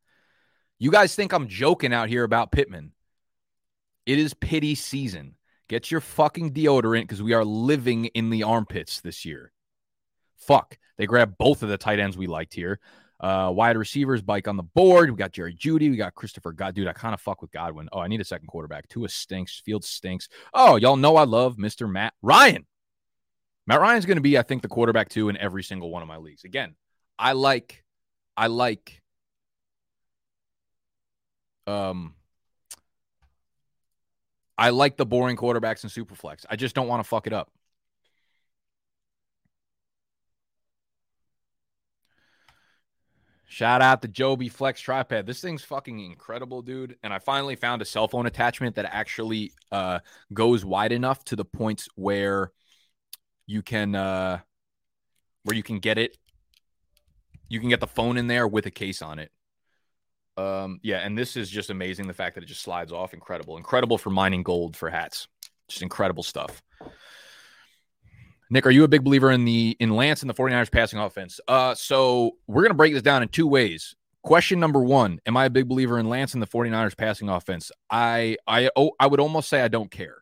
You 0.79 0.89
guys 0.89 1.13
think 1.13 1.33
I'm 1.33 1.49
joking 1.49 1.93
out 1.93 2.07
here 2.07 2.23
about 2.23 2.53
Pittman? 2.53 2.93
It 4.05 4.19
is 4.19 4.33
pity 4.33 4.73
season. 4.73 5.35
Get 5.67 5.91
your 5.91 5.99
fucking 5.99 6.53
deodorant 6.53 7.01
because 7.01 7.21
we 7.21 7.33
are 7.33 7.43
living 7.43 8.05
in 8.05 8.29
the 8.29 8.43
armpits 8.43 9.01
this 9.01 9.25
year. 9.25 9.51
Fuck. 10.37 10.77
They 10.97 11.07
grabbed 11.07 11.37
both 11.37 11.61
of 11.61 11.67
the 11.67 11.77
tight 11.77 11.99
ends 11.99 12.17
we 12.17 12.27
liked 12.27 12.53
here. 12.53 12.79
Uh, 13.19 13.51
wide 13.53 13.77
receivers, 13.77 14.21
bike 14.21 14.47
on 14.47 14.57
the 14.57 14.63
board. 14.63 15.09
We 15.09 15.15
got 15.15 15.31
Jerry 15.31 15.55
Jeudy. 15.55 15.89
We 15.89 15.97
got 15.97 16.13
Christopher 16.13 16.51
God. 16.51 16.75
Dude, 16.75 16.87
I 16.87 16.93
kind 16.93 17.15
of 17.15 17.21
fuck 17.21 17.41
with 17.41 17.51
Godwin. 17.51 17.89
Oh, 17.91 17.99
I 17.99 18.07
need 18.07 18.21
a 18.21 18.25
second 18.25 18.47
quarterback. 18.47 18.87
Tua 18.89 19.09
stinks. 19.09 19.59
Field 19.65 19.83
stinks. 19.83 20.29
Oh, 20.53 20.75
y'all 20.75 20.97
know 20.97 21.15
I 21.15 21.23
love 21.23 21.57
Mr. 21.57 21.91
Matt 21.91 22.13
Ryan. 22.21 22.65
Matt 23.65 23.81
Ryan's 23.81 24.05
going 24.05 24.17
to 24.17 24.21
be, 24.21 24.37
I 24.37 24.43
think, 24.43 24.61
the 24.61 24.67
quarterback 24.67 25.09
too 25.09 25.29
in 25.29 25.37
every 25.37 25.63
single 25.63 25.89
one 25.89 26.03
of 26.03 26.07
my 26.07 26.17
leagues. 26.17 26.43
Again, 26.43 26.75
I 27.17 27.33
like, 27.33 27.83
I 28.37 28.47
like, 28.47 29.01
um, 31.65 32.13
I 34.57 34.69
like 34.69 34.95
the 34.95 35.05
boring 35.05 35.37
quarterbacks 35.37 35.83
in 35.83 35.89
Superflex. 35.89 36.45
I 36.49 36.55
just 36.55 36.75
don't 36.75 36.87
want 36.87 37.03
to 37.03 37.07
fuck 37.07 37.27
it 37.27 37.33
up. 37.33 37.51
Shout 43.49 43.81
out 43.81 44.01
the 44.01 44.09
Joby 44.09 44.49
Flex 44.49 44.81
tripod. 44.81 45.25
This 45.25 45.39
thing's 45.39 45.63
fucking 45.63 45.99
incredible, 45.99 46.61
dude. 46.61 46.97
And 47.01 47.13
I 47.13 47.19
finally 47.19 47.55
found 47.55 47.81
a 47.81 47.85
cell 47.85 48.09
phone 48.09 48.25
attachment 48.25 48.75
that 48.75 48.85
actually 48.91 49.53
uh, 49.71 49.99
goes 50.33 50.65
wide 50.65 50.91
enough 50.91 51.23
to 51.25 51.37
the 51.37 51.45
points 51.45 51.87
where 51.95 52.51
you 53.47 53.61
can 53.61 53.95
uh 53.95 54.39
where 55.43 55.55
you 55.55 55.63
can 55.63 55.79
get 55.79 55.97
it. 55.97 56.17
You 57.47 57.61
can 57.61 57.69
get 57.69 57.79
the 57.79 57.87
phone 57.87 58.17
in 58.17 58.27
there 58.27 58.45
with 58.45 58.65
a 58.65 58.71
case 58.71 59.01
on 59.01 59.19
it. 59.19 59.31
Um 60.35 60.81
yeah 60.83 60.97
and 60.97 61.17
this 61.17 61.37
is 61.37 61.49
just 61.49 61.69
amazing 61.69 62.07
the 62.07 62.13
fact 62.13 62.35
that 62.35 62.43
it 62.43 62.47
just 62.47 62.61
slides 62.61 62.91
off. 62.91 63.13
Incredible. 63.13 63.55
Incredible 63.55 63.97
for 63.97 64.09
mining 64.09 64.43
gold 64.43 64.75
for 64.75 64.89
hats. 64.89 65.29
Just 65.69 65.81
incredible 65.81 66.23
stuff 66.23 66.61
Nick, 68.49 68.65
are 68.65 68.71
you 68.71 68.83
a 68.83 68.87
big 68.87 69.03
believer 69.03 69.31
in 69.31 69.45
the 69.45 69.75
in 69.79 69.89
Lance 69.91 70.21
and 70.21 70.29
the 70.29 70.33
49ers 70.33 70.71
passing 70.71 70.99
offense? 70.99 71.39
Uh 71.47 71.75
so 71.75 72.37
we're 72.47 72.67
to 72.67 72.73
break 72.73 72.93
this 72.93 73.03
down 73.03 73.23
in 73.23 73.29
two 73.29 73.47
ways. 73.47 73.95
Question 74.23 74.59
number 74.59 74.81
1, 74.81 75.21
am 75.25 75.37
I 75.37 75.45
a 75.45 75.49
big 75.49 75.67
believer 75.67 75.99
in 75.99 76.09
Lance 76.09 76.33
and 76.33 76.41
the 76.41 76.47
49ers 76.47 76.97
passing 76.97 77.29
offense? 77.29 77.71
I 77.89 78.37
I 78.47 78.69
oh, 78.75 78.91
I 78.99 79.07
would 79.07 79.19
almost 79.19 79.49
say 79.49 79.61
I 79.61 79.67
don't 79.67 79.91
care. 79.91 80.17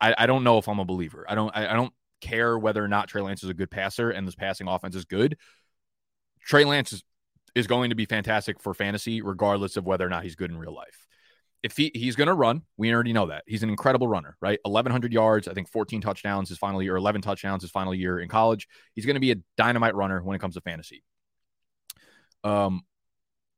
I, 0.00 0.14
I 0.18 0.26
don't 0.26 0.44
know 0.44 0.58
if 0.58 0.68
I'm 0.68 0.80
a 0.80 0.84
believer. 0.84 1.24
I 1.28 1.34
don't 1.34 1.54
I, 1.54 1.68
I 1.68 1.74
don't 1.74 1.92
care 2.20 2.58
whether 2.58 2.82
or 2.82 2.88
not 2.88 3.08
Trey 3.08 3.20
Lance 3.20 3.42
is 3.42 3.50
a 3.50 3.54
good 3.54 3.70
passer 3.70 4.10
and 4.10 4.26
this 4.26 4.34
passing 4.34 4.68
offense 4.68 4.96
is 4.96 5.04
good. 5.04 5.36
Trey 6.44 6.64
Lance 6.64 6.92
is, 6.92 7.04
is 7.54 7.66
going 7.66 7.90
to 7.90 7.96
be 7.96 8.06
fantastic 8.06 8.60
for 8.60 8.72
fantasy, 8.72 9.20
regardless 9.20 9.76
of 9.76 9.84
whether 9.84 10.06
or 10.06 10.08
not 10.08 10.22
he's 10.22 10.36
good 10.36 10.50
in 10.50 10.56
real 10.56 10.74
life. 10.74 11.06
If 11.62 11.76
he, 11.76 11.92
he's 11.94 12.16
going 12.16 12.26
to 12.26 12.34
run, 12.34 12.62
we 12.76 12.92
already 12.92 13.12
know 13.12 13.26
that. 13.26 13.44
He's 13.46 13.62
an 13.62 13.70
incredible 13.70 14.08
runner, 14.08 14.36
right? 14.40 14.58
1,100 14.64 15.12
yards, 15.12 15.46
I 15.46 15.54
think 15.54 15.68
14 15.68 16.00
touchdowns 16.00 16.48
his 16.48 16.58
final 16.58 16.82
year, 16.82 16.96
11 16.96 17.22
touchdowns 17.22 17.62
his 17.62 17.70
final 17.70 17.94
year 17.94 18.18
in 18.18 18.28
college. 18.28 18.66
He's 18.94 19.06
going 19.06 19.14
to 19.14 19.20
be 19.20 19.30
a 19.30 19.36
dynamite 19.56 19.94
runner 19.94 20.20
when 20.22 20.34
it 20.34 20.40
comes 20.40 20.54
to 20.54 20.60
fantasy. 20.60 21.04
Um, 22.42 22.82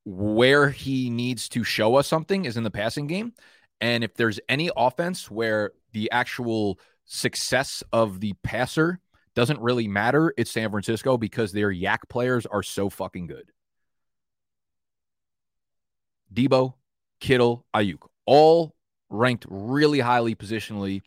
where 0.05 0.69
he 0.69 1.09
needs 1.09 1.49
to 1.51 1.65
show 1.65 1.97
us 1.97 2.07
something 2.07 2.45
is 2.45 2.59
in 2.59 2.63
the 2.65 2.71
passing 2.71 3.07
game. 3.07 3.33
And 3.81 4.05
if 4.05 4.15
there's 4.15 4.39
any 4.49 4.71
offense 4.77 5.31
where 5.31 5.73
the 5.93 6.11
actual 6.11 6.79
success 7.07 7.83
of 7.93 8.21
the 8.21 8.35
passer 8.43 9.01
doesn't 9.35 9.61
really 9.61 9.89
matter. 9.89 10.33
It's 10.37 10.51
San 10.51 10.71
Francisco 10.71 11.17
because 11.17 11.53
their 11.53 11.71
YAC 11.71 12.09
players 12.09 12.47
are 12.47 12.63
so 12.63 12.89
fucking 12.89 13.27
good. 13.27 13.51
Deebo, 16.33 16.75
Kittle, 17.21 17.65
Aiyuk, 17.75 18.07
all 18.27 18.75
ranked 19.11 19.47
really 19.49 20.01
highly 20.01 20.35
positionally 20.35 21.03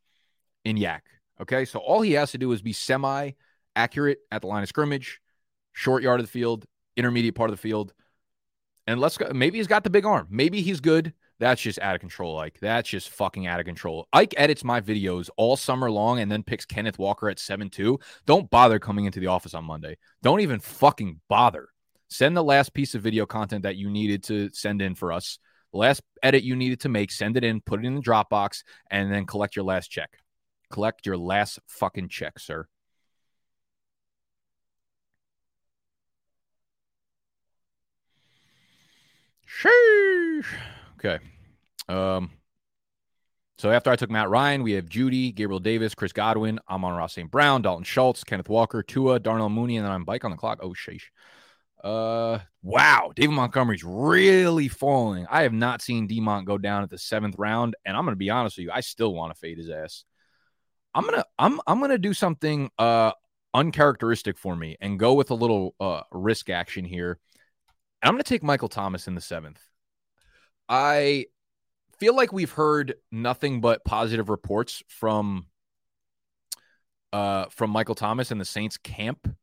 in 0.66 0.78
YAC. 0.78 1.02
Okay. 1.42 1.66
So 1.66 1.80
all 1.80 2.02
he 2.02 2.14
has 2.14 2.32
to 2.32 2.38
do 2.38 2.52
is 2.52 2.62
be 2.62 2.74
semi 2.74 3.32
accurate 3.76 4.20
at 4.32 4.42
the 4.42 4.48
line 4.48 4.64
of 4.64 4.70
scrimmage, 4.70 5.22
short 5.74 6.04
yard 6.04 6.20
of 6.20 6.26
the 6.26 6.32
field, 6.32 6.66
intermediate 6.96 7.36
part 7.36 7.50
of 7.50 7.56
the 7.56 7.62
field. 7.62 7.94
And 8.88 9.00
let's 9.00 9.18
go. 9.18 9.32
Maybe 9.34 9.58
he's 9.58 9.68
got 9.68 9.84
the 9.84 9.90
big 9.90 10.06
arm. 10.06 10.28
Maybe 10.30 10.62
he's 10.62 10.80
good. 10.80 11.14
That's 11.40 11.62
just 11.62 11.80
out 11.80 11.94
of 11.94 12.02
control, 12.02 12.40
Ike. 12.40 12.58
That's 12.60 12.90
just 12.90 13.10
fucking 13.10 13.46
out 13.46 13.60
of 13.60 13.66
control. 13.66 14.08
Ike 14.12 14.34
edits 14.38 14.64
my 14.64 14.82
videos 14.82 15.30
all 15.38 15.56
summer 15.56 15.92
long 15.92 16.20
and 16.20 16.32
then 16.32 16.42
picks 16.42 16.66
Kenneth 16.66 16.98
Walker 16.98 17.30
at 17.30 17.38
7 17.38 17.70
2. 17.70 18.00
Don't 18.26 18.50
bother 18.50 18.80
coming 18.80 19.06
into 19.06 19.20
the 19.20 19.28
office 19.28 19.54
on 19.54 19.64
Monday. 19.64 19.98
Don't 20.24 20.40
even 20.40 20.60
fucking 20.60 21.20
bother. 21.30 21.68
Send 22.10 22.36
the 22.36 22.44
last 22.44 22.74
piece 22.74 22.96
of 22.96 23.02
video 23.02 23.26
content 23.26 23.64
that 23.64 23.76
you 23.76 23.90
needed 23.90 24.24
to 24.24 24.50
send 24.54 24.82
in 24.82 24.96
for 24.96 25.12
us. 25.12 25.38
Last 25.78 26.02
edit 26.24 26.44
you 26.44 26.56
needed 26.56 26.80
to 26.82 26.90
make, 26.90 27.12
send 27.12 27.38
it 27.38 27.44
in, 27.44 27.62
put 27.62 27.80
it 27.80 27.86
in 27.86 27.96
the 27.96 28.02
Dropbox, 28.02 28.64
and 28.90 29.12
then 29.12 29.26
collect 29.26 29.56
your 29.56 29.64
last 29.64 29.90
check. 29.90 30.10
Collect 30.72 31.06
your 31.06 31.18
last 31.18 31.60
fucking 31.68 32.10
check, 32.10 32.40
sir. 32.40 32.68
Sheesh. 39.48 40.46
Okay. 40.96 41.20
Um, 41.88 42.32
so 43.60 43.72
after 43.72 43.92
I 43.92 43.96
took 43.96 44.10
Matt 44.10 44.30
Ryan, 44.30 44.64
we 44.64 44.74
have 44.74 44.86
Jeudy, 44.86 45.34
Gabriel 45.34 45.60
Davis, 45.60 45.96
Chris 45.96 46.12
Godwin, 46.12 46.60
Amon-Ra 46.70 47.08
St. 47.08 47.30
Brown, 47.30 47.62
Dalton 47.62 47.84
Schultz, 47.84 48.24
Kenneth 48.24 48.50
Walker, 48.50 48.82
Tua, 48.82 49.20
Darnell 49.20 49.50
Mooney, 49.50 49.78
and 49.78 49.86
then 49.86 49.94
I'm 49.94 50.06
bike 50.06 50.26
on 50.26 50.32
the 50.32 50.38
clock. 50.38 50.60
Oh, 50.62 50.70
sheesh. 50.70 51.04
Uh, 51.84 52.40
wow. 52.64 53.12
David 53.16 53.34
Montgomery's 53.34 53.84
really 53.84 54.68
falling. 54.68 55.26
I 55.30 55.44
have 55.44 55.54
not 55.54 55.82
seen 55.82 56.08
Demont 56.08 56.46
go 56.46 56.58
down 56.58 56.84
at 56.84 56.90
the 56.90 56.98
seventh 56.98 57.36
round, 57.38 57.76
and 57.86 57.96
I'm 57.96 58.06
gonna 58.06 58.16
be 58.16 58.30
honest 58.30 58.58
with 58.58 58.66
you, 58.66 58.72
I 58.72 58.82
still 58.82 59.14
want 59.14 59.34
to 59.34 59.40
fade 59.40 59.58
his 59.58 59.70
ass. 59.70 60.04
I'm 60.94 61.06
gonna 61.06 61.26
I'm 61.38 61.60
I'm 61.68 61.80
gonna 61.80 62.00
do 62.00 62.14
something 62.14 62.72
uh 62.80 63.12
uncharacteristic 63.54 64.38
for 64.38 64.56
me 64.56 64.78
and 64.82 65.00
go 65.00 65.14
with 65.14 65.30
a 65.30 65.36
little 65.36 65.76
uh 65.80 66.02
risk 66.12 66.50
action 66.50 66.86
here. 66.86 67.20
I'm 68.02 68.14
gonna 68.14 68.24
take 68.24 68.44
Michael 68.44 68.70
Thomas 68.70 69.08
in 69.08 69.16
the 69.16 69.22
seventh. 69.22 69.62
I 70.68 71.28
feel 72.00 72.16
like 72.16 72.34
we've 72.34 72.52
heard 72.52 72.96
nothing 73.12 73.62
but 73.62 73.86
positive 73.86 74.30
reports 74.30 74.82
from 74.88 75.48
uh 77.14 77.46
from 77.50 77.70
Michael 77.70 77.96
Thomas 77.96 78.32
and 78.32 78.42
the 78.42 78.46
Saints 78.46 78.78
camp 78.78 79.36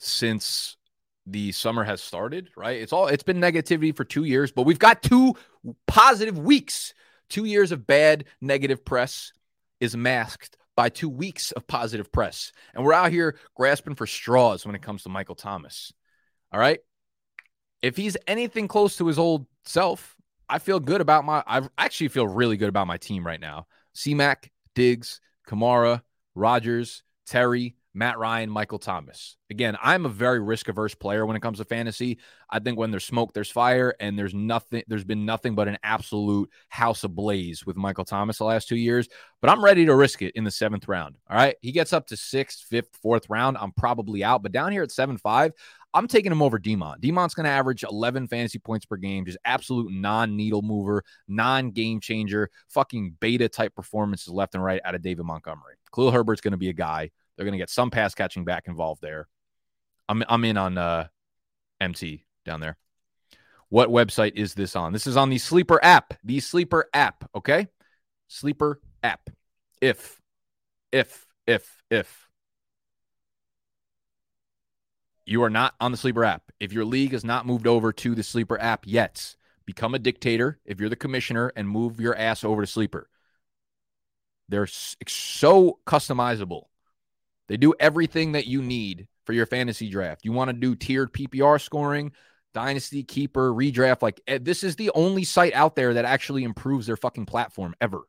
since 0.00 0.76
the 1.26 1.52
summer 1.52 1.84
has 1.84 2.00
started, 2.00 2.50
right? 2.56 2.80
It's 2.80 2.92
all 2.92 3.06
it's 3.06 3.22
been 3.22 3.38
negativity 3.40 3.94
for 3.94 4.04
2 4.04 4.24
years, 4.24 4.50
but 4.50 4.64
we've 4.64 4.78
got 4.78 5.02
two 5.02 5.34
positive 5.86 6.38
weeks. 6.38 6.94
2 7.28 7.44
years 7.44 7.70
of 7.70 7.86
bad 7.86 8.24
negative 8.40 8.84
press 8.84 9.32
is 9.78 9.96
masked 9.96 10.56
by 10.76 10.88
2 10.88 11.08
weeks 11.08 11.52
of 11.52 11.66
positive 11.66 12.10
press. 12.10 12.50
And 12.74 12.84
we're 12.84 12.94
out 12.94 13.12
here 13.12 13.38
grasping 13.54 13.94
for 13.94 14.06
straws 14.06 14.66
when 14.66 14.74
it 14.74 14.82
comes 14.82 15.04
to 15.04 15.10
Michael 15.10 15.36
Thomas. 15.36 15.92
All 16.52 16.58
right? 16.58 16.80
If 17.82 17.96
he's 17.96 18.16
anything 18.26 18.66
close 18.66 18.96
to 18.96 19.06
his 19.06 19.18
old 19.18 19.46
self, 19.64 20.16
I 20.48 20.58
feel 20.58 20.80
good 20.80 21.00
about 21.00 21.24
my. 21.24 21.44
I 21.46 21.62
actually 21.78 22.08
feel 22.08 22.26
really 22.26 22.56
good 22.56 22.68
about 22.68 22.88
my 22.88 22.96
team 22.96 23.24
right 23.24 23.40
now. 23.40 23.66
C-Mac, 23.94 24.50
Diggs, 24.74 25.20
Kamara, 25.46 26.02
Rodgers, 26.34 27.04
Terry, 27.26 27.76
Matt 27.92 28.18
Ryan, 28.18 28.50
Michael 28.50 28.78
Thomas. 28.78 29.36
Again, 29.50 29.76
I'm 29.82 30.06
a 30.06 30.08
very 30.08 30.40
risk 30.40 30.68
averse 30.68 30.94
player 30.94 31.26
when 31.26 31.36
it 31.36 31.40
comes 31.40 31.58
to 31.58 31.64
fantasy. 31.64 32.18
I 32.48 32.60
think 32.60 32.78
when 32.78 32.92
there's 32.92 33.04
smoke, 33.04 33.32
there's 33.32 33.50
fire, 33.50 33.94
and 33.98 34.16
there's 34.16 34.32
nothing, 34.32 34.84
there's 34.86 35.04
been 35.04 35.26
nothing 35.26 35.56
but 35.56 35.66
an 35.66 35.78
absolute 35.82 36.48
house 36.68 37.02
ablaze 37.02 37.66
with 37.66 37.76
Michael 37.76 38.04
Thomas 38.04 38.38
the 38.38 38.44
last 38.44 38.68
two 38.68 38.76
years. 38.76 39.08
But 39.40 39.50
I'm 39.50 39.64
ready 39.64 39.86
to 39.86 39.94
risk 39.94 40.22
it 40.22 40.36
in 40.36 40.44
the 40.44 40.50
seventh 40.50 40.86
round. 40.86 41.16
All 41.28 41.36
right. 41.36 41.56
He 41.62 41.72
gets 41.72 41.92
up 41.92 42.06
to 42.08 42.16
sixth, 42.16 42.60
fifth, 42.68 42.96
fourth 43.02 43.28
round. 43.28 43.56
I'm 43.58 43.72
probably 43.72 44.22
out. 44.22 44.42
But 44.42 44.52
down 44.52 44.70
here 44.70 44.82
at 44.82 44.92
seven 44.92 45.18
five, 45.18 45.52
I'm 45.92 46.06
taking 46.06 46.30
him 46.30 46.42
over 46.42 46.58
Demont. 46.58 47.00
Demont's 47.00 47.34
going 47.34 47.44
to 47.44 47.50
average 47.50 47.82
11 47.82 48.28
fantasy 48.28 48.58
points 48.60 48.86
per 48.86 48.96
game, 48.96 49.24
just 49.24 49.38
absolute 49.44 49.90
non 49.92 50.36
needle 50.36 50.62
mover, 50.62 51.02
non 51.26 51.70
game 51.72 52.00
changer, 52.00 52.50
fucking 52.68 53.16
beta 53.18 53.48
type 53.48 53.74
performances 53.74 54.28
left 54.28 54.54
and 54.54 54.62
right 54.62 54.80
out 54.84 54.94
of 54.94 55.02
David 55.02 55.24
Montgomery. 55.24 55.74
Khalil 55.92 56.12
Herbert's 56.12 56.40
going 56.40 56.52
to 56.52 56.58
be 56.58 56.68
a 56.68 56.74
guy. 56.74 57.10
They're 57.40 57.46
going 57.46 57.52
to 57.52 57.58
get 57.58 57.70
some 57.70 57.88
pass 57.90 58.14
catching 58.14 58.44
back 58.44 58.68
involved 58.68 59.00
there. 59.00 59.26
I'm, 60.10 60.22
I'm 60.28 60.44
in 60.44 60.58
on 60.58 60.76
uh, 60.76 61.06
MT 61.80 62.26
down 62.44 62.60
there. 62.60 62.76
What 63.70 63.88
website 63.88 64.34
is 64.34 64.52
this 64.52 64.76
on? 64.76 64.92
This 64.92 65.06
is 65.06 65.16
on 65.16 65.30
the 65.30 65.38
Sleeper 65.38 65.80
app. 65.82 66.12
The 66.22 66.40
Sleeper 66.40 66.90
app. 66.92 67.30
Okay. 67.34 67.68
Sleeper 68.28 68.82
app. 69.02 69.30
If, 69.80 70.20
if, 70.92 71.24
if, 71.46 71.82
if 71.90 72.28
you 75.24 75.42
are 75.42 75.48
not 75.48 75.74
on 75.80 75.92
the 75.92 75.96
Sleeper 75.96 76.26
app, 76.26 76.42
if 76.60 76.74
your 76.74 76.84
league 76.84 77.12
has 77.12 77.24
not 77.24 77.46
moved 77.46 77.66
over 77.66 77.90
to 77.90 78.14
the 78.14 78.22
Sleeper 78.22 78.60
app 78.60 78.86
yet, 78.86 79.34
become 79.64 79.94
a 79.94 79.98
dictator 79.98 80.60
if 80.66 80.78
you're 80.78 80.90
the 80.90 80.94
commissioner 80.94 81.50
and 81.56 81.66
move 81.66 82.02
your 82.02 82.14
ass 82.14 82.44
over 82.44 82.60
to 82.60 82.66
Sleeper. 82.66 83.08
They're 84.50 84.66
so 84.66 85.78
customizable. 85.86 86.64
They 87.50 87.56
do 87.56 87.74
everything 87.80 88.32
that 88.32 88.46
you 88.46 88.62
need 88.62 89.08
for 89.26 89.32
your 89.32 89.44
fantasy 89.44 89.90
draft. 89.90 90.24
You 90.24 90.30
want 90.30 90.50
to 90.50 90.52
do 90.52 90.76
tiered 90.76 91.12
PPR 91.12 91.60
scoring, 91.60 92.12
dynasty 92.54 93.02
keeper, 93.02 93.52
redraft. 93.52 94.02
Like 94.02 94.20
eh, 94.28 94.38
this 94.40 94.62
is 94.62 94.76
the 94.76 94.92
only 94.94 95.24
site 95.24 95.52
out 95.52 95.74
there 95.74 95.94
that 95.94 96.04
actually 96.04 96.44
improves 96.44 96.86
their 96.86 96.96
fucking 96.96 97.26
platform 97.26 97.74
ever. 97.80 98.02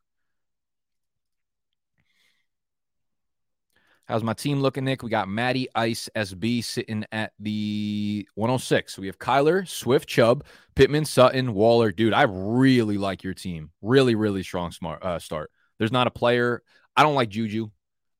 How's 4.04 4.22
my 4.22 4.32
team 4.32 4.60
looking, 4.60 4.84
Nick? 4.84 5.02
We 5.02 5.10
got 5.10 5.28
Maddie 5.28 5.68
Ice 5.74 6.08
SB 6.14 6.62
sitting 6.62 7.04
at 7.10 7.32
the 7.40 8.28
106. 8.36 8.96
We 8.96 9.08
have 9.08 9.18
Kyler, 9.18 9.66
Swift, 9.66 10.08
Chubb, 10.08 10.44
Pittman, 10.76 11.04
Sutton, 11.04 11.52
Waller. 11.52 11.90
Dude, 11.90 12.12
I 12.12 12.26
really 12.28 12.96
like 12.96 13.24
your 13.24 13.34
team. 13.34 13.70
Really, 13.80 14.14
really 14.14 14.44
strong 14.44 14.70
smart 14.70 15.02
uh, 15.02 15.18
start. 15.18 15.50
There's 15.80 15.90
not 15.90 16.06
a 16.06 16.12
player. 16.12 16.62
I 16.96 17.02
don't 17.02 17.16
like 17.16 17.30
Juju. 17.30 17.70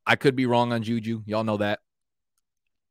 I 0.06 0.16
could 0.16 0.36
be 0.36 0.46
wrong 0.46 0.72
on 0.72 0.82
Juju. 0.82 1.22
Y'all 1.26 1.44
know 1.44 1.58
that. 1.58 1.80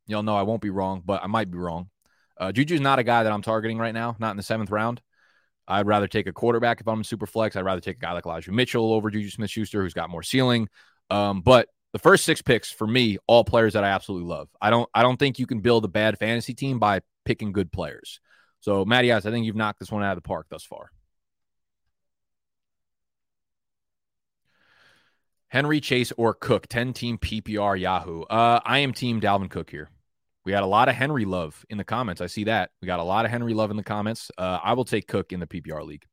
Y'all 0.07 0.23
know 0.23 0.35
I 0.35 0.43
won't 0.43 0.61
be 0.61 0.69
wrong, 0.69 1.01
but 1.05 1.23
I 1.23 1.27
might 1.27 1.51
be 1.51 1.57
wrong. 1.57 1.89
Uh, 2.37 2.51
Juju's 2.51 2.81
not 2.81 2.99
a 2.99 3.03
guy 3.03 3.23
that 3.23 3.31
I'm 3.31 3.41
targeting 3.41 3.77
right 3.77 3.93
now, 3.93 4.15
not 4.19 4.31
in 4.31 4.37
the 4.37 4.43
seventh 4.43 4.71
round. 4.71 5.01
I'd 5.67 5.87
rather 5.87 6.07
take 6.07 6.27
a 6.27 6.33
quarterback 6.33 6.81
if 6.81 6.87
I'm 6.87 7.03
super 7.03 7.27
flex. 7.27 7.55
I'd 7.55 7.65
rather 7.65 7.81
take 7.81 7.97
a 7.97 7.99
guy 7.99 8.11
like 8.13 8.25
Elijah 8.25 8.51
Mitchell 8.51 8.93
over 8.93 9.09
Juju 9.09 9.29
Smith 9.29 9.49
Schuster, 9.49 9.81
who's 9.81 9.93
got 9.93 10.09
more 10.09 10.23
ceiling. 10.23 10.67
Um, 11.09 11.41
but 11.41 11.67
the 11.93 11.99
first 11.99 12.23
six 12.25 12.41
picks 12.41 12.71
for 12.71 12.87
me, 12.87 13.17
all 13.27 13.43
players 13.43 13.73
that 13.73 13.83
I 13.83 13.89
absolutely 13.89 14.27
love. 14.27 14.49
I 14.61 14.69
don't 14.69 14.89
I 14.93 15.01
don't 15.01 15.17
think 15.17 15.39
you 15.39 15.45
can 15.45 15.59
build 15.59 15.85
a 15.85 15.89
bad 15.89 16.17
fantasy 16.17 16.53
team 16.53 16.79
by 16.79 17.01
picking 17.25 17.51
good 17.51 17.71
players. 17.71 18.19
So 18.61 18.85
Matty, 18.85 19.13
I 19.13 19.19
think 19.19 19.45
you've 19.45 19.55
knocked 19.55 19.79
this 19.79 19.91
one 19.91 20.03
out 20.03 20.17
of 20.17 20.23
the 20.23 20.27
park 20.27 20.47
thus 20.49 20.63
far. 20.63 20.91
Henry 25.51 25.81
Chase 25.81 26.13
or 26.13 26.33
Cook, 26.33 26.67
10 26.67 26.93
team 26.93 27.17
PPR 27.17 27.77
Yahoo. 27.77 28.21
Uh, 28.23 28.61
I 28.63 28.79
am 28.79 28.93
team 28.93 29.19
Dalvin 29.19 29.49
Cook 29.49 29.69
here. 29.69 29.89
We 30.45 30.53
had 30.53 30.63
a 30.63 30.67
lot 30.67 30.87
of 30.87 30.95
Henry 30.95 31.25
love 31.25 31.65
in 31.69 31.77
the 31.77 31.83
comments. 31.83 32.21
I 32.21 32.27
see 32.27 32.45
that. 32.45 32.71
We 32.81 32.85
got 32.85 33.01
a 33.01 33.03
lot 33.03 33.25
of 33.25 33.31
Henry 33.31 33.53
love 33.53 33.69
in 33.69 33.75
the 33.75 33.83
comments. 33.83 34.31
Uh, 34.37 34.59
I 34.63 34.71
will 34.73 34.85
take 34.85 35.09
Cook 35.09 35.33
in 35.33 35.41
the 35.41 35.45
PPR 35.45 35.85
league. 35.85 36.05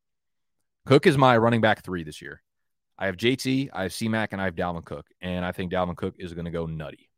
Cook 0.85 1.07
is 1.07 1.17
my 1.17 1.37
running 1.37 1.61
back 1.61 1.85
three 1.85 2.03
this 2.03 2.21
year. 2.21 2.43
I 2.97 3.05
have 3.05 3.15
JT, 3.15 3.69
I 3.71 3.83
have 3.83 3.93
CMAC, 3.93 4.27
and 4.33 4.41
I 4.41 4.43
have 4.43 4.55
Dalvin 4.55 4.83
Cook. 4.83 5.07
And 5.21 5.45
I 5.45 5.53
think 5.53 5.71
Dalvin 5.71 5.95
Cook 5.95 6.15
is 6.19 6.33
going 6.33 6.43
to 6.43 6.51
go 6.51 6.65
nutty. 6.65 7.09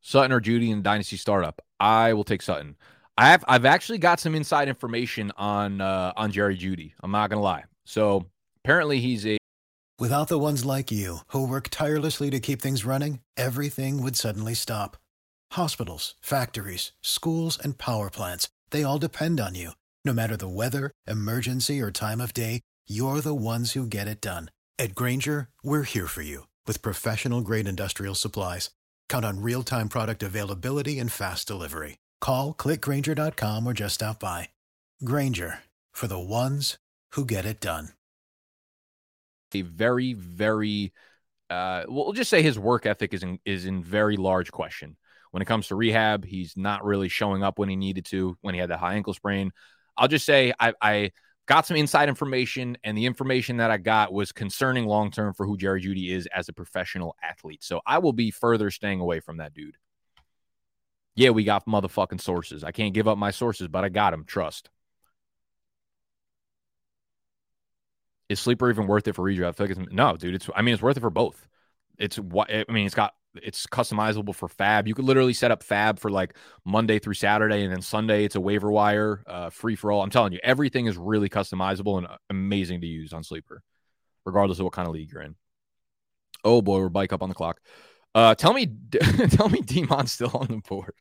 Sutton 0.00 0.32
or 0.32 0.40
Jeudy 0.40 0.70
in 0.70 0.80
Dynasty 0.80 1.18
Startup. 1.18 1.60
I 1.78 2.14
will 2.14 2.24
take 2.24 2.40
Sutton. 2.40 2.76
I 3.20 3.26
have 3.32 3.44
I've 3.46 3.66
actually 3.66 3.98
got 3.98 4.18
some 4.18 4.34
inside 4.34 4.70
information 4.70 5.30
on 5.36 5.82
uh, 5.82 6.14
on 6.16 6.32
Jerry 6.32 6.56
Jeudy. 6.56 6.94
I'm 7.02 7.10
not 7.10 7.28
gonna 7.28 7.42
lie. 7.42 7.64
So 7.84 8.30
apparently 8.64 9.00
he's 9.00 9.26
a 9.26 9.36
without 9.98 10.28
the 10.28 10.38
ones 10.38 10.64
like 10.64 10.90
you 10.90 11.18
who 11.26 11.46
work 11.46 11.68
tirelessly 11.68 12.30
to 12.30 12.40
keep 12.40 12.62
things 12.62 12.86
running, 12.86 13.20
everything 13.36 14.02
would 14.02 14.16
suddenly 14.16 14.54
stop. 14.54 14.96
Hospitals, 15.52 16.14
factories, 16.22 16.92
schools, 17.02 17.58
and 17.62 17.76
power 17.76 18.08
plants—they 18.08 18.82
all 18.82 18.98
depend 18.98 19.38
on 19.38 19.54
you. 19.54 19.72
No 20.02 20.14
matter 20.14 20.38
the 20.38 20.48
weather, 20.48 20.90
emergency, 21.06 21.78
or 21.78 21.90
time 21.90 22.22
of 22.22 22.32
day, 22.32 22.62
you're 22.88 23.20
the 23.20 23.34
ones 23.34 23.72
who 23.72 23.86
get 23.86 24.08
it 24.08 24.22
done. 24.22 24.50
At 24.78 24.94
Grainger, 24.94 25.48
we're 25.62 25.82
here 25.82 26.06
for 26.06 26.22
you 26.22 26.46
with 26.66 26.80
professional 26.80 27.42
grade 27.42 27.68
industrial 27.68 28.14
supplies. 28.14 28.70
Count 29.10 29.26
on 29.26 29.42
real 29.42 29.62
time 29.62 29.90
product 29.90 30.22
availability 30.22 30.98
and 30.98 31.12
fast 31.12 31.46
delivery. 31.46 31.98
Call 32.20 32.54
clickgrainger.com 32.54 33.66
or 33.66 33.72
just 33.72 33.94
stop 33.94 34.20
by. 34.20 34.50
Grainger 35.04 35.60
for 35.92 36.06
the 36.06 36.18
ones 36.18 36.78
who 37.12 37.24
get 37.24 37.44
it 37.44 37.60
done. 37.60 37.90
A 39.52 39.62
very, 39.62 40.12
very, 40.12 40.92
uh, 41.48 41.82
we'll 41.88 42.12
just 42.12 42.30
say 42.30 42.42
his 42.42 42.58
work 42.58 42.86
ethic 42.86 43.12
is 43.12 43.22
in, 43.22 43.40
is 43.44 43.66
in 43.66 43.82
very 43.82 44.16
large 44.16 44.52
question. 44.52 44.96
When 45.32 45.42
it 45.42 45.46
comes 45.46 45.68
to 45.68 45.74
rehab, 45.74 46.24
he's 46.24 46.56
not 46.56 46.84
really 46.84 47.08
showing 47.08 47.42
up 47.42 47.58
when 47.58 47.68
he 47.68 47.76
needed 47.76 48.04
to, 48.06 48.36
when 48.42 48.54
he 48.54 48.60
had 48.60 48.70
that 48.70 48.78
high 48.78 48.94
ankle 48.94 49.14
sprain. 49.14 49.50
I'll 49.96 50.08
just 50.08 50.24
say 50.24 50.52
I, 50.60 50.72
I 50.80 51.10
got 51.46 51.66
some 51.66 51.76
inside 51.76 52.08
information, 52.08 52.78
and 52.84 52.96
the 52.96 53.06
information 53.06 53.56
that 53.56 53.72
I 53.72 53.76
got 53.76 54.12
was 54.12 54.30
concerning 54.30 54.86
long 54.86 55.10
term 55.10 55.34
for 55.34 55.46
who 55.46 55.56
Jerry 55.56 55.82
Jeudy 55.82 56.10
is 56.10 56.28
as 56.34 56.48
a 56.48 56.52
professional 56.52 57.16
athlete. 57.22 57.64
So 57.64 57.80
I 57.84 57.98
will 57.98 58.12
be 58.12 58.30
further 58.30 58.70
staying 58.70 59.00
away 59.00 59.18
from 59.18 59.38
that 59.38 59.52
dude. 59.52 59.76
Yeah, 61.20 61.30
we 61.30 61.44
got 61.44 61.66
motherfucking 61.66 62.22
sources. 62.22 62.64
I 62.64 62.72
can't 62.72 62.94
give 62.94 63.06
up 63.06 63.18
my 63.18 63.30
sources, 63.30 63.68
but 63.68 63.84
I 63.84 63.90
got 63.90 64.12
them. 64.12 64.24
Trust. 64.24 64.70
Is 68.30 68.40
sleeper 68.40 68.70
even 68.70 68.86
worth 68.86 69.06
it 69.06 69.14
for 69.14 69.26
redraft? 69.26 69.48
I 69.48 69.52
feel 69.52 69.66
like 69.66 69.76
it's, 69.76 69.92
no, 69.92 70.16
dude. 70.16 70.34
It's 70.34 70.48
I 70.56 70.62
mean, 70.62 70.72
it's 70.72 70.82
worth 70.82 70.96
it 70.96 71.00
for 71.00 71.10
both. 71.10 71.46
It's 71.98 72.18
what 72.18 72.50
I 72.50 72.64
mean. 72.70 72.86
It's 72.86 72.94
got 72.94 73.12
it's 73.34 73.66
customizable 73.66 74.34
for 74.34 74.48
FAAB. 74.48 74.86
You 74.88 74.94
could 74.94 75.04
literally 75.04 75.34
set 75.34 75.50
up 75.50 75.62
FAAB 75.62 75.98
for 75.98 76.10
like 76.10 76.36
Monday 76.64 76.98
through 76.98 77.12
Saturday, 77.12 77.64
and 77.64 77.70
then 77.70 77.82
Sunday 77.82 78.24
it's 78.24 78.36
a 78.36 78.40
waiver 78.40 78.72
wire, 78.72 79.22
uh, 79.26 79.50
free 79.50 79.76
for 79.76 79.92
all. 79.92 80.02
I'm 80.02 80.08
telling 80.08 80.32
you, 80.32 80.40
everything 80.42 80.86
is 80.86 80.96
really 80.96 81.28
customizable 81.28 81.98
and 81.98 82.06
amazing 82.30 82.80
to 82.80 82.86
use 82.86 83.12
on 83.12 83.24
Sleeper, 83.24 83.60
regardless 84.24 84.58
of 84.58 84.64
what 84.64 84.72
kind 84.72 84.88
of 84.88 84.94
league 84.94 85.12
you're 85.12 85.20
in. 85.20 85.34
Oh 86.44 86.62
boy, 86.62 86.78
we're 86.78 86.88
bike 86.88 87.12
up 87.12 87.22
on 87.22 87.28
the 87.28 87.34
clock. 87.34 87.60
Uh, 88.14 88.34
tell 88.34 88.54
me, 88.54 88.66
tell 89.32 89.50
me, 89.50 89.60
Demon's 89.60 90.12
still 90.12 90.30
on 90.32 90.46
the 90.46 90.62
board. 90.66 90.94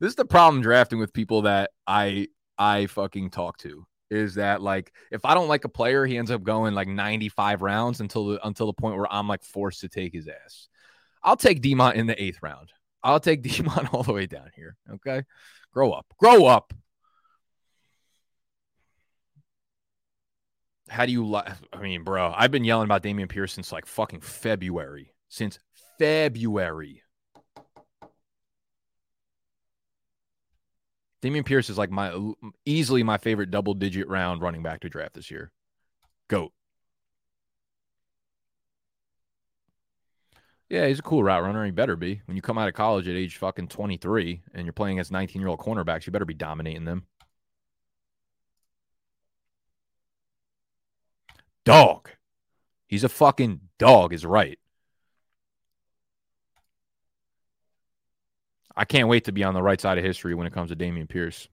This 0.00 0.10
is 0.10 0.16
the 0.16 0.24
problem 0.24 0.62
drafting 0.62 0.98
with 0.98 1.12
people 1.12 1.42
that 1.42 1.70
I 1.86 2.28
I 2.58 2.86
fucking 2.86 3.30
talk 3.30 3.58
to 3.58 3.86
is 4.10 4.34
that 4.34 4.60
like 4.60 4.92
if 5.10 5.24
I 5.24 5.34
don't 5.34 5.48
like 5.48 5.64
a 5.64 5.70
player, 5.70 6.04
he 6.04 6.18
ends 6.18 6.30
up 6.30 6.42
going 6.42 6.74
like 6.74 6.88
95 6.88 7.62
rounds 7.62 8.00
until 8.00 8.28
the 8.28 8.46
until 8.46 8.66
the 8.66 8.72
point 8.74 8.96
where 8.96 9.12
I'm 9.12 9.26
like 9.26 9.42
forced 9.42 9.80
to 9.80 9.88
take 9.88 10.12
his 10.12 10.28
ass. 10.28 10.68
I'll 11.22 11.36
take 11.36 11.62
Demont 11.62 11.94
in 11.94 12.06
the 12.06 12.22
eighth 12.22 12.42
round. 12.42 12.70
I'll 13.02 13.20
take 13.20 13.42
Demont 13.44 13.92
all 13.94 14.02
the 14.02 14.12
way 14.12 14.26
down 14.26 14.50
here. 14.54 14.76
Okay, 14.94 15.22
grow 15.72 15.92
up, 15.92 16.06
grow 16.18 16.46
up. 16.46 16.72
How 20.88 21.06
do 21.06 21.12
you 21.12 21.26
like? 21.26 21.48
I 21.72 21.80
mean, 21.80 22.04
bro, 22.04 22.34
I've 22.36 22.50
been 22.50 22.64
yelling 22.64 22.84
about 22.84 23.02
Dameon 23.02 23.28
Pierce 23.28 23.54
since 23.54 23.72
like 23.72 23.86
fucking 23.86 24.20
February. 24.20 25.14
Since 25.28 25.58
February. 25.98 27.01
Dameon 31.22 31.44
Pierce 31.44 31.70
is 31.70 31.78
like 31.78 31.90
my 31.90 32.12
easily 32.66 33.02
my 33.02 33.16
favorite 33.16 33.50
double 33.50 33.74
digit 33.74 34.08
round 34.08 34.42
running 34.42 34.62
back 34.62 34.80
to 34.80 34.88
draft 34.88 35.14
this 35.14 35.30
year. 35.30 35.52
Goat. 36.28 36.52
Yeah, 40.68 40.86
he's 40.88 40.98
a 40.98 41.02
cool 41.02 41.22
route 41.22 41.42
runner. 41.42 41.64
He 41.64 41.70
better 41.70 41.96
be. 41.96 42.22
When 42.24 42.34
you 42.34 42.42
come 42.42 42.56
out 42.58 42.66
of 42.66 42.74
college 42.74 43.06
at 43.06 43.14
age 43.14 43.36
fucking 43.36 43.68
23 43.68 44.42
and 44.54 44.64
you're 44.64 44.72
playing 44.72 44.96
against 44.96 45.12
19 45.12 45.40
year 45.40 45.48
old 45.48 45.60
cornerbacks, 45.60 46.06
you 46.06 46.12
better 46.12 46.24
be 46.24 46.34
dominating 46.34 46.86
them. 46.86 47.06
Dog. 51.64 52.08
He's 52.88 53.04
a 53.04 53.08
fucking 53.08 53.60
dog, 53.78 54.12
is 54.12 54.26
right. 54.26 54.58
I 58.76 58.84
can't 58.84 59.08
wait 59.08 59.24
to 59.24 59.32
be 59.32 59.44
on 59.44 59.54
the 59.54 59.62
right 59.62 59.80
side 59.80 59.98
of 59.98 60.04
history 60.04 60.34
when 60.34 60.46
it 60.46 60.52
comes 60.52 60.70
to 60.70 60.76
Dameon 60.76 61.08
Pierce. 61.08 61.48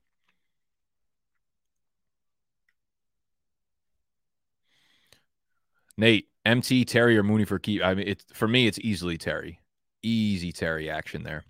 Nate, 5.97 6.27
MT, 6.45 6.85
Terry, 6.85 7.17
or 7.17 7.23
Mooney 7.23 7.45
for 7.45 7.59
keep. 7.59 7.83
I 7.83 7.93
mean, 7.93 8.07
it's 8.07 8.25
for 8.33 8.47
me, 8.47 8.67
it's 8.67 8.79
easily 8.79 9.17
Terry. 9.17 9.59
Easy 10.01 10.51
Terry 10.51 10.89
action 10.89 11.23
there. 11.23 11.43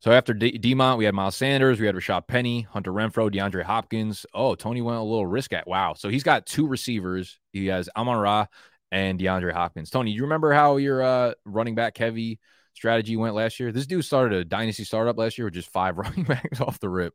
So 0.00 0.12
after 0.12 0.32
D- 0.34 0.58
Demont, 0.58 0.98
we 0.98 1.04
had 1.04 1.14
Miles 1.14 1.36
Sanders, 1.36 1.80
we 1.80 1.86
had 1.86 1.94
Rashaad 1.94 2.26
Penny, 2.28 2.62
Hunter 2.62 2.92
Renfrow, 2.92 3.32
DeAndre 3.32 3.64
Hopkins. 3.64 4.26
Oh, 4.32 4.54
Tony 4.54 4.80
went 4.80 4.98
a 4.98 5.02
little 5.02 5.26
risk 5.26 5.52
at. 5.52 5.66
Wow. 5.66 5.94
So 5.94 6.08
he's 6.08 6.22
got 6.22 6.46
two 6.46 6.66
receivers. 6.66 7.38
He 7.52 7.66
has 7.66 7.88
Amon-Ra 7.96 8.46
and 8.92 9.18
DeAndre 9.18 9.52
Hopkins. 9.52 9.90
Tony, 9.90 10.12
you 10.12 10.22
remember 10.22 10.52
how 10.52 10.76
your 10.76 11.02
uh, 11.02 11.34
running 11.44 11.74
back 11.74 11.98
heavy 11.98 12.38
strategy 12.78 13.16
went 13.16 13.34
last 13.34 13.58
year? 13.58 13.72
This 13.72 13.88
dude 13.88 14.04
started 14.04 14.38
a 14.38 14.44
dynasty 14.44 14.84
startup 14.84 15.18
last 15.18 15.36
year 15.36 15.46
with 15.46 15.54
just 15.54 15.68
five 15.70 15.98
running 15.98 16.22
backs 16.22 16.60
off 16.60 16.78
the 16.78 16.88
rip. 16.88 17.12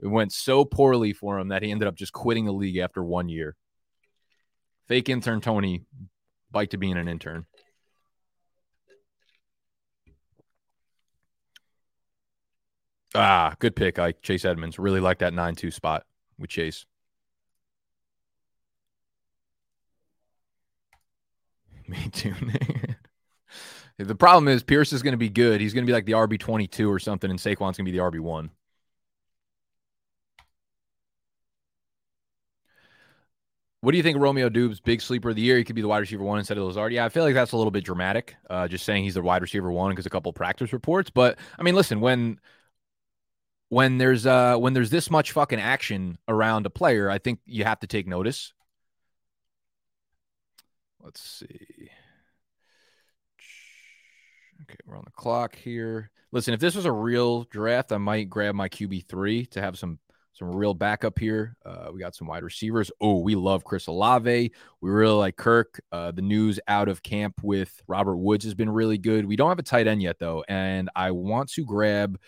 It 0.00 0.08
went 0.08 0.32
so 0.32 0.64
poorly 0.64 1.12
for 1.12 1.38
him 1.38 1.48
that 1.48 1.62
he 1.62 1.70
ended 1.70 1.86
up 1.86 1.94
just 1.94 2.14
quitting 2.14 2.46
the 2.46 2.52
league 2.52 2.78
after 2.78 3.04
one 3.04 3.28
year. 3.28 3.56
Fake 4.88 5.10
intern 5.10 5.42
Tony, 5.42 5.82
bike 6.50 6.70
to 6.70 6.78
being 6.78 6.96
an 6.96 7.08
intern. 7.08 7.44
Ah, 13.14 13.54
good 13.58 13.76
pick, 13.76 13.98
Ike. 13.98 14.22
Chase 14.22 14.44
Edmonds. 14.44 14.78
Really 14.78 15.00
like 15.00 15.18
that 15.18 15.34
9 15.34 15.54
2 15.54 15.70
spot 15.70 16.04
with 16.38 16.50
Chase. 16.50 16.86
Me 21.88 22.08
too. 22.10 22.34
The 23.98 24.14
problem 24.14 24.48
is 24.48 24.62
Pierce 24.62 24.92
is 24.92 25.02
going 25.02 25.12
to 25.12 25.18
be 25.18 25.30
good. 25.30 25.60
He's 25.60 25.72
going 25.72 25.84
to 25.84 25.90
be 25.90 25.94
like 25.94 26.04
the 26.06 26.12
RB 26.12 26.38
22 26.38 26.90
or 26.90 26.98
something, 26.98 27.30
and 27.30 27.38
Saquon's 27.38 27.76
going 27.76 27.86
to 27.86 27.92
be 27.92 27.92
the 27.92 28.02
RB 28.02 28.20
1. 28.20 28.50
What 33.80 33.92
do 33.92 33.98
you 33.98 34.02
think 34.02 34.18
Romeo 34.18 34.48
Doubs, 34.48 34.80
big 34.80 35.00
sleeper 35.00 35.30
of 35.30 35.36
the 35.36 35.42
year? 35.42 35.58
He 35.58 35.64
could 35.64 35.76
be 35.76 35.82
the 35.82 35.88
wide 35.88 35.98
receiver 35.98 36.24
one 36.24 36.38
instead 36.38 36.58
of 36.58 36.64
Lazard. 36.64 36.92
Yeah, 36.92 37.04
I 37.04 37.08
feel 37.08 37.22
like 37.22 37.34
that's 37.34 37.52
a 37.52 37.56
little 37.56 37.70
bit 37.70 37.84
dramatic. 37.84 38.34
Uh, 38.50 38.66
just 38.66 38.84
saying 38.84 39.04
he's 39.04 39.14
the 39.14 39.22
wide 39.22 39.42
receiver 39.42 39.70
one 39.70 39.90
because 39.92 40.06
a 40.06 40.10
couple 40.10 40.32
practice 40.32 40.72
reports. 40.72 41.10
But 41.10 41.38
I 41.58 41.62
mean, 41.62 41.74
listen, 41.76 42.00
when 42.00 42.40
when 43.68 43.98
there's 43.98 44.26
uh 44.26 44.56
when 44.56 44.72
there's 44.72 44.90
this 44.90 45.10
much 45.10 45.32
fucking 45.32 45.60
action 45.60 46.18
around 46.28 46.66
a 46.66 46.70
player, 46.70 47.10
I 47.10 47.18
think 47.18 47.40
you 47.46 47.64
have 47.64 47.80
to 47.80 47.86
take 47.86 48.06
notice. 48.06 48.52
Let's 51.00 51.20
see. 51.22 51.90
We're 54.86 54.96
on 54.96 55.04
the 55.04 55.10
clock 55.10 55.56
here. 55.56 56.10
Listen, 56.32 56.54
if 56.54 56.60
this 56.60 56.76
was 56.76 56.84
a 56.84 56.92
real 56.92 57.44
draft, 57.44 57.92
I 57.92 57.98
might 57.98 58.30
grab 58.30 58.54
my 58.54 58.68
QB 58.68 59.06
three 59.08 59.46
to 59.46 59.60
have 59.60 59.78
some 59.78 59.98
some 60.32 60.54
real 60.54 60.74
backup 60.74 61.18
here. 61.18 61.56
Uh, 61.64 61.88
we 61.92 61.98
got 61.98 62.14
some 62.14 62.26
wide 62.26 62.42
receivers. 62.42 62.90
Oh, 63.00 63.20
we 63.20 63.34
love 63.34 63.64
Chris 63.64 63.86
Olave. 63.86 64.52
We 64.82 64.90
really 64.90 65.14
like 65.14 65.36
Kirk. 65.36 65.80
Uh, 65.90 66.10
the 66.10 66.20
news 66.20 66.60
out 66.68 66.88
of 66.88 67.02
camp 67.02 67.40
with 67.42 67.80
Robert 67.88 68.18
Woods 68.18 68.44
has 68.44 68.54
been 68.54 68.68
really 68.68 68.98
good. 68.98 69.24
We 69.24 69.36
don't 69.36 69.48
have 69.48 69.58
a 69.58 69.62
tight 69.62 69.86
end 69.86 70.02
yet, 70.02 70.18
though. 70.18 70.44
And 70.46 70.90
I 70.94 71.12
want 71.12 71.50
to 71.52 71.64
grab 71.64 72.18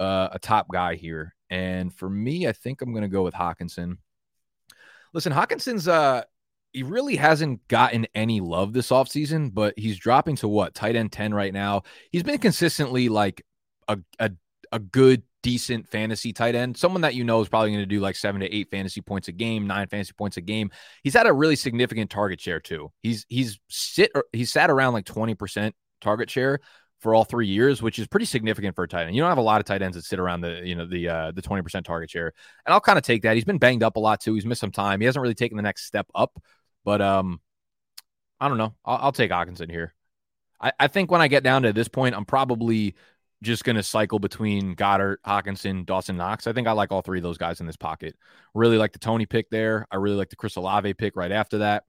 uh, 0.00 0.30
a 0.32 0.40
top 0.40 0.66
guy 0.68 0.96
here. 0.96 1.36
And 1.48 1.94
for 1.94 2.10
me, 2.10 2.48
I 2.48 2.52
think 2.52 2.82
I'm 2.82 2.92
going 2.92 3.02
to 3.02 3.08
go 3.08 3.22
with 3.22 3.34
Hockenson. 3.34 3.98
Listen, 5.14 5.32
Hockenson's 5.32 5.86
uh, 5.86 6.24
he 6.72 6.82
really 6.82 7.16
hasn't 7.16 7.66
gotten 7.68 8.06
any 8.14 8.40
love 8.40 8.72
this 8.72 8.90
offseason, 8.90 9.52
but 9.52 9.74
he's 9.76 9.98
dropping 9.98 10.36
to 10.36 10.48
what? 10.48 10.74
Tight 10.74 10.96
end 10.96 11.12
10 11.12 11.34
right 11.34 11.52
now. 11.52 11.82
He's 12.12 12.22
been 12.22 12.38
consistently 12.38 13.08
like 13.08 13.44
a, 13.88 13.98
a, 14.18 14.30
a 14.70 14.78
good 14.78 15.22
decent 15.42 15.88
fantasy 15.88 16.32
tight 16.32 16.54
end, 16.54 16.76
someone 16.76 17.02
that 17.02 17.14
you 17.14 17.24
know 17.24 17.40
is 17.40 17.48
probably 17.48 17.70
going 17.70 17.80
to 17.80 17.86
do 17.86 18.00
like 18.00 18.16
seven 18.16 18.40
to 18.40 18.54
eight 18.54 18.70
fantasy 18.70 19.00
points 19.00 19.28
a 19.28 19.32
game, 19.32 19.66
nine 19.66 19.86
fantasy 19.86 20.12
points 20.12 20.36
a 20.36 20.40
game. 20.40 20.70
He's 21.02 21.14
had 21.14 21.26
a 21.26 21.32
really 21.32 21.56
significant 21.56 22.10
target 22.10 22.40
share 22.40 22.60
too. 22.60 22.92
He's 23.02 23.24
he's 23.28 23.58
sit 23.68 24.10
he's 24.32 24.52
sat 24.52 24.70
around 24.70 24.92
like 24.92 25.04
twenty 25.04 25.34
percent 25.34 25.74
target 26.00 26.30
share 26.30 26.60
for 27.00 27.14
all 27.14 27.24
three 27.24 27.46
years, 27.46 27.80
which 27.80 27.98
is 27.98 28.08
pretty 28.08 28.26
significant 28.26 28.74
for 28.74 28.84
a 28.84 28.88
tight 28.88 29.06
end. 29.06 29.14
You 29.14 29.22
don't 29.22 29.28
have 29.28 29.38
a 29.38 29.42
lot 29.42 29.60
of 29.60 29.66
tight 29.66 29.82
ends 29.82 29.96
that 29.96 30.04
sit 30.04 30.18
around 30.18 30.40
the 30.40 30.60
you 30.64 30.74
know 30.74 30.86
the 30.86 31.08
uh, 31.08 31.32
the 31.32 31.42
twenty 31.42 31.62
percent 31.62 31.86
target 31.86 32.10
share, 32.10 32.32
and 32.66 32.72
I'll 32.72 32.80
kind 32.80 32.98
of 32.98 33.04
take 33.04 33.22
that. 33.22 33.34
He's 33.34 33.44
been 33.44 33.58
banged 33.58 33.82
up 33.82 33.96
a 33.96 34.00
lot 34.00 34.20
too. 34.20 34.34
He's 34.34 34.46
missed 34.46 34.60
some 34.60 34.72
time. 34.72 35.00
He 35.00 35.06
hasn't 35.06 35.22
really 35.22 35.34
taken 35.34 35.56
the 35.56 35.62
next 35.62 35.84
step 35.84 36.06
up, 36.14 36.40
but 36.88 37.02
um, 37.02 37.38
I 38.40 38.48
don't 38.48 38.56
know. 38.56 38.74
I'll, 38.82 38.96
I'll 38.96 39.12
take 39.12 39.30
Hockenson 39.30 39.70
here. 39.70 39.92
I, 40.58 40.72
I 40.80 40.86
think 40.88 41.10
when 41.10 41.20
I 41.20 41.28
get 41.28 41.42
down 41.42 41.64
to 41.64 41.72
this 41.74 41.86
point, 41.86 42.14
I'm 42.14 42.24
probably 42.24 42.94
just 43.42 43.62
going 43.62 43.76
to 43.76 43.82
cycle 43.82 44.18
between 44.18 44.72
Goddard, 44.72 45.18
Hockenson, 45.22 45.84
Dawson 45.84 46.16
Knox. 46.16 46.46
I 46.46 46.54
think 46.54 46.66
I 46.66 46.72
like 46.72 46.90
all 46.90 47.02
three 47.02 47.18
of 47.18 47.22
those 47.22 47.36
guys 47.36 47.60
in 47.60 47.66
this 47.66 47.76
pocket. 47.76 48.16
Really 48.54 48.78
like 48.78 48.92
the 48.92 48.98
Tony 48.98 49.26
pick 49.26 49.50
there. 49.50 49.86
I 49.90 49.96
really 49.96 50.16
like 50.16 50.30
the 50.30 50.36
Chris 50.36 50.56
Olave 50.56 50.94
pick 50.94 51.14
right 51.14 51.30
after 51.30 51.58
that. 51.58 51.84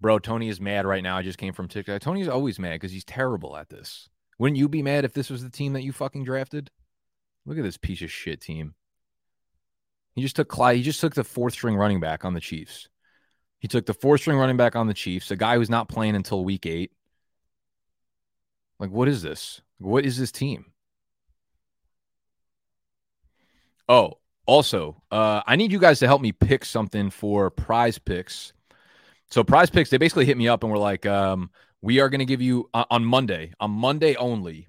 Bro, 0.00 0.20
Tony 0.20 0.48
is 0.48 0.58
mad 0.58 0.86
right 0.86 1.02
now. 1.02 1.18
I 1.18 1.22
just 1.22 1.36
came 1.36 1.52
from 1.52 1.68
TikTok. 1.68 2.00
Tony's 2.00 2.28
always 2.28 2.58
mad 2.58 2.80
because 2.80 2.92
he's 2.92 3.04
terrible 3.04 3.58
at 3.58 3.68
this. 3.68 4.08
Wouldn't 4.38 4.56
you 4.56 4.70
be 4.70 4.80
mad 4.80 5.04
if 5.04 5.12
this 5.12 5.28
was 5.28 5.42
the 5.42 5.50
team 5.50 5.74
that 5.74 5.82
you 5.82 5.92
fucking 5.92 6.24
drafted? 6.24 6.70
Look 7.44 7.58
at 7.58 7.62
this 7.62 7.76
piece 7.76 8.00
of 8.00 8.10
shit 8.10 8.40
team. 8.40 8.74
He 10.14 10.22
just 10.22 10.36
took 10.36 10.48
Clyde. 10.48 10.76
He 10.76 10.82
just 10.82 11.00
took 11.00 11.14
the 11.14 11.24
fourth 11.24 11.54
string 11.54 11.76
running 11.76 12.00
back 12.00 12.24
on 12.24 12.34
the 12.34 12.40
Chiefs. 12.40 12.88
He 13.58 13.68
took 13.68 13.86
the 13.86 13.94
fourth 13.94 14.20
string 14.20 14.36
running 14.36 14.56
back 14.56 14.76
on 14.76 14.86
the 14.86 14.94
Chiefs, 14.94 15.30
a 15.30 15.36
guy 15.36 15.56
who's 15.56 15.70
not 15.70 15.88
playing 15.88 16.14
until 16.14 16.44
week 16.44 16.66
eight. 16.66 16.92
Like, 18.78 18.90
what 18.90 19.08
is 19.08 19.22
this? 19.22 19.62
What 19.78 20.04
is 20.04 20.18
this 20.18 20.30
team? 20.30 20.66
Oh, 23.88 24.18
also, 24.46 25.02
uh, 25.10 25.42
I 25.46 25.56
need 25.56 25.72
you 25.72 25.78
guys 25.78 25.98
to 26.00 26.06
help 26.06 26.20
me 26.20 26.32
pick 26.32 26.64
something 26.64 27.10
for 27.10 27.50
PrizePicks. 27.50 28.52
So, 29.30 29.42
PrizePicks, 29.42 29.88
they 29.88 29.98
basically 29.98 30.26
hit 30.26 30.36
me 30.36 30.48
up 30.48 30.62
and 30.62 30.70
were 30.70 30.78
like, 30.78 31.06
um, 31.06 31.50
we 31.80 32.00
are 32.00 32.08
going 32.08 32.20
to 32.20 32.24
give 32.24 32.42
you 32.42 32.68
uh, 32.74 32.84
on 32.90 33.04
Monday, 33.04 33.52
on 33.60 33.70
Monday 33.70 34.14
only. 34.16 34.68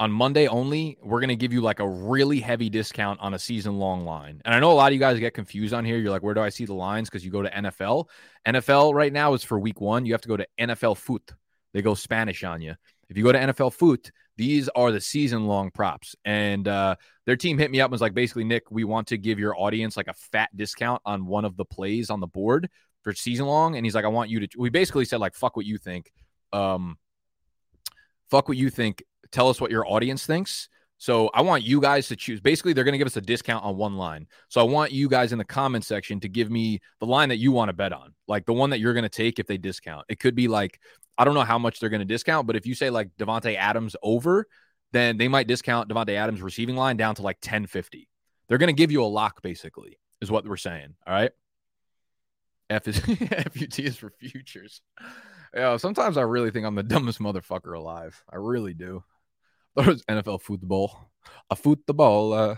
On 0.00 0.10
Monday 0.10 0.48
only, 0.48 0.98
we're 1.02 1.20
going 1.20 1.28
to 1.28 1.36
give 1.36 1.52
you 1.52 1.60
like 1.60 1.78
a 1.78 1.88
really 1.88 2.40
heavy 2.40 2.68
discount 2.68 3.20
on 3.20 3.34
a 3.34 3.38
season 3.38 3.78
long 3.78 4.04
line. 4.04 4.42
And 4.44 4.54
I 4.54 4.58
know 4.58 4.72
a 4.72 4.74
lot 4.74 4.88
of 4.88 4.94
you 4.94 4.98
guys 4.98 5.20
get 5.20 5.34
confused 5.34 5.72
on 5.72 5.84
here. 5.84 5.98
You're 5.98 6.10
like, 6.10 6.22
where 6.22 6.34
do 6.34 6.40
I 6.40 6.48
see 6.48 6.64
the 6.64 6.74
lines? 6.74 7.08
Because 7.08 7.24
you 7.24 7.30
go 7.30 7.42
to 7.42 7.50
NFL. 7.50 8.08
NFL 8.46 8.94
right 8.94 9.12
now 9.12 9.34
is 9.34 9.44
for 9.44 9.58
week 9.58 9.80
one. 9.80 10.04
You 10.04 10.12
have 10.12 10.22
to 10.22 10.28
go 10.28 10.36
to 10.36 10.46
NFL 10.58 10.96
Foot. 10.96 11.32
They 11.72 11.82
go 11.82 11.94
Spanish 11.94 12.42
on 12.42 12.60
you. 12.60 12.74
If 13.08 13.16
you 13.16 13.22
go 13.22 13.32
to 13.32 13.38
NFL 13.38 13.74
Foot, 13.74 14.10
these 14.36 14.68
are 14.70 14.90
the 14.90 15.00
season 15.00 15.46
long 15.46 15.70
props. 15.70 16.16
And 16.24 16.66
uh, 16.66 16.96
their 17.26 17.36
team 17.36 17.58
hit 17.58 17.70
me 17.70 17.80
up 17.80 17.86
and 17.86 17.92
was 17.92 18.00
like, 18.00 18.14
basically, 18.14 18.44
Nick, 18.44 18.70
we 18.70 18.84
want 18.84 19.08
to 19.08 19.18
give 19.18 19.38
your 19.38 19.58
audience 19.58 19.96
like 19.96 20.08
a 20.08 20.14
fat 20.14 20.50
discount 20.56 21.02
on 21.04 21.26
one 21.26 21.44
of 21.44 21.56
the 21.56 21.64
plays 21.64 22.10
on 22.10 22.20
the 22.20 22.26
board 22.26 22.68
for 23.02 23.12
season 23.12 23.46
long. 23.46 23.76
And 23.76 23.86
he's 23.86 23.94
like, 23.94 24.04
I 24.04 24.08
want 24.08 24.30
you 24.30 24.40
to, 24.40 24.48
we 24.58 24.70
basically 24.70 25.04
said, 25.04 25.20
like, 25.20 25.34
fuck 25.34 25.56
what 25.56 25.66
you 25.66 25.78
think. 25.78 26.10
Um, 26.52 26.98
fuck 28.30 28.48
what 28.48 28.56
you 28.56 28.70
think. 28.70 29.04
Tell 29.34 29.48
us 29.48 29.60
what 29.60 29.72
your 29.72 29.84
audience 29.86 30.24
thinks. 30.24 30.68
So 30.98 31.28
I 31.34 31.42
want 31.42 31.64
you 31.64 31.80
guys 31.80 32.06
to 32.08 32.16
choose. 32.16 32.40
Basically, 32.40 32.72
they're 32.72 32.84
going 32.84 32.92
to 32.92 32.98
give 32.98 33.08
us 33.08 33.16
a 33.16 33.20
discount 33.20 33.64
on 33.64 33.76
one 33.76 33.96
line. 33.96 34.28
So 34.48 34.60
I 34.60 34.64
want 34.64 34.92
you 34.92 35.08
guys 35.08 35.32
in 35.32 35.38
the 35.38 35.44
comment 35.44 35.84
section 35.84 36.20
to 36.20 36.28
give 36.28 36.52
me 36.52 36.80
the 37.00 37.06
line 37.06 37.30
that 37.30 37.38
you 37.38 37.50
want 37.50 37.68
to 37.68 37.72
bet 37.72 37.92
on, 37.92 38.14
like 38.28 38.46
the 38.46 38.52
one 38.52 38.70
that 38.70 38.78
you're 38.78 38.94
going 38.94 39.02
to 39.02 39.08
take 39.08 39.40
if 39.40 39.48
they 39.48 39.58
discount. 39.58 40.06
It 40.08 40.20
could 40.20 40.36
be 40.36 40.46
like 40.46 40.78
I 41.18 41.24
don't 41.24 41.34
know 41.34 41.42
how 41.42 41.58
much 41.58 41.80
they're 41.80 41.90
going 41.90 42.00
to 42.00 42.06
discount, 42.06 42.46
but 42.46 42.54
if 42.54 42.64
you 42.64 42.74
say 42.74 42.90
like 42.90 43.10
Davante 43.18 43.56
Adams 43.56 43.96
over, 44.02 44.46
then 44.92 45.16
they 45.16 45.26
might 45.26 45.48
discount 45.48 45.88
Davante 45.88 46.14
Adams 46.14 46.40
receiving 46.40 46.76
line 46.76 46.96
down 46.96 47.16
to 47.16 47.22
like 47.22 47.36
1050. 47.36 48.08
They're 48.48 48.58
going 48.58 48.68
to 48.68 48.72
give 48.72 48.92
you 48.92 49.02
a 49.02 49.06
lock, 49.06 49.42
basically, 49.42 49.98
is 50.20 50.30
what 50.30 50.46
we're 50.46 50.56
saying. 50.56 50.94
All 51.06 51.12
right. 51.12 51.32
F 52.70 52.88
is 52.88 52.98
FUT 53.00 53.78
is 53.78 53.96
for 53.96 54.10
futures. 54.10 54.80
Yeah, 55.54 55.76
sometimes 55.76 56.16
I 56.16 56.22
really 56.22 56.50
think 56.50 56.66
I'm 56.66 56.74
the 56.74 56.82
dumbest 56.82 57.20
motherfucker 57.20 57.76
alive. 57.76 58.22
I 58.32 58.36
really 58.36 58.74
do. 58.74 59.04
Was 59.76 60.02
NFL 60.04 60.40
football, 60.40 61.10
a 61.50 61.56
football. 61.56 62.32
Uh, 62.32 62.56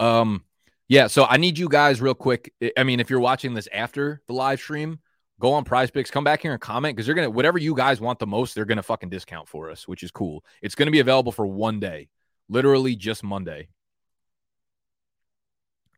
um, 0.00 0.44
yeah. 0.88 1.06
So 1.06 1.24
I 1.24 1.36
need 1.36 1.58
you 1.58 1.68
guys 1.68 2.00
real 2.00 2.14
quick. 2.14 2.52
I 2.76 2.84
mean, 2.84 3.00
if 3.00 3.10
you're 3.10 3.20
watching 3.20 3.52
this 3.52 3.68
after 3.72 4.22
the 4.26 4.32
live 4.32 4.58
stream, 4.58 5.00
go 5.40 5.52
on 5.52 5.64
PrizePicks, 5.64 6.10
come 6.10 6.24
back 6.24 6.40
here 6.40 6.52
and 6.52 6.60
comment 6.60 6.96
because 6.96 7.06
they're 7.06 7.14
gonna 7.14 7.30
whatever 7.30 7.58
you 7.58 7.74
guys 7.74 8.00
want 8.00 8.18
the 8.18 8.26
most, 8.26 8.54
they're 8.54 8.64
gonna 8.64 8.82
fucking 8.82 9.10
discount 9.10 9.48
for 9.48 9.70
us, 9.70 9.86
which 9.86 10.02
is 10.02 10.10
cool. 10.10 10.44
It's 10.62 10.74
gonna 10.74 10.90
be 10.90 11.00
available 11.00 11.32
for 11.32 11.46
one 11.46 11.80
day, 11.80 12.08
literally 12.48 12.96
just 12.96 13.22
Monday. 13.22 13.68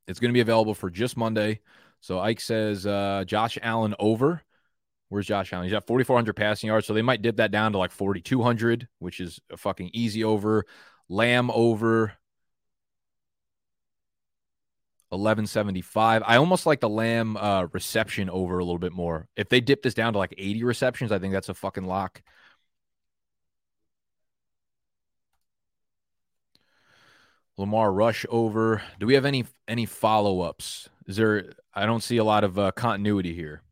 It's 0.09 0.19
gonna 0.19 0.33
be 0.33 0.41
available 0.41 0.75
for 0.75 0.91
just 0.91 1.17
Monday. 1.17 1.61
So 2.01 2.19
Ike 2.19 2.41
says 2.41 2.87
uh, 2.87 3.25
Josh 3.27 3.57
Allen 3.63 3.95
over. 3.99 4.43
Where's 5.11 5.27
Josh 5.27 5.53
Allen? 5.53 5.67
He's 5.67 5.75
at 5.75 5.87
4,400 5.87 6.35
passing 6.35 6.69
yards. 6.69 6.87
So 6.87 6.95
they 6.95 7.03
might 7.03 7.21
dip 7.21 7.37
that 7.37 7.51
down 7.51 7.73
to 7.73 7.79
like 7.79 7.91
4,200, 7.91 8.89
which 9.01 9.21
is 9.21 9.41
a 9.51 9.57
fucking 9.57 9.91
easy 9.93 10.25
over. 10.25 10.65
Lamb 11.09 11.51
over. 11.51 12.13
1175. 15.09 16.23
I 16.25 16.37
almost 16.37 16.67
like 16.67 16.79
the 16.79 16.89
Lamb 16.89 17.37
uh, 17.37 17.67
reception 17.73 18.31
over 18.31 18.59
a 18.61 18.65
little 18.65 18.79
bit 18.79 18.93
more. 18.93 19.29
If 19.35 19.49
they 19.49 19.61
dip 19.61 19.83
this 19.83 19.95
down 19.95 20.13
to 20.13 20.21
like 20.21 20.33
80 20.39 20.63
receptions, 20.63 21.11
I 21.11 21.19
think 21.19 21.33
that's 21.33 21.49
a 21.49 21.55
fucking 21.55 21.85
lock. 21.85 22.23
Lamar 27.59 27.93
Rush 27.93 28.25
over. 28.31 28.83
Do 29.01 29.07
we 29.07 29.15
have 29.15 29.25
any 29.25 29.45
any 29.67 29.87
follow 29.87 30.41
ups? 30.41 30.89
Is 31.07 31.17
there? 31.17 31.53
I 31.75 31.85
don't 31.87 32.03
see 32.03 32.17
a 32.17 32.25
lot 32.25 32.45
of 32.45 32.59
uh, 32.59 32.71
continuity 32.73 33.35
here. 33.35 33.63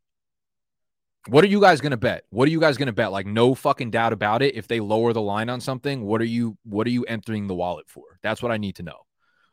What 1.29 1.43
are 1.43 1.47
you 1.47 1.61
guys 1.61 1.79
gonna 1.79 1.95
bet? 1.95 2.23
What 2.31 2.47
are 2.47 2.51
you 2.51 2.59
guys 2.59 2.77
gonna 2.77 2.91
bet? 2.91 3.11
Like 3.11 3.27
no 3.27 3.53
fucking 3.53 3.91
doubt 3.91 4.13
about 4.13 4.41
it. 4.41 4.55
If 4.55 4.67
they 4.67 4.79
lower 4.79 5.13
the 5.13 5.21
line 5.21 5.47
on 5.47 5.61
something, 5.61 6.03
what 6.03 6.21
are 6.21 6.25
you 6.25 6.57
what 6.63 6.87
are 6.87 6.89
you 6.91 7.03
entering 7.05 7.45
the 7.45 7.53
wallet 7.53 7.87
for? 7.87 8.03
That's 8.23 8.41
what 8.41 8.51
I 8.51 8.57
need 8.57 8.77
to 8.77 8.83
know. 8.83 8.97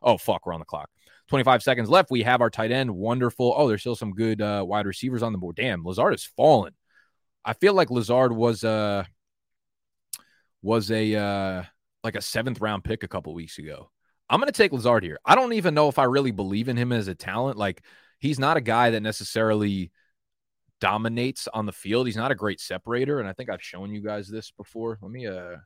Oh 0.01 0.16
fuck, 0.16 0.47
we're 0.47 0.55
on 0.55 0.61
the 0.61 0.64
clock. 0.64 0.89
25 1.29 1.62
seconds 1.62 1.91
left. 1.91 2.11
We 2.11 2.22
have 2.22 2.41
our 2.41 2.49
tight 2.49 2.72
end. 2.72 2.91
Wonderful. 2.91 3.53
Oh, 3.55 3.68
there's 3.68 3.83
still 3.83 3.97
some 3.97 4.12
good 4.12 4.41
uh, 4.41 4.64
wide 4.66 4.87
receivers 4.87 5.22
on 5.22 5.33
the 5.33 5.39
board. 5.39 5.57
Damn, 5.57 5.85
Lazard 5.85 6.14
has 6.14 6.24
fallen. 6.24 6.72
I 7.45 7.53
feel 7.53 7.74
like 7.74 7.91
Lazard 7.91 8.33
was 8.33 8.64
uh 8.64 9.05
was 10.62 10.91
a 10.91 11.14
uh 11.14 11.62
like 12.03 12.16
a 12.16 12.22
seventh 12.22 12.62
round 12.62 12.85
pick 12.85 13.03
a 13.03 13.09
couple 13.09 13.35
weeks 13.35 13.59
ago. 13.59 13.91
I'm 14.31 14.41
gonna 14.41 14.51
take 14.51 14.72
Lazard 14.72 15.05
here. 15.05 15.18
I 15.27 15.35
don't 15.35 15.53
even 15.53 15.74
know 15.74 15.89
if 15.89 15.99
I 15.99 16.05
really 16.05 16.31
believe 16.31 16.70
in 16.70 16.79
him 16.79 16.91
as 16.91 17.09
a 17.09 17.14
talent. 17.14 17.59
Like 17.59 17.83
he's 18.18 18.39
not 18.39 18.57
a 18.57 18.62
guy 18.62 18.91
that 18.91 19.03
necessarily 19.03 19.91
dominates 20.81 21.49
on 21.49 21.66
the 21.66 21.72
field. 21.72 22.07
He's 22.07 22.16
not 22.16 22.31
a 22.31 22.35
great 22.35 22.61
separator, 22.61 23.20
and 23.20 23.29
I 23.29 23.33
think 23.33 23.51
I've 23.51 23.62
shown 23.62 23.93
you 23.93 24.01
guys 24.01 24.29
this 24.29 24.51
before. 24.51 24.99
Let 25.03 25.11
me 25.11 25.27
uh 25.27 25.57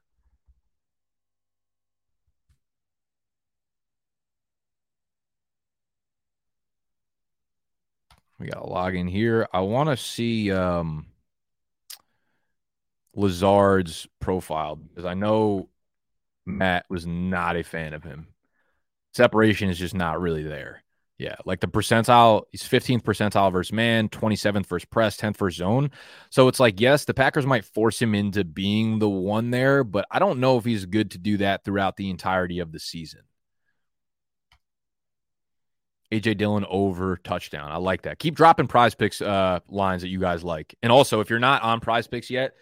We 8.41 8.47
got 8.47 8.63
to 8.63 8.67
log 8.67 8.97
in 8.97 9.07
here. 9.07 9.47
I 9.53 9.61
want 9.61 9.91
to 9.91 9.99
see 9.99 10.51
um, 10.51 11.07
Lazard's 13.15 14.07
profile 14.19 14.77
because 14.77 15.05
I 15.05 15.13
know 15.13 15.69
Matt 16.47 16.87
was 16.89 17.07
not 17.07 17.57
a 17.57 17.63
fan 17.63 17.93
of 17.93 18.03
him. 18.03 18.29
separation 19.15 19.71
is 19.71 19.79
just 19.79 19.95
not 19.95 20.21
really 20.21 20.45
there. 20.45 20.83
Yeah, 21.21 21.37
like 21.45 21.61
the 21.61 21.69
percentile, 21.69 22.45
he's 22.51 22.63
15th 22.63 23.03
percentile 23.03 23.53
versus 23.53 23.75
man, 23.75 24.09
27th 24.09 24.65
versus 24.65 24.87
press, 24.87 25.19
10th 25.19 25.37
versus 25.37 25.59
zone. 25.59 25.91
So 26.31 26.49
it's 26.49 26.59
like, 26.59 26.81
yes, 26.81 27.05
the 27.05 27.13
Packers 27.13 27.45
might 27.45 27.67
force 27.67 28.01
him 28.01 28.15
into 28.15 28.43
being 28.43 29.01
the 29.01 29.09
one 29.09 29.51
there, 29.51 29.85
but 29.85 30.07
I 30.11 30.19
don't 30.19 30.41
know 30.41 30.57
if 30.57 30.65
he's 30.65 30.87
good 30.87 31.11
to 31.11 31.19
do 31.19 31.37
that 31.37 31.63
throughout 31.63 31.99
the 31.99 32.09
entirety 32.09 32.61
of 32.61 32.73
the 32.73 32.81
season. 32.81 33.21
AJ 36.11 36.39
Dillon 36.39 36.65
over 36.71 37.19
touchdown. 37.19 37.71
I 37.71 37.77
like 37.77 38.03
that. 38.03 38.19
Keep 38.19 38.35
dropping 38.35 38.69
PrizePicks 38.69 39.21
uh, 39.21 39.61
lines 39.69 40.01
that 40.01 40.09
you 40.09 40.21
guys 40.21 40.43
like. 40.43 40.75
And 40.83 40.91
also, 40.91 41.21
if 41.21 41.29
you're 41.29 41.39
not 41.39 41.63
on 41.63 41.83
PrizePicks 41.83 42.31
yet, 42.31 42.53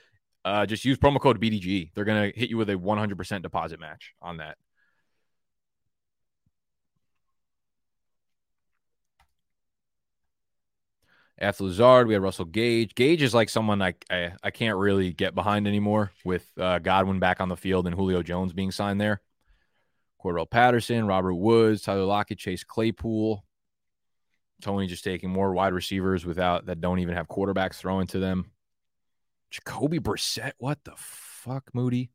uh, 0.44 0.66
just 0.66 0.84
use 0.84 0.98
promo 0.98 1.20
code 1.20 1.40
BDG. 1.40 1.92
They're 1.94 2.04
going 2.04 2.32
to 2.32 2.36
hit 2.36 2.50
you 2.50 2.56
with 2.56 2.70
a 2.70 2.74
100% 2.74 3.40
deposit 3.40 3.78
match 3.78 4.14
on 4.20 4.38
that. 4.38 4.58
After 11.40 11.64
Lazard, 11.64 12.08
we 12.08 12.14
had 12.14 12.22
Russell 12.22 12.46
Gage. 12.46 12.94
Gage 12.94 13.22
is 13.22 13.32
like 13.32 13.48
someone 13.48 13.80
I, 13.80 13.94
I, 14.10 14.32
I 14.42 14.50
can't 14.50 14.76
really 14.76 15.12
get 15.12 15.34
behind 15.36 15.68
anymore 15.68 16.10
with 16.24 16.50
uh, 16.58 16.80
Godwin 16.80 17.20
back 17.20 17.40
on 17.40 17.48
the 17.48 17.56
field 17.56 17.86
and 17.86 17.94
Julio 17.94 18.22
Jones 18.22 18.52
being 18.52 18.72
signed 18.72 19.00
there. 19.00 19.20
Cordarrelle 20.22 20.50
Patterson, 20.50 21.06
Robert 21.06 21.34
Woods, 21.34 21.82
Tyler 21.82 22.04
Lockett, 22.04 22.38
Chase 22.38 22.64
Claypool. 22.64 23.44
Tony 24.60 24.88
just 24.88 25.04
taking 25.04 25.30
more 25.30 25.52
wide 25.52 25.72
receivers 25.72 26.26
without 26.26 26.66
that 26.66 26.80
don't 26.80 26.98
even 26.98 27.14
have 27.14 27.28
quarterbacks 27.28 27.76
throwing 27.76 28.08
to 28.08 28.18
them. 28.18 28.50
Jacoby 29.50 30.00
Brissett, 30.00 30.52
what 30.58 30.82
the 30.84 30.94
fuck, 30.96 31.70
Moody? 31.72 32.10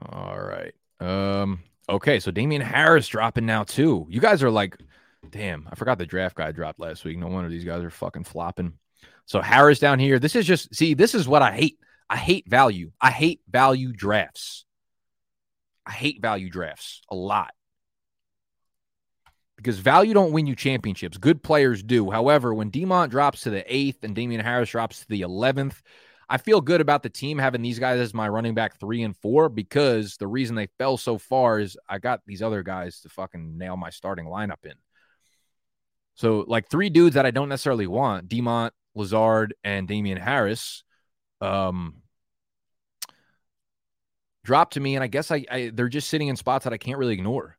All 0.00 0.40
right. 0.40 0.74
Um. 1.00 1.60
Okay, 1.86 2.18
so 2.18 2.30
Damien 2.30 2.62
Harris 2.62 3.06
dropping 3.06 3.44
now 3.44 3.62
too. 3.62 4.06
You 4.08 4.18
guys 4.18 4.42
are 4.42 4.50
like 4.50 4.78
Damn, 5.30 5.68
I 5.70 5.74
forgot 5.74 5.98
the 5.98 6.06
draft 6.06 6.36
guy 6.36 6.52
dropped 6.52 6.80
last 6.80 7.04
week. 7.04 7.18
No 7.18 7.28
wonder 7.28 7.48
these 7.48 7.64
guys 7.64 7.82
are 7.82 7.90
fucking 7.90 8.24
flopping. 8.24 8.74
So 9.26 9.40
Harris 9.40 9.78
down 9.78 9.98
here. 9.98 10.18
This 10.18 10.36
is 10.36 10.46
just 10.46 10.74
see, 10.74 10.94
this 10.94 11.14
is 11.14 11.26
what 11.26 11.42
I 11.42 11.52
hate. 11.52 11.78
I 12.08 12.16
hate 12.16 12.48
value. 12.48 12.92
I 13.00 13.10
hate 13.10 13.40
value 13.48 13.92
drafts. 13.92 14.64
I 15.86 15.92
hate 15.92 16.20
value 16.20 16.50
drafts 16.50 17.02
a 17.10 17.14
lot. 17.14 17.52
Because 19.56 19.78
value 19.78 20.12
don't 20.12 20.32
win 20.32 20.46
you 20.46 20.54
championships. 20.54 21.16
Good 21.16 21.42
players 21.42 21.82
do. 21.82 22.10
However, 22.10 22.52
when 22.52 22.70
Demont 22.70 23.10
drops 23.10 23.42
to 23.42 23.50
the 23.50 23.64
eighth 23.72 24.04
and 24.04 24.14
Damien 24.14 24.40
Harris 24.40 24.70
drops 24.70 25.00
to 25.00 25.08
the 25.08 25.22
eleventh, 25.22 25.80
I 26.28 26.38
feel 26.38 26.60
good 26.60 26.80
about 26.80 27.02
the 27.02 27.10
team 27.10 27.38
having 27.38 27.62
these 27.62 27.78
guys 27.78 28.00
as 28.00 28.14
my 28.14 28.28
running 28.28 28.54
back 28.54 28.78
three 28.78 29.02
and 29.02 29.16
four 29.16 29.48
because 29.48 30.16
the 30.16 30.26
reason 30.26 30.56
they 30.56 30.68
fell 30.78 30.96
so 30.96 31.18
far 31.18 31.60
is 31.60 31.76
I 31.88 31.98
got 31.98 32.20
these 32.26 32.42
other 32.42 32.62
guys 32.62 33.00
to 33.00 33.08
fucking 33.08 33.56
nail 33.56 33.76
my 33.76 33.90
starting 33.90 34.26
lineup 34.26 34.64
in. 34.64 34.74
So 36.14 36.44
like 36.46 36.68
three 36.68 36.90
dudes 36.90 37.14
that 37.14 37.26
I 37.26 37.30
don't 37.30 37.48
necessarily 37.48 37.86
want, 37.86 38.28
Demont, 38.28 38.70
Lazard, 38.94 39.54
and 39.64 39.88
Damien 39.88 40.18
Harris, 40.18 40.84
um, 41.40 42.02
dropped 44.44 44.74
to 44.74 44.80
me, 44.80 44.94
and 44.94 45.02
I 45.02 45.08
guess 45.08 45.30
I, 45.30 45.44
I, 45.50 45.70
they're 45.74 45.88
just 45.88 46.08
sitting 46.08 46.28
in 46.28 46.36
spots 46.36 46.64
that 46.64 46.72
I 46.72 46.78
can't 46.78 46.98
really 46.98 47.14
ignore. 47.14 47.56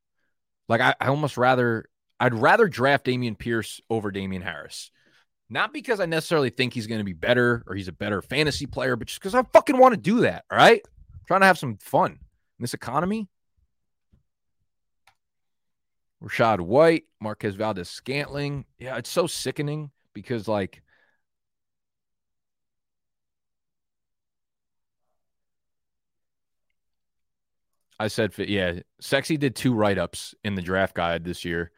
Like 0.69 0.81
I, 0.81 0.95
I 0.99 1.07
almost 1.07 1.37
rather 1.37 1.89
I'd 2.19 2.33
rather 2.33 2.67
draft 2.67 3.05
Dameon 3.05 3.37
Pierce 3.37 3.81
over 3.89 4.11
Damien 4.11 4.41
Harris. 4.41 4.91
Not 5.49 5.73
because 5.73 5.99
I 5.99 6.05
necessarily 6.05 6.49
think 6.49 6.73
he's 6.73 6.87
going 6.87 6.99
to 6.99 7.05
be 7.05 7.13
better 7.13 7.63
or 7.67 7.75
he's 7.75 7.87
a 7.87 7.93
better 7.93 8.21
fantasy 8.21 8.65
player, 8.65 8.95
but 8.95 9.07
just 9.07 9.19
because 9.19 9.35
I 9.35 9.43
fucking 9.43 9.77
want 9.77 9.93
to 9.93 9.99
do 9.99 10.21
that. 10.21 10.45
All 10.49 10.57
right. 10.57 10.81
I'm 11.13 11.19
trying 11.27 11.41
to 11.41 11.45
have 11.45 11.59
some 11.59 11.77
fun 11.77 12.11
in 12.11 12.17
this 12.59 12.73
economy. 12.73 13.27
Rachaad 16.23 16.59
White, 16.59 17.03
Marquez 17.21 17.55
Valdes 17.55 17.89
Scantling. 17.89 18.65
Yeah, 18.79 18.97
it's 18.97 19.09
so 19.09 19.27
sickening 19.27 19.91
because 20.13 20.47
like 20.47 20.81
I 27.99 28.07
said, 28.07 28.33
yeah, 28.37 28.79
Sexy 28.99 29.37
did 29.37 29.55
two 29.55 29.73
write 29.73 29.97
ups 29.97 30.35
in 30.43 30.55
the 30.55 30.61
draft 30.61 30.95
guide 30.95 31.23
this 31.23 31.45
year, 31.45 31.71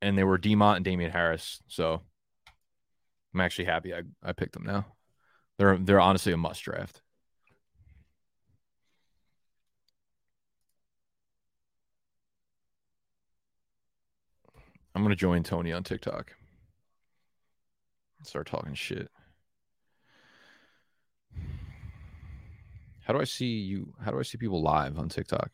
and 0.00 0.16
they 0.16 0.24
were 0.24 0.38
Demont 0.38 0.76
and 0.76 0.84
Damien 0.84 1.10
Harris. 1.10 1.62
So 1.68 2.00
I'm 3.34 3.40
actually 3.40 3.66
happy 3.66 3.92
I, 3.94 4.02
I 4.22 4.32
picked 4.32 4.54
them 4.54 4.64
now. 4.64 4.86
They're 5.58 5.76
they're 5.78 6.00
honestly 6.00 6.32
a 6.32 6.36
must 6.36 6.62
draft. 6.62 7.02
I'm 14.94 15.02
gonna 15.02 15.16
join 15.16 15.42
Tony 15.42 15.72
on 15.72 15.82
TikTok. 15.82 16.34
Start 18.22 18.46
talking 18.46 18.74
shit. 18.74 19.10
How 23.02 23.12
do 23.12 23.20
I 23.20 23.24
see 23.24 23.58
you? 23.58 23.92
How 24.02 24.12
do 24.12 24.18
I 24.18 24.22
see 24.22 24.38
people 24.38 24.62
live 24.62 24.98
on 24.98 25.08
TikTok? 25.08 25.50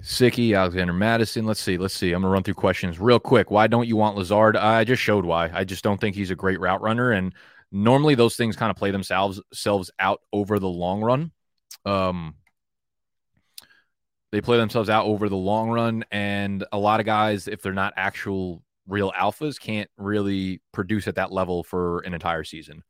Sicky, 0.00 0.56
Alexander 0.56 0.92
Mattison. 0.92 1.46
Let's 1.46 1.60
see. 1.60 1.78
Let's 1.78 1.94
see. 1.94 2.12
I'm 2.12 2.22
gonna 2.22 2.32
run 2.32 2.42
through 2.42 2.54
questions 2.54 3.00
real 3.00 3.18
quick. 3.18 3.50
Why 3.50 3.66
don't 3.66 3.88
you 3.88 3.96
want 3.96 4.16
Lazard? 4.16 4.56
I 4.56 4.84
just 4.84 5.02
showed 5.02 5.24
why. 5.24 5.50
I 5.52 5.64
just 5.64 5.82
don't 5.82 6.00
think 6.00 6.14
he's 6.14 6.30
a 6.30 6.36
great 6.36 6.60
route 6.60 6.82
runner, 6.82 7.12
and 7.12 7.34
normally 7.72 8.14
those 8.14 8.36
things 8.36 8.56
kind 8.56 8.70
of 8.70 8.76
play 8.76 8.90
themselves 8.90 9.40
selves 9.52 9.90
out 9.98 10.20
over 10.32 10.58
the 10.58 10.68
long 10.68 11.00
run. 11.00 11.32
Um, 11.84 12.34
they 14.32 14.40
play 14.40 14.58
themselves 14.58 14.90
out 14.90 15.06
over 15.06 15.28
the 15.28 15.36
long 15.36 15.70
run, 15.70 16.04
and 16.10 16.64
a 16.72 16.78
lot 16.78 17.00
of 17.00 17.06
guys, 17.06 17.48
if 17.48 17.62
they're 17.62 17.72
not 17.72 17.94
actual 17.96 18.62
real 18.86 19.12
alphas, 19.12 19.58
can't 19.58 19.90
really 19.96 20.60
produce 20.72 21.08
at 21.08 21.14
that 21.16 21.32
level 21.32 21.64
for 21.64 22.00
an 22.00 22.12
entire 22.12 22.44
season. 22.44 22.82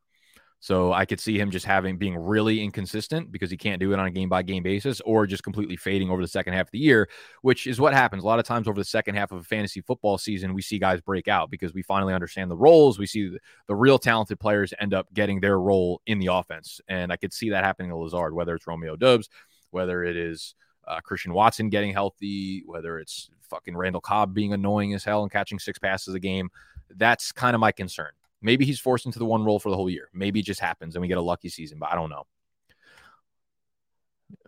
So 0.66 0.92
I 0.92 1.04
could 1.04 1.20
see 1.20 1.38
him 1.38 1.52
just 1.52 1.64
having 1.64 1.96
being 1.96 2.16
really 2.16 2.60
inconsistent 2.60 3.30
because 3.30 3.52
he 3.52 3.56
can't 3.56 3.78
do 3.78 3.92
it 3.92 4.00
on 4.00 4.06
a 4.06 4.10
game 4.10 4.28
by 4.28 4.42
game 4.42 4.64
basis 4.64 5.00
or 5.02 5.24
just 5.24 5.44
completely 5.44 5.76
fading 5.76 6.10
over 6.10 6.20
the 6.20 6.26
second 6.26 6.54
half 6.54 6.66
of 6.66 6.70
the 6.72 6.80
year, 6.80 7.08
which 7.42 7.68
is 7.68 7.78
what 7.78 7.92
happens 7.92 8.24
a 8.24 8.26
lot 8.26 8.40
of 8.40 8.44
times 8.44 8.66
over 8.66 8.80
the 8.80 8.84
second 8.84 9.14
half 9.14 9.30
of 9.30 9.38
a 9.38 9.42
fantasy 9.44 9.80
football 9.80 10.18
season. 10.18 10.54
We 10.54 10.62
see 10.62 10.80
guys 10.80 11.00
break 11.00 11.28
out 11.28 11.52
because 11.52 11.72
we 11.72 11.82
finally 11.82 12.14
understand 12.14 12.50
the 12.50 12.56
roles. 12.56 12.98
We 12.98 13.06
see 13.06 13.38
the, 13.68 13.76
real 13.76 13.96
talented 13.96 14.40
players 14.40 14.74
end 14.80 14.92
up 14.92 15.06
getting 15.14 15.38
their 15.38 15.60
role 15.60 16.02
in 16.04 16.18
the 16.18 16.32
offense. 16.32 16.80
And 16.88 17.12
I 17.12 17.16
could 17.16 17.32
see 17.32 17.50
that 17.50 17.62
happening 17.62 17.92
to 17.92 17.96
Lazard, 17.96 18.34
whether 18.34 18.56
it's 18.56 18.66
Romeo 18.66 18.96
Doubs, 18.96 19.28
whether 19.70 20.02
it 20.02 20.16
is 20.16 20.56
uh, 20.88 20.98
Christian 21.00 21.32
Watson 21.32 21.68
getting 21.68 21.92
healthy, 21.92 22.64
whether 22.66 22.98
it's 22.98 23.30
fucking 23.50 23.76
Randall 23.76 24.00
Cobb 24.00 24.34
being 24.34 24.52
annoying 24.52 24.94
as 24.94 25.04
hell 25.04 25.22
and 25.22 25.30
catching 25.30 25.60
six 25.60 25.78
passes 25.78 26.14
a 26.14 26.18
game. 26.18 26.50
That's 26.90 27.30
kind 27.30 27.54
of 27.54 27.60
my 27.60 27.70
concern. 27.70 28.10
Maybe 28.42 28.64
he's 28.64 28.80
forced 28.80 29.06
into 29.06 29.18
the 29.18 29.24
one 29.24 29.44
role 29.44 29.58
for 29.58 29.70
the 29.70 29.76
whole 29.76 29.90
year. 29.90 30.08
Maybe 30.12 30.40
it 30.40 30.46
just 30.46 30.60
happens 30.60 30.94
and 30.94 31.02
we 31.02 31.08
get 31.08 31.18
a 31.18 31.22
lucky 31.22 31.48
season, 31.48 31.78
but 31.78 31.90
I 31.90 31.94
don't 31.94 32.10
know. 32.10 32.24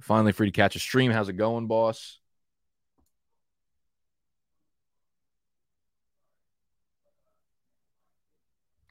Finally, 0.00 0.32
free 0.32 0.48
to 0.48 0.52
catch 0.52 0.76
a 0.76 0.78
stream. 0.78 1.10
How's 1.10 1.28
it 1.28 1.34
going, 1.34 1.66
boss? 1.66 2.18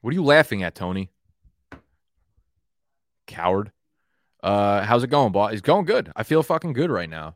What 0.02 0.12
are 0.12 0.16
you 0.16 0.24
laughing 0.24 0.64
at, 0.64 0.76
Tony? 0.76 1.10
Coward. 3.26 3.72
Uh, 4.42 4.84
how's 4.84 5.04
it 5.04 5.10
going, 5.10 5.32
boss? 5.32 5.52
It's 5.52 5.62
going 5.62 5.86
good. 5.86 6.12
I 6.16 6.24
feel 6.24 6.44
fucking 6.44 6.74
good 6.74 6.90
right 6.90 7.10
now. 7.10 7.36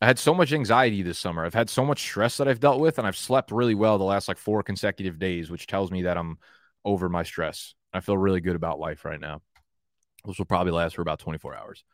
I 0.00 0.06
had 0.06 0.18
so 0.18 0.32
much 0.32 0.52
anxiety 0.52 1.02
this 1.02 1.18
summer. 1.18 1.44
I've 1.44 1.54
had 1.54 1.68
so 1.68 1.84
much 1.84 2.00
stress 2.00 2.36
that 2.36 2.46
I've 2.46 2.60
dealt 2.60 2.80
with, 2.80 2.98
and 2.98 3.06
I've 3.06 3.16
slept 3.16 3.50
really 3.50 3.74
well 3.74 3.98
the 3.98 4.04
last 4.04 4.28
like 4.28 4.38
four 4.38 4.62
consecutive 4.62 5.18
days, 5.18 5.50
which 5.50 5.66
tells 5.66 5.90
me 5.90 6.02
that 6.02 6.16
I'm 6.16 6.38
over 6.84 7.08
my 7.08 7.24
stress. 7.24 7.74
I 7.92 8.00
feel 8.00 8.16
really 8.16 8.40
good 8.40 8.56
about 8.56 8.78
life 8.78 9.04
right 9.04 9.20
now. 9.20 9.42
This 10.24 10.38
will 10.38 10.44
probably 10.44 10.72
last 10.72 10.94
for 10.94 11.02
about 11.02 11.18
24 11.18 11.56
hours. 11.56 11.84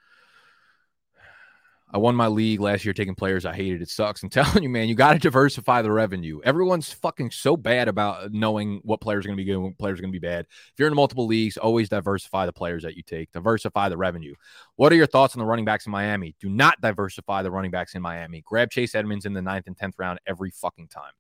I 1.95 1.99
won 1.99 2.17
my 2.17 2.27
league 2.27 2.59
last 2.59 2.85
year 2.85 2.93
taking 2.93 3.15
players 3.15 3.47
I 3.47 3.55
hated. 3.55 3.81
It 3.81 3.89
sucks. 3.89 4.21
I'm 4.25 4.29
telling 4.31 4.65
you, 4.65 4.69
man, 4.69 4.89
you 4.89 4.97
got 4.97 5.13
to 5.13 5.19
diversify 5.21 5.81
the 5.81 5.93
revenue. 5.93 6.41
Everyone's 6.43 6.93
fucking 6.93 7.31
so 7.31 7.57
bad 7.57 7.87
about 7.87 8.33
knowing 8.33 8.81
what 8.83 9.01
players 9.01 9.25
are 9.25 9.29
going 9.29 9.37
to 9.39 9.41
be 9.41 9.45
good 9.45 9.59
what 9.59 9.79
players 9.79 10.01
are 10.01 10.03
going 10.03 10.13
to 10.13 10.19
be 10.19 10.27
bad. 10.27 10.47
If 10.51 10.73
you're 10.77 10.89
in 10.89 10.95
multiple 10.95 11.29
leagues, 11.29 11.57
always 11.57 11.89
diversify 11.89 12.47
the 12.47 12.53
players 12.53 12.83
that 12.83 12.97
you 12.97 13.05
take, 13.05 13.31
diversify 13.31 13.91
the 13.91 13.97
revenue. 13.97 14.35
What 14.75 14.93
are 14.93 14.97
your 14.97 15.07
thoughts 15.07 15.37
on 15.37 15.39
the 15.39 15.47
running 15.47 15.65
backs 15.65 15.87
in 15.87 15.93
Miami? 15.93 16.35
Do 16.41 16.49
not 16.49 16.81
diversify 16.81 17.45
the 17.45 17.53
running 17.53 17.71
backs 17.71 17.95
in 17.95 18.03
Miami. 18.03 18.43
Grab 18.45 18.73
Chase 18.73 18.97
Edmonds 18.97 19.25
in 19.25 19.33
the 19.33 19.43
ninth 19.43 19.69
and 19.69 19.77
10th 19.79 19.95
round 19.97 20.19
every 20.27 20.51
fucking 20.51 20.89
time. 20.89 21.13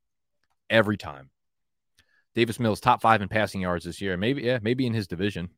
Every 0.69 0.97
time. 0.97 1.31
Davis 2.35 2.59
Mills, 2.59 2.81
top 2.81 3.01
five 3.01 3.23
in 3.23 3.29
passing 3.29 3.61
yards 3.61 3.85
this 3.85 4.01
year. 4.01 4.17
Maybe, 4.17 4.43
yeah, 4.43 4.59
maybe 4.61 4.89
in 4.89 4.93
his 4.95 5.07
division. 5.07 5.51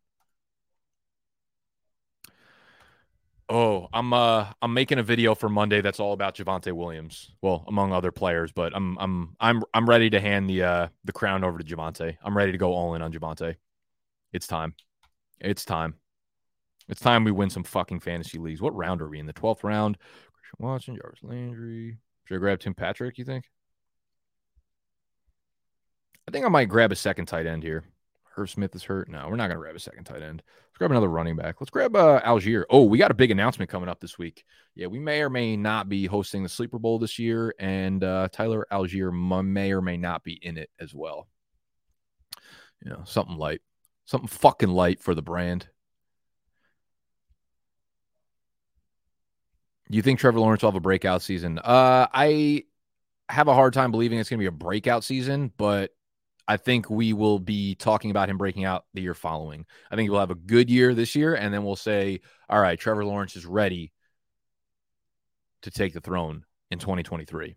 Oh, 3.49 3.87
I'm 3.93 4.13
uh 4.13 4.49
I'm 4.61 4.75
making 4.75 4.99
a 4.99 5.05
video 5.05 5.35
for 5.35 5.49
Monday 5.49 5.81
that's 5.81 6.01
all 6.01 6.13
about 6.13 6.37
Javonte 6.37 6.73
Williams. 6.73 7.33
Well, 7.43 7.65
among 7.69 7.93
other 7.93 8.11
players, 8.11 8.51
but 8.51 8.75
I'm 8.75 8.99
I'm 8.99 9.37
I'm 9.39 9.63
I'm 9.73 9.89
ready 9.89 10.11
to 10.11 10.21
hand 10.21 10.51
the 10.51 10.63
uh 10.65 10.89
the 11.05 11.13
crown 11.13 11.45
over 11.45 11.59
to 11.59 11.65
Javonte. 11.65 12.17
I'm 12.25 12.37
ready 12.37 12.53
to 12.53 12.59
go 12.59 12.73
all 12.73 12.95
in 12.95 13.03
on 13.03 13.13
Javonte. 13.13 13.55
It's 14.33 14.49
time. 14.49 14.75
It's 15.41 15.65
time. 15.65 15.95
It's 16.89 17.01
time 17.01 17.25
we 17.25 17.31
win 17.31 17.51
some 17.51 17.65
fucking 17.65 18.01
fantasy 18.01 18.39
leagues. 18.39 18.61
What 18.61 18.75
round 18.75 19.01
are 19.03 19.09
we 19.09 19.19
in? 19.19 19.27
The 19.27 19.33
12th 19.33 19.65
round? 19.65 19.99
Christian 20.33 20.67
Watson, 20.67 20.97
Jarvis 20.97 21.21
Landry. 21.23 21.99
Should 22.25 22.37
I 22.37 22.39
grab 22.39 22.61
Tim 22.61 22.75
Patrick, 22.75 23.19
you 23.19 23.25
think? 23.25 23.45
I 26.29 26.33
think 26.33 26.45
I 26.45 26.49
might 26.49 26.69
grab 26.69 26.93
a 26.93 26.97
second 26.97 27.27
tight 27.27 27.47
end 27.47 27.63
here. 27.63 27.85
Irv 28.37 28.51
Smith 28.51 28.75
is 28.75 28.85
hurt. 28.85 29.09
No, 29.09 29.27
we're 29.29 29.37
not 29.37 29.49
going 29.49 29.57
to 29.57 29.63
grab 29.63 29.77
a 29.77 29.81
second 29.81 30.05
tight 30.05 30.23
end. 30.23 30.43
Let's 30.47 30.79
grab 30.79 30.91
another 30.91 31.09
running 31.09 31.37
back. 31.37 31.61
Let's 31.61 31.71
grab 31.71 31.97
uh, 31.97 32.21
Allgeier. 32.21 32.65
Oh, 32.71 32.85
we 32.85 32.99
got 32.99 33.11
a 33.11 33.15
big 33.15 33.31
announcement 33.31 33.71
coming 33.71 33.89
up 33.89 34.01
this 34.01 34.19
week. 34.19 34.45
Yeah, 34.75 34.89
we 34.89 34.99
may 34.99 35.23
or 35.23 35.31
may 35.31 35.57
not 35.57 35.89
be 35.89 36.07
hosting 36.07 36.43
the 36.43 36.49
Sleeper 36.49 36.79
Bowl 36.79 36.99
this 36.99 37.19
year, 37.19 37.55
and 37.59 38.05
uh, 38.05 38.29
Tyler 38.31 38.67
Allgeier 38.71 39.13
may 39.45 39.73
or 39.73 39.81
may 39.81 39.97
not 39.97 40.23
be 40.23 40.35
in 40.35 40.59
it 40.59 40.71
as 40.79 40.95
well. 40.95 41.29
You 42.85 42.91
know, 42.91 43.03
something 43.05 43.37
light, 43.37 43.63
something 44.05 44.29
fucking 44.29 44.69
light 44.69 45.01
for 45.01 45.15
the 45.15 45.23
brand. 45.23 45.69
Do 49.91 49.97
you 49.97 50.03
think 50.03 50.19
Trevor 50.19 50.41
Lawrence 50.41 50.63
will 50.63 50.71
have 50.71 50.77
a 50.77 50.81
breakout 50.81 51.23
season? 51.23 51.59
Uh, 51.59 52.07
I 52.13 52.65
have 53.29 53.49
a 53.49 53.55
hard 53.55 53.73
time 53.73 53.91
believing 53.91 54.19
it's 54.19 54.29
going 54.29 54.39
to 54.39 54.43
be 54.43 54.47
a 54.47 54.53
breakout 54.53 55.05
season, 55.05 55.53
but 55.57 55.93
I 56.49 56.57
think 56.57 56.89
we 56.89 57.13
will 57.13 57.39
be 57.39 57.75
talking 57.75 58.11
about 58.11 58.29
him 58.29 58.39
breaking 58.39 58.65
out 58.65 58.85
the 58.95 59.03
year 59.03 59.15
following. 59.15 59.67
I 59.91 59.97
think 59.97 60.11
we'll 60.11 60.21
have 60.21 60.31
a 60.31 60.37
good 60.37 60.71
year 60.71 60.95
this 60.95 61.17
year, 61.17 61.35
and 61.35 61.53
then 61.53 61.65
we'll 61.65 61.77
say, 61.77 62.21
all 62.49 62.61
right, 62.61 62.79
Trevor 62.79 63.05
Lawrence 63.05 63.35
is 63.37 63.45
ready 63.45 63.93
to 65.63 65.71
take 65.71 65.93
the 65.93 66.01
throne 66.01 66.45
in 66.71 66.79
2023. 66.79 67.57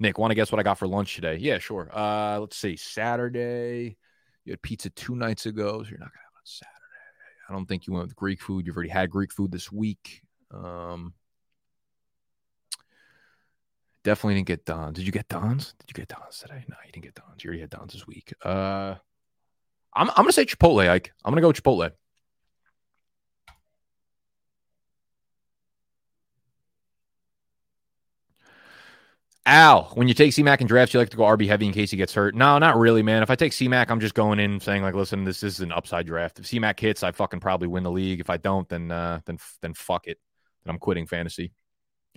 Nick, 0.00 0.18
want 0.18 0.30
to 0.30 0.34
guess 0.34 0.50
what 0.50 0.58
I 0.58 0.62
got 0.62 0.78
for 0.78 0.86
lunch 0.86 1.14
today? 1.14 1.36
Yeah, 1.36 1.58
sure. 1.58 1.90
Uh, 1.92 2.38
let's 2.38 2.56
see. 2.56 2.76
Saturday, 2.76 3.96
you 4.44 4.52
had 4.52 4.62
pizza 4.62 4.90
two 4.90 5.16
nights 5.16 5.44
ago, 5.46 5.82
so 5.82 5.90
you're 5.90 5.98
not 5.98 6.12
gonna 6.12 6.22
have 6.24 6.32
it 6.34 6.38
on 6.38 6.44
Saturday. 6.44 6.78
I 7.48 7.52
don't 7.52 7.66
think 7.66 7.86
you 7.86 7.92
went 7.92 8.06
with 8.06 8.16
Greek 8.16 8.40
food. 8.40 8.64
You've 8.64 8.76
already 8.76 8.90
had 8.90 9.10
Greek 9.10 9.32
food 9.32 9.50
this 9.50 9.72
week. 9.72 10.22
Um, 10.52 11.14
Definitely 14.08 14.36
didn't 14.36 14.46
get 14.46 14.64
Don's. 14.64 14.96
Did 14.96 15.04
you 15.04 15.12
get 15.12 15.28
Don's? 15.28 15.74
Did 15.80 15.90
you 15.90 15.92
get 15.92 16.08
Don's 16.08 16.38
today? 16.38 16.64
No, 16.66 16.76
you 16.86 16.92
didn't 16.92 17.04
get 17.04 17.14
Don's. 17.14 17.44
You 17.44 17.48
already 17.48 17.60
had 17.60 17.68
Don's 17.68 17.92
this 17.92 18.06
week. 18.06 18.32
Uh, 18.42 18.94
I'm 19.94 20.08
I'm 20.08 20.14
gonna 20.16 20.32
say 20.32 20.46
Chipotle, 20.46 20.88
Ike. 20.88 21.12
I'm 21.26 21.32
gonna 21.32 21.42
go 21.42 21.52
Chipotle. 21.52 21.90
Al, 29.44 29.90
when 29.92 30.08
you 30.08 30.14
take 30.14 30.32
CMAC 30.32 30.62
in 30.62 30.66
drafts, 30.66 30.94
you 30.94 31.00
like 31.00 31.10
to 31.10 31.16
go 31.18 31.24
RB 31.24 31.46
heavy 31.46 31.66
in 31.66 31.74
case 31.74 31.90
he 31.90 31.98
gets 31.98 32.14
hurt. 32.14 32.34
No, 32.34 32.56
not 32.56 32.78
really, 32.78 33.02
man. 33.02 33.22
If 33.22 33.28
I 33.28 33.34
take 33.34 33.52
CMAC, 33.52 33.90
I'm 33.90 34.00
just 34.00 34.14
going 34.14 34.40
in 34.40 34.58
saying 34.58 34.82
like, 34.82 34.94
listen, 34.94 35.24
this 35.24 35.42
is 35.42 35.60
an 35.60 35.70
upside 35.70 36.06
draft. 36.06 36.38
If 36.38 36.46
CMAC 36.46 36.80
hits, 36.80 37.02
I 37.02 37.12
fucking 37.12 37.40
probably 37.40 37.68
win 37.68 37.82
the 37.82 37.90
league. 37.90 38.20
If 38.20 38.30
I 38.30 38.38
don't, 38.38 38.66
then 38.70 38.90
uh, 38.90 39.20
then 39.26 39.36
then 39.60 39.74
fuck 39.74 40.06
it. 40.06 40.18
Then 40.64 40.72
I'm 40.72 40.78
quitting 40.78 41.06
fantasy. 41.06 41.52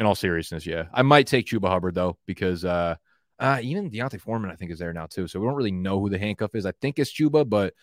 In 0.02 0.08
all 0.08 0.16
seriousness, 0.16 0.66
yeah, 0.66 0.86
I 0.92 1.04
might 1.04 1.28
take 1.28 1.46
Chuba 1.46 1.68
Hubbard 1.68 1.94
though 1.94 2.18
because 2.26 2.66
uh, 2.66 2.96
uh, 3.38 3.60
even 3.62 3.88
D'Onta 3.92 4.20
Foreman 4.20 4.50
I 4.50 4.56
think 4.56 4.72
is 4.72 4.80
there 4.80 4.94
now 4.94 5.06
too. 5.06 5.28
So 5.28 5.40
we 5.40 5.46
don't 5.46 5.54
really 5.54 5.72
know 5.72 6.00
who 6.00 6.10
the 6.10 6.18
handcuff 6.18 6.56
is. 6.56 6.66
I 6.66 6.72
think 6.82 6.98
it's 6.98 7.14
Chuba, 7.14 7.48
but 7.48 7.76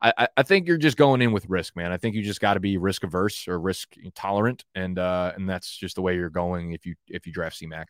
I, 0.00 0.28
I 0.36 0.44
think 0.44 0.68
you're 0.68 0.76
just 0.76 0.96
going 0.96 1.20
in 1.20 1.32
with 1.32 1.48
risk, 1.48 1.74
man. 1.74 1.90
I 1.90 1.96
think 1.96 2.14
you 2.14 2.22
just 2.22 2.40
got 2.40 2.54
to 2.54 2.60
be 2.60 2.76
risk 2.76 3.02
averse 3.02 3.48
or 3.48 3.58
risk 3.58 3.96
tolerant, 4.14 4.64
and 4.76 5.00
uh, 5.00 5.32
and 5.34 5.50
that's 5.50 5.76
just 5.76 5.96
the 5.96 6.02
way 6.02 6.14
you're 6.14 6.30
going 6.30 6.74
if 6.74 6.86
you 6.86 6.94
if 7.08 7.26
you 7.26 7.32
draft 7.32 7.60
CMAC. 7.60 7.86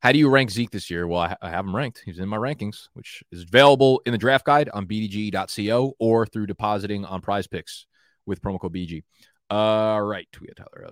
How 0.00 0.10
do 0.10 0.18
you 0.18 0.30
rank 0.30 0.50
Zeke 0.50 0.70
this 0.70 0.88
year? 0.88 1.06
Well, 1.06 1.20
I, 1.20 1.36
I 1.42 1.50
have 1.50 1.66
him 1.66 1.76
ranked. 1.76 2.00
He's 2.02 2.18
in 2.18 2.30
my 2.30 2.38
rankings, 2.38 2.88
which 2.94 3.22
is 3.30 3.42
available 3.42 4.00
in 4.06 4.12
the 4.12 4.18
draft 4.18 4.46
guide 4.46 4.70
on 4.72 4.86
bdg.co 4.86 5.92
or 5.98 6.24
through 6.24 6.46
depositing 6.46 7.04
on 7.04 7.20
PrizePicks 7.20 7.84
with 8.24 8.40
promo 8.40 8.58
code 8.58 8.72
BG. 8.72 9.04
All 9.50 10.00
right, 10.00 10.28
we 10.40 10.46
got 10.46 10.56
Tyler 10.56 10.86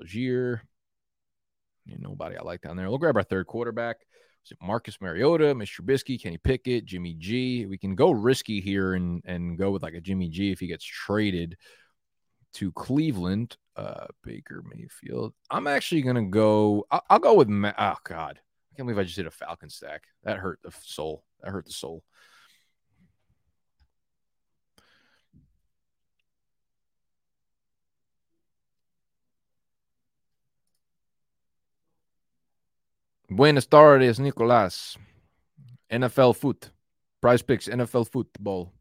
Nobody 1.86 2.36
I 2.36 2.42
like 2.42 2.62
down 2.62 2.76
there. 2.76 2.88
We'll 2.88 2.98
grab 2.98 3.16
our 3.16 3.22
third 3.22 3.46
quarterback. 3.46 3.96
Marcus 4.60 5.00
Mariota, 5.00 5.54
Mr. 5.54 5.80
Trubisky, 5.80 6.22
Kenny 6.22 6.38
Pickett, 6.38 6.84
Jimmy 6.84 7.14
G. 7.14 7.66
We 7.66 7.78
can 7.78 7.94
go 7.94 8.10
risky 8.10 8.60
here 8.60 8.94
and 8.94 9.22
and 9.24 9.56
go 9.56 9.70
with 9.70 9.82
like 9.82 9.94
a 9.94 10.00
Jimmy 10.00 10.28
G 10.28 10.52
if 10.52 10.60
he 10.60 10.66
gets 10.66 10.84
traded 10.84 11.56
to 12.54 12.72
Cleveland. 12.72 13.56
Uh, 13.76 14.06
Baker 14.22 14.62
Mayfield. 14.72 15.34
I'm 15.50 15.66
actually 15.66 16.02
gonna 16.02 16.26
go. 16.26 16.86
I'll, 16.90 17.02
I'll 17.10 17.18
go 17.18 17.34
with. 17.34 17.48
Ma- 17.48 17.72
oh 17.76 17.96
God, 18.04 18.38
I 18.38 18.76
can't 18.76 18.86
believe 18.86 18.98
I 18.98 19.04
just 19.04 19.16
did 19.16 19.26
a 19.26 19.30
Falcon 19.30 19.70
stack. 19.70 20.04
That 20.22 20.38
hurt 20.38 20.60
the 20.62 20.72
soul. 20.82 21.24
That 21.42 21.50
hurt 21.50 21.66
the 21.66 21.72
soul. 21.72 22.04
Buenas 33.34 33.66
tardes, 33.66 34.20
Nicolas. 34.20 34.96
NFL 35.90 36.36
foot. 36.36 36.70
PrizePicks, 37.20 37.68
NFL 37.68 38.08
football. 38.08 38.72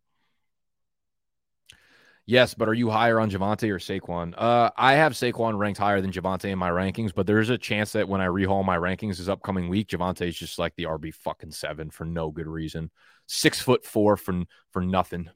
Yes, 2.28 2.54
but 2.54 2.70
are 2.70 2.74
you 2.74 2.90
higher 2.90 3.20
on 3.20 3.32
Javonte 3.32 3.70
or 3.70 3.80
Saquon? 3.80 4.34
Uh, 4.38 4.70
I 4.78 4.94
have 4.94 5.14
Saquon 5.14 5.58
ranked 5.58 5.80
higher 5.80 6.02
than 6.02 6.12
Javonte 6.12 6.52
in 6.52 6.60
my 6.60 6.70
rankings, 6.70 7.14
but 7.16 7.26
there's 7.26 7.50
a 7.50 7.58
chance 7.58 7.94
that 7.94 8.08
when 8.08 8.22
I 8.22 8.28
rehaul 8.28 8.64
my 8.64 8.78
rankings 8.78 9.18
this 9.18 9.28
upcoming 9.28 9.70
week, 9.70 9.88
Javonte 9.88 10.28
is 10.28 10.38
just 10.38 10.60
like 10.60 10.76
the 10.76 10.84
RB 10.84 11.14
fucking 11.16 11.52
seven 11.52 11.90
for 11.90 12.06
no 12.06 12.30
good 12.30 12.48
reason. 12.48 12.92
Six 13.26 13.60
foot 13.60 13.84
four 13.84 14.18
for 14.18 14.44
for 14.72 14.82
nothing. 14.82 15.30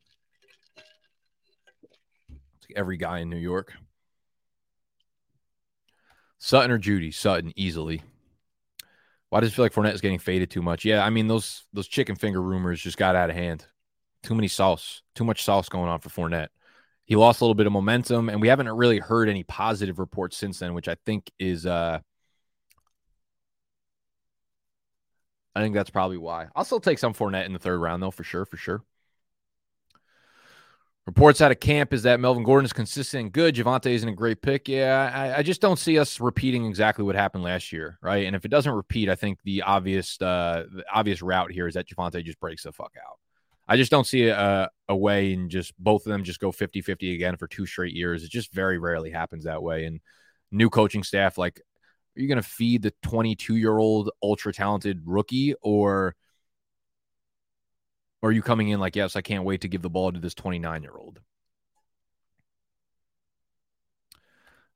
every 2.76 2.98
guy 2.98 3.20
in 3.20 3.30
New 3.30 3.38
York. 3.38 3.74
Sutton 6.38 6.70
or 6.70 6.78
Jeudy? 6.78 7.14
Sutton 7.14 7.52
easily. 7.56 8.04
Why 9.30 9.42
does 9.42 9.50
it 9.52 9.56
feel 9.56 9.66
like 9.66 9.74
Fournette 9.74 9.94
is 9.94 10.02
getting 10.02 10.20
faded 10.20 10.50
too 10.50 10.62
much? 10.62 10.86
Yeah, 10.86 11.04
I 11.04 11.10
mean 11.10 11.28
those 11.28 11.66
those 11.74 11.88
chicken 11.88 12.16
finger 12.16 12.42
rumors 12.42 12.82
just 12.82 12.98
got 12.98 13.16
out 13.16 13.30
of 13.30 13.36
hand. 13.36 13.66
Too 14.24 14.36
many 14.36 14.48
sauce, 14.48 15.02
too 15.16 15.24
much 15.24 15.44
sauce 15.44 15.70
going 15.70 15.90
on 15.90 16.00
for 16.00 16.10
Fournette. 16.10 16.48
He 17.06 17.16
lost 17.16 17.42
a 17.42 17.44
little 17.44 17.56
bit 17.56 17.68
of 17.68 17.74
momentum, 17.74 18.30
and 18.30 18.42
we 18.42 18.48
haven't 18.50 18.70
really 18.70 19.00
heard 19.00 19.30
any 19.30 19.44
positive 19.44 20.00
reports 20.00 20.38
since 20.38 20.60
then, 20.60 20.74
which 20.74 20.88
I 20.88 20.96
think 21.06 21.32
is 21.40 21.66
uh 21.66 22.00
I 25.56 25.62
think 25.62 25.74
that's 25.74 25.90
probably 25.90 26.18
why. 26.18 26.48
I'll 26.56 26.66
still 26.66 26.80
take 26.80 27.00
some 27.00 27.14
Fournette 27.14 27.46
in 27.48 27.54
the 27.54 27.60
third 27.60 27.80
round, 27.80 28.04
though, 28.04 28.12
for 28.12 28.24
sure, 28.24 28.46
for 28.46 28.58
sure. 28.58 28.84
Reports 31.08 31.40
out 31.40 31.52
of 31.52 31.62
camp 31.62 31.94
is 31.94 32.04
that 32.04 32.20
Melvin 32.20 32.44
Gordon 32.44 32.66
is 32.66 32.74
consistent 32.74 33.22
and 33.22 33.32
good. 33.32 33.56
Javonte 33.56 33.86
isn't 33.88 34.10
a 34.10 34.14
great 34.14 34.42
pick. 34.42 34.68
Yeah, 34.68 35.10
I, 35.16 35.38
I, 35.38 35.42
just 35.42 35.62
don't 35.62 35.80
see 35.80 35.98
us 35.98 36.20
repeating 36.20 36.66
exactly 36.66 37.06
what 37.06 37.16
happened 37.16 37.46
last 37.46 37.72
year, 37.72 37.98
right? 38.02 38.26
And 38.26 38.36
if 38.36 38.44
it 38.44 38.50
doesn't 38.50 38.74
repeat, 38.74 39.08
I 39.08 39.16
think 39.16 39.40
the 39.46 39.62
obvious 39.62 40.22
uh, 40.22 40.66
the 40.70 40.84
obvious 40.94 41.22
route 41.22 41.54
here 41.54 41.66
is 41.66 41.76
that 41.76 41.88
Javonte 41.88 42.26
just 42.26 42.42
breaks 42.42 42.64
the 42.64 42.74
fuck 42.74 42.92
out. 42.98 43.20
I 43.70 43.78
just 43.78 43.90
don't 43.90 44.06
see 44.06 44.28
a, 44.28 44.70
a 44.90 44.96
way 44.96 45.32
and 45.32 45.50
just 45.50 45.74
both 45.80 46.06
of 46.06 46.12
them 46.12 46.26
just 46.26 46.42
go 46.42 46.52
50 46.52 46.82
50 46.82 47.16
again 47.16 47.38
for 47.38 47.48
two 47.48 47.66
straight 47.66 47.94
years. 47.94 48.26
It 48.26 48.30
just 48.30 48.52
very 48.52 48.78
rarely 48.78 49.10
happens 49.10 49.46
that 49.46 49.64
way. 49.64 49.86
And 49.86 50.02
new 50.52 50.70
coaching 50.70 51.04
staff, 51.04 51.38
like, 51.38 51.62
are 52.18 52.20
you 52.20 52.28
going 52.28 52.36
to 52.36 52.44
feed 52.44 52.82
the 52.82 52.94
22 53.04 53.56
year 53.56 53.78
old 53.78 54.10
ultra 54.22 54.52
talented 54.52 55.04
rookie 55.06 55.56
or 55.62 56.18
or 58.22 58.30
are 58.30 58.34
you 58.34 58.42
coming 58.42 58.70
in 58.70 58.80
like, 58.80 58.96
yes, 58.96 59.16
I 59.16 59.22
can't 59.22 59.44
wait 59.44 59.62
to 59.62 59.68
give 59.68 59.82
the 59.82 59.90
ball 59.90 60.12
to 60.12 60.20
this 60.20 60.34
29 60.34 60.84
year 60.84 60.96
old? 60.96 61.20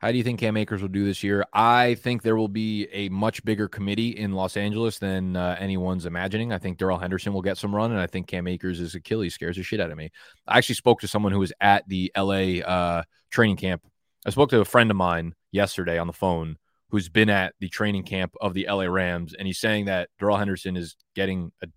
How 0.02 0.12
do 0.12 0.18
you 0.18 0.24
think 0.24 0.40
Cam 0.40 0.58
Akers 0.58 0.82
will 0.82 0.90
do 0.90 1.06
this 1.06 1.22
year? 1.22 1.46
I 1.54 1.94
think 1.94 2.24
there 2.24 2.36
will 2.36 2.48
be 2.48 2.88
a 2.92 3.10
much 3.10 3.46
bigger 3.46 3.68
committee 3.68 4.10
in 4.10 4.32
Los 4.32 4.58
Angeles 4.58 4.98
than 4.98 5.36
uh, 5.36 5.56
anyone's 5.60 6.08
imagining. 6.08 6.52
I 6.52 6.58
think 6.58 6.80
Darrell 6.80 6.98
Henderson 6.98 7.34
will 7.34 7.44
get 7.44 7.60
some 7.60 7.76
run, 7.76 7.92
and 7.92 8.00
I 8.00 8.08
think 8.08 8.26
Cam 8.26 8.48
Akers' 8.48 8.80
is 8.80 8.96
Achilles 8.96 9.36
scares 9.36 9.58
the 9.58 9.64
shit 9.64 9.80
out 9.80 9.92
of 9.92 9.98
me. 9.98 10.10
I 10.48 10.58
actually 10.58 10.76
spoke 10.76 11.02
to 11.02 11.08
someone 11.08 11.32
who 11.32 11.38
was 11.38 11.54
at 11.62 11.88
the 11.88 12.12
LA 12.18 12.64
uh, 12.66 13.04
training 13.30 13.58
camp. 13.58 13.84
I 14.26 14.32
spoke 14.32 14.50
to 14.50 14.60
a 14.60 14.66
friend 14.66 14.90
of 14.90 14.98
mine 14.98 15.36
yesterday 15.52 16.00
on 16.00 16.08
the 16.08 16.14
phone 16.14 16.58
who's 16.90 17.08
been 17.08 17.30
at 17.30 17.54
the 17.60 17.70
training 17.70 18.04
camp 18.04 18.34
of 18.42 18.56
the 18.56 18.66
LA 18.68 18.86
Rams, 18.86 19.36
and 19.36 19.46
he's 19.46 19.60
saying 19.60 19.86
that 19.86 20.10
Darrell 20.20 20.38
Henderson 20.38 20.78
is 20.78 20.96
getting 21.14 21.52
a 21.62 21.68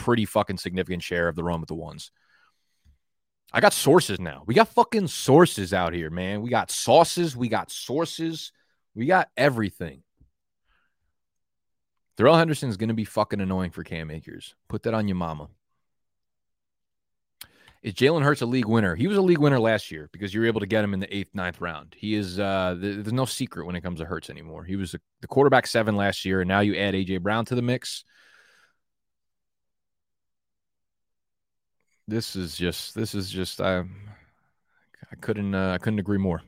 pretty 0.00 0.24
fucking 0.24 0.56
significant 0.56 1.02
share 1.02 1.28
of 1.28 1.36
the 1.36 1.44
run 1.44 1.60
with 1.60 1.68
the 1.68 1.74
ones. 1.74 2.10
I 3.52 3.60
got 3.60 3.74
sources 3.74 4.18
now. 4.18 4.44
We 4.46 4.54
got 4.54 4.68
fucking 4.68 5.08
sources 5.08 5.74
out 5.74 5.92
here, 5.92 6.08
man. 6.08 6.40
We 6.40 6.48
got 6.48 6.70
sauces. 6.70 7.36
We 7.36 7.48
got 7.48 7.70
sources. 7.70 8.50
We 8.94 9.06
got 9.06 9.28
everything. 9.36 10.02
Darrell 12.16 12.36
Henderson 12.36 12.70
is 12.70 12.78
going 12.78 12.88
to 12.88 12.94
be 12.94 13.04
fucking 13.04 13.40
annoying 13.40 13.72
for 13.72 13.84
Cam 13.84 14.10
Akers. 14.10 14.54
Put 14.68 14.84
that 14.84 14.94
on 14.94 15.06
your 15.06 15.16
mama. 15.16 15.48
Is 17.82 17.94
Jalen 17.94 18.22
Hurts 18.22 18.42
a 18.42 18.46
league 18.46 18.66
winner? 18.66 18.94
He 18.94 19.06
was 19.06 19.16
a 19.16 19.22
league 19.22 19.38
winner 19.38 19.58
last 19.58 19.90
year 19.90 20.08
because 20.12 20.32
you 20.32 20.40
were 20.40 20.46
able 20.46 20.60
to 20.60 20.66
get 20.66 20.84
him 20.84 20.94
in 20.94 21.00
the 21.00 21.14
eighth, 21.14 21.34
ninth 21.34 21.60
round. 21.60 21.94
He 21.96 22.14
is. 22.14 22.38
Uh, 22.38 22.76
there's 22.78 23.12
no 23.12 23.24
secret 23.24 23.66
when 23.66 23.76
it 23.76 23.80
comes 23.82 24.00
to 24.00 24.06
Hurts 24.06 24.30
anymore. 24.30 24.64
He 24.64 24.76
was 24.76 24.92
the 24.92 25.26
quarterback 25.28 25.66
seven 25.66 25.96
last 25.96 26.24
year, 26.24 26.40
and 26.40 26.48
now 26.48 26.60
you 26.60 26.76
add 26.76 26.94
AJ 26.94 27.22
Brown 27.22 27.44
to 27.46 27.54
the 27.54 27.62
mix. 27.62 28.04
This 32.10 32.34
is 32.34 32.56
just. 32.56 32.96
This 32.96 33.14
is 33.14 33.30
just. 33.30 33.60
I. 33.60 33.78
I 33.78 35.16
couldn't. 35.20 35.54
Uh, 35.54 35.72
I 35.74 35.78
couldn't 35.78 36.00
agree 36.00 36.18
more. 36.18 36.42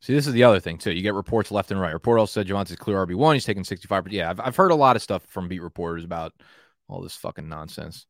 See, 0.00 0.14
this 0.14 0.28
is 0.28 0.32
the 0.32 0.44
other 0.44 0.60
thing 0.60 0.78
too. 0.78 0.92
You 0.92 1.02
get 1.02 1.14
reports 1.14 1.50
left 1.50 1.72
and 1.72 1.80
right. 1.80 1.92
Report 1.92 2.20
also 2.20 2.40
said 2.40 2.46
Javonte's 2.46 2.76
clear 2.76 3.04
RB 3.04 3.16
one. 3.16 3.34
He's 3.34 3.44
taking 3.44 3.64
sixty 3.64 3.88
five. 3.88 4.06
Yeah, 4.12 4.30
I've 4.30 4.38
I've 4.38 4.56
heard 4.56 4.70
a 4.70 4.76
lot 4.76 4.94
of 4.94 5.02
stuff 5.02 5.24
from 5.26 5.48
beat 5.48 5.60
reporters 5.60 6.04
about 6.04 6.32
all 6.86 7.02
this 7.02 7.16
fucking 7.16 7.48
nonsense. 7.48 8.06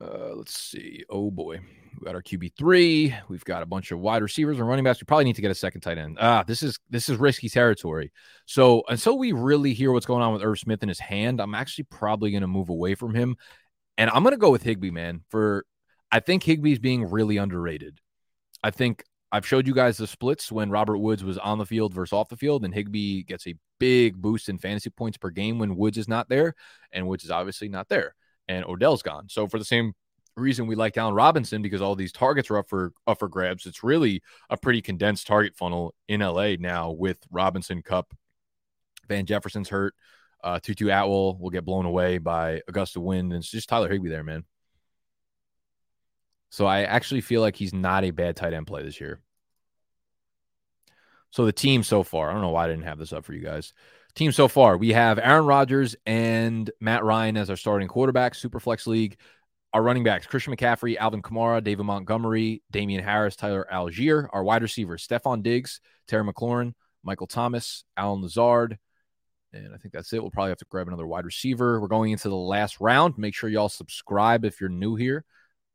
Uh, 0.00 0.34
let's 0.34 0.58
see. 0.58 1.04
Oh 1.08 1.30
boy, 1.30 1.60
we 2.00 2.06
got 2.06 2.14
our 2.14 2.22
QB 2.22 2.56
three. 2.56 3.14
We've 3.28 3.44
got 3.44 3.62
a 3.62 3.66
bunch 3.66 3.90
of 3.90 3.98
wide 3.98 4.22
receivers 4.22 4.58
and 4.58 4.66
running 4.66 4.84
backs. 4.84 5.00
We 5.00 5.04
probably 5.04 5.24
need 5.26 5.36
to 5.36 5.42
get 5.42 5.50
a 5.50 5.54
second 5.54 5.82
tight 5.82 5.98
end. 5.98 6.16
Ah, 6.20 6.42
this 6.42 6.62
is 6.62 6.78
this 6.88 7.08
is 7.08 7.18
risky 7.18 7.48
territory. 7.48 8.10
So 8.46 8.82
until 8.88 9.18
we 9.18 9.32
really 9.32 9.74
hear 9.74 9.92
what's 9.92 10.06
going 10.06 10.22
on 10.22 10.32
with 10.32 10.42
Irv 10.42 10.58
Smith 10.58 10.82
in 10.82 10.88
his 10.88 10.98
hand, 10.98 11.40
I'm 11.40 11.54
actually 11.54 11.84
probably 11.84 12.30
going 12.30 12.40
to 12.40 12.46
move 12.46 12.70
away 12.70 12.94
from 12.94 13.14
him, 13.14 13.36
and 13.98 14.08
I'm 14.10 14.22
going 14.22 14.32
to 14.32 14.38
go 14.38 14.50
with 14.50 14.62
Higbee, 14.62 14.90
man. 14.90 15.20
For 15.28 15.66
I 16.10 16.20
think 16.20 16.42
Higbee's 16.42 16.78
being 16.78 17.10
really 17.10 17.36
underrated. 17.36 17.98
I 18.64 18.70
think 18.70 19.04
I've 19.30 19.46
showed 19.46 19.66
you 19.66 19.74
guys 19.74 19.98
the 19.98 20.06
splits 20.06 20.50
when 20.50 20.70
Robert 20.70 20.98
Woods 20.98 21.22
was 21.22 21.38
on 21.38 21.58
the 21.58 21.66
field 21.66 21.92
versus 21.92 22.14
off 22.14 22.30
the 22.30 22.36
field, 22.36 22.64
and 22.64 22.74
Higbee 22.74 23.24
gets 23.24 23.46
a 23.46 23.54
big 23.78 24.20
boost 24.20 24.48
in 24.48 24.58
fantasy 24.58 24.90
points 24.90 25.18
per 25.18 25.30
game 25.30 25.58
when 25.58 25.76
Woods 25.76 25.98
is 25.98 26.08
not 26.08 26.28
there, 26.30 26.54
and 26.92 27.06
Woods 27.06 27.24
is 27.24 27.30
obviously 27.30 27.68
not 27.68 27.88
there, 27.88 28.14
and 28.48 28.64
Odell's 28.64 29.02
gone. 29.02 29.28
So 29.28 29.46
for 29.46 29.58
the 29.58 29.64
same 29.64 29.92
reason 30.36 30.66
we 30.66 30.74
like 30.74 30.96
Allen 30.96 31.14
Robinson 31.14 31.62
because 31.62 31.80
all 31.80 31.94
these 31.94 32.12
targets 32.12 32.50
are 32.50 32.58
up 32.58 32.68
for 32.68 32.92
up 33.06 33.18
for 33.18 33.28
grabs. 33.28 33.66
It's 33.66 33.82
really 33.82 34.22
a 34.48 34.56
pretty 34.56 34.80
condensed 34.82 35.26
target 35.26 35.56
funnel 35.56 35.94
in 36.08 36.20
LA 36.20 36.54
now 36.58 36.90
with 36.90 37.18
Robinson, 37.30 37.82
Kupp, 37.82 38.14
Van 39.08 39.26
Jefferson's 39.26 39.68
hurt, 39.68 39.94
uh, 40.42 40.58
Tutu 40.60 40.88
Atwell 40.88 41.36
will 41.38 41.50
get 41.50 41.64
blown 41.64 41.86
away 41.86 42.18
by 42.18 42.62
Augusta 42.68 43.00
Wind, 43.00 43.32
and 43.32 43.42
it's 43.42 43.50
just 43.50 43.68
Tyler 43.68 43.90
Higbee 43.90 44.08
there, 44.08 44.24
man. 44.24 44.44
So 46.50 46.66
I 46.66 46.82
actually 46.82 47.20
feel 47.20 47.40
like 47.40 47.56
he's 47.56 47.74
not 47.74 48.04
a 48.04 48.10
bad 48.10 48.36
tight 48.36 48.54
end 48.54 48.66
play 48.66 48.82
this 48.82 49.00
year. 49.00 49.20
So 51.30 51.44
the 51.44 51.52
team 51.52 51.82
so 51.82 52.02
far, 52.02 52.28
I 52.28 52.32
don't 52.32 52.42
know 52.42 52.50
why 52.50 52.64
I 52.64 52.68
didn't 52.68 52.84
have 52.84 52.98
this 52.98 53.12
up 53.12 53.24
for 53.24 53.32
you 53.32 53.40
guys. 53.40 53.72
Team 54.14 54.32
so 54.32 54.48
far, 54.48 54.76
we 54.76 54.92
have 54.92 55.20
Aaron 55.20 55.46
Rodgers 55.46 55.94
and 56.04 56.68
Matt 56.80 57.04
Ryan 57.04 57.36
as 57.36 57.50
our 57.50 57.56
starting 57.56 57.86
quarterback, 57.86 58.34
Superflex 58.34 58.88
League. 58.88 59.16
Our 59.72 59.82
running 59.82 60.02
backs, 60.02 60.26
Christian 60.26 60.54
McCaffrey, 60.54 60.96
Alvin 60.96 61.22
Kamara, 61.22 61.62
David 61.62 61.84
Montgomery, 61.84 62.62
Damien 62.72 63.04
Harris, 63.04 63.36
Tyler 63.36 63.68
Allgeier. 63.72 64.28
Our 64.32 64.42
wide 64.42 64.62
receivers, 64.62 65.06
Stefon 65.06 65.44
Diggs, 65.44 65.80
Terry 66.08 66.24
McLaurin, 66.24 66.74
Michael 67.04 67.28
Thomas, 67.28 67.84
Allen 67.96 68.20
Lazard. 68.20 68.78
And 69.52 69.72
I 69.72 69.76
think 69.78 69.94
that's 69.94 70.12
it. 70.12 70.20
We'll 70.20 70.32
probably 70.32 70.50
have 70.50 70.58
to 70.58 70.66
grab 70.68 70.88
another 70.88 71.06
wide 71.06 71.24
receiver. 71.24 71.80
We're 71.80 71.86
going 71.86 72.10
into 72.10 72.28
the 72.28 72.36
last 72.36 72.80
round. 72.80 73.16
Make 73.16 73.34
sure 73.34 73.48
y'all 73.48 73.68
subscribe 73.68 74.44
if 74.44 74.60
you're 74.60 74.70
new 74.70 74.96
here. 74.96 75.24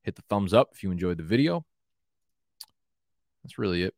Hit 0.03 0.15
the 0.15 0.23
thumbs 0.29 0.53
up 0.53 0.69
if 0.73 0.83
you 0.83 0.91
enjoyed 0.91 1.17
the 1.17 1.23
video. 1.23 1.65
That's 3.43 3.57
really 3.57 3.83
it. 3.83 3.93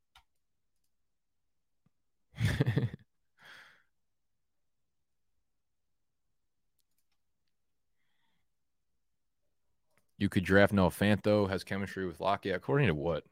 You 10.28 10.30
could 10.30 10.44
draft 10.44 10.74
Noah 10.74 10.90
Fanto, 10.90 11.50
has 11.50 11.64
chemistry 11.64 12.06
with 12.06 12.20
Lockett. 12.20 12.54
According 12.54 12.88
to 12.88 12.94
what? 12.94 13.24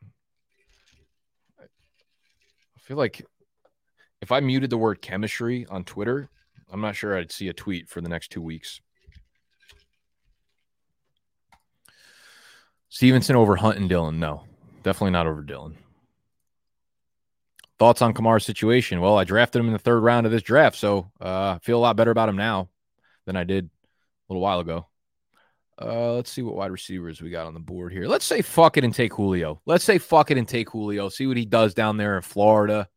I 1.60 2.80
feel 2.80 2.96
like 2.96 3.22
if 4.22 4.32
I 4.32 4.40
muted 4.40 4.70
the 4.70 4.78
word 4.78 5.02
chemistry 5.02 5.66
on 5.70 5.84
Twitter, 5.84 6.30
I'm 6.72 6.80
not 6.80 6.96
sure 6.96 7.18
I'd 7.18 7.34
see 7.34 7.50
a 7.50 7.54
tweet 7.54 7.90
for 7.90 8.00
the 8.00 8.08
next 8.08 8.32
two 8.32 8.42
weeks. 8.42 8.80
Stevenson 12.88 13.36
over 13.36 13.58
Hunt 13.58 13.78
and 13.78 13.90
Dillon. 13.90 14.22
No, 14.22 14.46
definitely 14.82 15.12
not 15.12 15.28
over 15.28 15.42
Dillon. 15.42 15.76
Thoughts 17.78 18.02
on 18.02 18.14
Kamara's 18.14 18.46
situation? 18.46 19.02
Well, 19.02 19.18
I 19.18 19.26
drafted 19.26 19.60
him 19.60 19.68
in 19.68 19.74
the 19.74 19.80
third 19.80 20.00
round 20.00 20.26
of 20.26 20.32
this 20.32 20.44
draft, 20.44 20.78
so 20.78 21.12
uh, 21.20 21.58
I 21.58 21.60
feel 21.62 21.78
a 21.78 21.82
lot 21.82 21.98
better 21.98 22.12
about 22.12 22.30
him 22.30 22.38
now 22.38 22.70
than 23.26 23.36
I 23.36 23.44
did 23.44 23.66
a 23.66 23.70
little 24.34 24.42
while 24.42 24.62
ago. 24.62 24.88
Uh, 25.82 26.14
let's 26.14 26.32
see 26.32 26.42
what 26.42 26.56
wide 26.56 26.72
receivers 26.72 27.22
we 27.22 27.30
got 27.30 27.48
on 27.48 27.54
the 27.54 27.60
board 27.60 27.92
here. 27.92 28.08
Let's 28.08 28.26
say 28.26 28.42
fuck 28.42 28.78
it 28.78 28.84
and 28.84 28.94
take 28.94 29.14
Julio. 29.14 29.62
Let's 29.66 29.84
say 29.84 29.98
fuck 29.98 30.32
it 30.32 30.38
and 30.38 30.48
take 30.48 30.70
Julio. 30.70 31.10
See 31.10 31.28
what 31.28 31.38
he 31.38 31.46
does 31.46 31.74
down 31.74 31.98
there 31.98 32.16
in 32.16 32.22
Florida. 32.22 32.88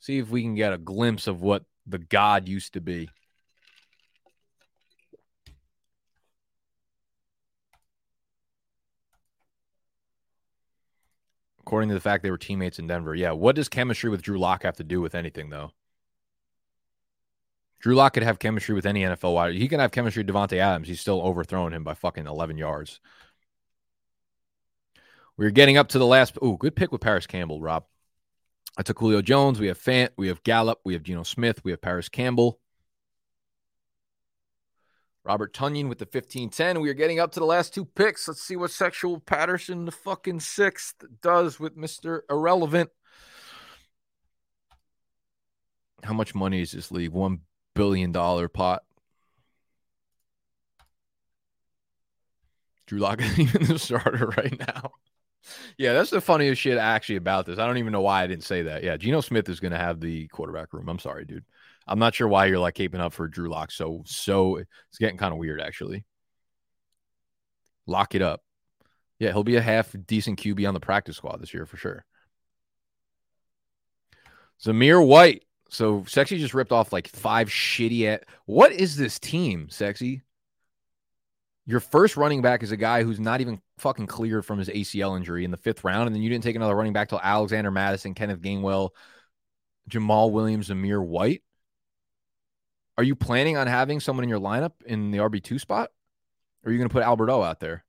See 0.00 0.18
if 0.18 0.28
we 0.28 0.42
can 0.42 0.54
get 0.54 0.72
a 0.72 0.78
glimpse 0.78 1.28
of 1.28 1.40
what 1.40 1.64
the 1.86 1.98
God 1.98 2.48
used 2.48 2.74
to 2.74 2.80
be. 2.80 3.08
according 11.68 11.90
to 11.90 11.94
the 11.94 12.00
fact 12.00 12.22
they 12.22 12.30
were 12.30 12.38
teammates 12.38 12.78
in 12.78 12.86
Denver. 12.86 13.14
Yeah. 13.14 13.32
What 13.32 13.54
does 13.54 13.68
chemistry 13.68 14.08
with 14.08 14.22
Drew 14.22 14.38
Lock 14.38 14.62
have 14.62 14.76
to 14.76 14.84
do 14.84 15.02
with 15.02 15.14
anything, 15.14 15.50
though? 15.50 15.72
Drew 17.80 17.94
Lock 17.94 18.14
could 18.14 18.24
have 18.24 18.38
chemistry 18.38 18.74
with 18.74 18.86
any 18.86 19.02
NFL 19.02 19.34
wide. 19.34 19.54
He 19.54 19.68
can 19.68 19.80
have 19.80 19.92
chemistry 19.92 20.24
with 20.24 20.34
Davante 20.34 20.58
Adams. 20.58 20.88
He's 20.88 21.00
still 21.00 21.22
overthrowing 21.22 21.72
him 21.72 21.84
by 21.84 21.94
fucking 21.94 22.26
11 22.26 22.58
yards. 22.58 23.00
We're 25.36 25.50
getting 25.50 25.76
up 25.76 25.88
to 25.88 25.98
the 25.98 26.06
last. 26.06 26.36
Oh, 26.42 26.56
good 26.56 26.74
pick 26.74 26.90
with 26.90 27.00
Parris 27.00 27.26
Campbell, 27.26 27.60
Rob. 27.60 27.84
I 28.76 28.82
took 28.82 28.98
Julio 28.98 29.22
Jones. 29.22 29.60
We 29.60 29.68
have 29.68 29.78
Fant. 29.78 30.10
We 30.16 30.28
have 30.28 30.42
Gallup. 30.42 30.80
We 30.84 30.94
have 30.94 31.04
Geno 31.04 31.22
Smith. 31.22 31.64
We 31.64 31.70
have 31.70 31.80
Parris 31.80 32.08
Campbell. 32.08 32.58
Robert 35.24 35.52
Tonyan 35.52 35.88
with 35.88 35.98
the 35.98 36.06
1510. 36.06 36.80
We 36.80 36.88
are 36.88 36.94
getting 36.94 37.20
up 37.20 37.32
to 37.32 37.40
the 37.40 37.46
last 37.46 37.74
two 37.74 37.84
picks. 37.84 38.26
Let's 38.26 38.42
see 38.42 38.56
what 38.56 38.70
Sexual 38.70 39.20
Patterson, 39.20 39.84
the 39.84 39.92
fucking 39.92 40.40
sixth, 40.40 41.04
does 41.22 41.60
with 41.60 41.76
Mr. 41.76 42.20
Irrelevant. 42.30 42.90
How 46.02 46.14
much 46.14 46.34
money 46.34 46.62
is 46.62 46.72
this 46.72 46.90
league? 46.90 47.12
One 47.12 47.40
billion 47.78 48.10
dollar 48.10 48.48
pot. 48.48 48.82
Drew 52.86 52.98
Lock 52.98 53.22
isn't 53.22 53.38
even 53.38 53.66
the 53.66 53.78
starter 53.78 54.26
right 54.36 54.58
now. 54.58 54.90
Yeah, 55.78 55.92
that's 55.92 56.10
the 56.10 56.20
funniest 56.20 56.60
shit 56.60 56.76
actually 56.76 57.16
about 57.16 57.46
this. 57.46 57.60
I 57.60 57.66
don't 57.66 57.78
even 57.78 57.92
know 57.92 58.00
why 58.00 58.24
I 58.24 58.26
didn't 58.26 58.42
say 58.42 58.62
that. 58.62 58.82
Yeah, 58.82 58.96
Geno 58.96 59.20
Smith 59.20 59.48
is 59.48 59.60
going 59.60 59.70
to 59.70 59.78
have 59.78 60.00
the 60.00 60.26
quarterback 60.28 60.72
room. 60.72 60.88
I'm 60.88 60.98
sorry, 60.98 61.24
dude. 61.24 61.44
I'm 61.86 62.00
not 62.00 62.16
sure 62.16 62.26
why 62.26 62.46
you're 62.46 62.58
like 62.58 62.74
keeping 62.74 63.00
up 63.00 63.12
for 63.12 63.28
Drew 63.28 63.48
Lock. 63.48 63.70
So 63.70 64.02
so 64.04 64.56
it's 64.56 64.98
getting 64.98 65.16
kind 65.16 65.32
of 65.32 65.38
weird 65.38 65.60
actually. 65.60 66.04
Lock 67.86 68.16
it 68.16 68.22
up. 68.22 68.42
Yeah, 69.20 69.32
he'll 69.32 69.44
be 69.44 69.56
a 69.56 69.62
half 69.62 69.94
decent 70.06 70.40
QB 70.40 70.66
on 70.66 70.74
the 70.74 70.80
practice 70.80 71.16
squad 71.16 71.40
this 71.40 71.54
year 71.54 71.64
for 71.64 71.76
sure. 71.76 72.04
Zamir 74.60 75.04
White. 75.04 75.44
So 75.68 76.04
Sexy 76.06 76.38
just 76.38 76.54
ripped 76.54 76.72
off 76.72 76.92
like 76.92 77.08
five 77.08 77.48
shitty 77.48 78.04
at 78.06 78.24
what 78.46 78.72
is 78.72 78.96
this 78.96 79.18
team, 79.18 79.68
Sexy? 79.68 80.22
Your 81.66 81.80
first 81.80 82.16
running 82.16 82.40
back 82.40 82.62
is 82.62 82.72
a 82.72 82.78
guy 82.78 83.02
who's 83.02 83.20
not 83.20 83.42
even 83.42 83.60
fucking 83.76 84.06
cleared 84.06 84.46
from 84.46 84.58
his 84.58 84.70
ACL 84.70 85.16
injury 85.16 85.44
in 85.44 85.50
the 85.50 85.58
fifth 85.58 85.84
round, 85.84 86.06
and 86.06 86.16
then 86.16 86.22
you 86.22 86.30
didn't 86.30 86.44
take 86.44 86.56
another 86.56 86.74
running 86.74 86.94
back 86.94 87.10
till 87.10 87.20
Alexander 87.22 87.70
Mattison, 87.70 88.14
Kenneth 88.14 88.40
Gainwell, 88.40 88.90
Jamaal 89.90 90.32
Williams, 90.32 90.70
Zamir 90.70 91.04
White. 91.04 91.42
Are 92.96 93.04
you 93.04 93.14
planning 93.14 93.58
on 93.58 93.66
having 93.66 94.00
someone 94.00 94.24
in 94.24 94.30
your 94.30 94.40
lineup 94.40 94.72
in 94.86 95.10
the 95.10 95.18
RB2 95.18 95.60
spot? 95.60 95.90
Or 96.64 96.70
are 96.70 96.72
you 96.72 96.78
going 96.78 96.88
to 96.88 96.92
put 96.92 97.04
Alberto 97.04 97.42
out 97.42 97.60
there? 97.60 97.84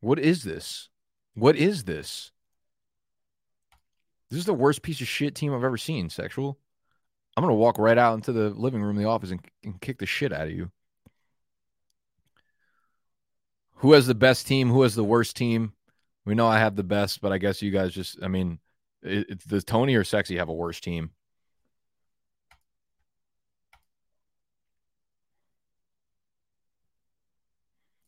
What 0.00 0.18
is 0.18 0.42
this? 0.42 0.88
What 1.34 1.54
is 1.54 1.84
this? 1.84 2.32
This 4.30 4.40
is 4.40 4.46
the 4.46 4.54
worst 4.54 4.82
piece 4.82 5.00
of 5.00 5.08
shit 5.08 5.34
team 5.34 5.54
I've 5.54 5.64
ever 5.64 5.76
seen, 5.76 6.10
sexual. 6.10 6.58
I'm 7.36 7.42
going 7.42 7.52
to 7.52 7.58
walk 7.58 7.78
right 7.78 7.98
out 7.98 8.14
into 8.14 8.32
the 8.32 8.50
living 8.50 8.82
room, 8.82 8.96
the 8.96 9.04
office, 9.04 9.30
and, 9.30 9.40
and 9.62 9.80
kick 9.80 9.98
the 9.98 10.06
shit 10.06 10.32
out 10.32 10.46
of 10.46 10.52
you. 10.52 10.70
Who 13.76 13.92
has 13.92 14.06
the 14.06 14.14
best 14.14 14.46
team? 14.46 14.70
Who 14.70 14.82
has 14.82 14.94
the 14.94 15.04
worst 15.04 15.36
team? 15.36 15.74
We 16.24 16.34
know 16.34 16.46
I 16.48 16.58
have 16.58 16.76
the 16.76 16.82
best, 16.82 17.20
but 17.20 17.32
I 17.32 17.38
guess 17.38 17.62
you 17.62 17.70
guys 17.70 17.92
just, 17.92 18.22
I 18.22 18.28
mean, 18.28 18.58
it, 19.02 19.30
it, 19.30 19.46
does 19.46 19.64
Tony 19.64 19.94
or 19.94 20.02
Sexy 20.02 20.38
have 20.38 20.48
a 20.48 20.54
worse 20.54 20.80
team? 20.80 21.10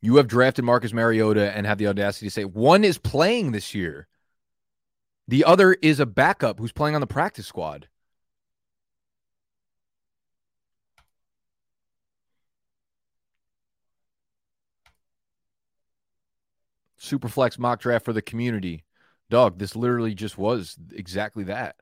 You 0.00 0.16
have 0.16 0.28
drafted 0.28 0.64
Marcus 0.64 0.92
Mariota 0.92 1.54
and 1.56 1.66
have 1.66 1.78
the 1.78 1.88
audacity 1.88 2.26
to 2.26 2.30
say 2.30 2.44
one 2.44 2.82
is 2.84 2.98
playing 2.98 3.52
this 3.52 3.74
year. 3.74 4.08
The 5.28 5.44
other 5.44 5.74
is 5.74 6.00
a 6.00 6.06
backup 6.06 6.58
who's 6.58 6.72
playing 6.72 6.94
on 6.94 7.02
the 7.02 7.06
practice 7.06 7.46
squad. 7.46 7.86
Superflex 16.98 17.58
mock 17.58 17.80
draft 17.80 18.06
for 18.06 18.14
the 18.14 18.22
community. 18.22 18.84
Dog, 19.28 19.58
this 19.58 19.76
literally 19.76 20.14
just 20.14 20.38
was 20.38 20.76
exactly 20.92 21.44
that. 21.44 21.76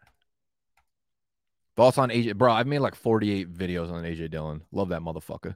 Thoughts 1.77 1.99
on 1.99 2.11
AJ? 2.11 2.37
Bro, 2.37 2.53
I've 2.53 2.67
made 2.67 2.81
like 2.81 2.97
48 2.97 3.53
videos 3.53 3.93
on 3.93 4.03
AJ 4.03 4.31
Dillon. 4.31 4.63
Love 4.73 4.89
that 4.89 5.03
motherfucker. 5.03 5.55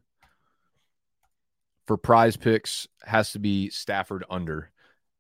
For 1.87 1.99
PrizePicks, 1.99 2.87
has 3.03 3.33
to 3.33 3.41
be 3.41 3.69
Stafford 3.71 4.25
under. 4.31 4.71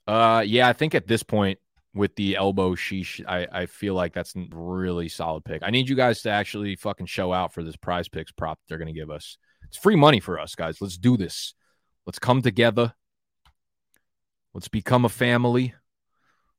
Uh, 0.06 0.44
yeah, 0.46 0.68
I 0.68 0.72
think 0.72 0.94
at 0.94 1.08
this 1.08 1.24
point 1.24 1.58
with 1.94 2.14
the 2.16 2.36
elbow 2.36 2.74
sheesh, 2.74 3.24
I, 3.26 3.46
I 3.62 3.66
feel 3.66 3.94
like 3.94 4.12
that's 4.12 4.36
a 4.36 4.46
really 4.52 5.08
solid 5.08 5.44
pick. 5.44 5.62
I 5.64 5.70
need 5.70 5.88
you 5.88 5.96
guys 5.96 6.22
to 6.22 6.30
actually 6.30 6.76
fucking 6.76 7.06
show 7.06 7.32
out 7.32 7.52
for 7.52 7.62
this 7.62 7.76
PrizePicks 7.76 8.36
prop 8.36 8.58
they're 8.68 8.78
gonna 8.78 8.92
give 8.92 9.10
us. 9.10 9.38
It's 9.64 9.78
free 9.78 9.96
money 9.96 10.20
for 10.20 10.38
us, 10.38 10.54
guys. 10.54 10.80
Let's 10.80 10.98
do 10.98 11.16
this. 11.16 11.54
Let's 12.06 12.18
come 12.18 12.42
together. 12.42 12.94
Let's 14.54 14.68
become 14.68 15.04
a 15.04 15.08
family. 15.08 15.74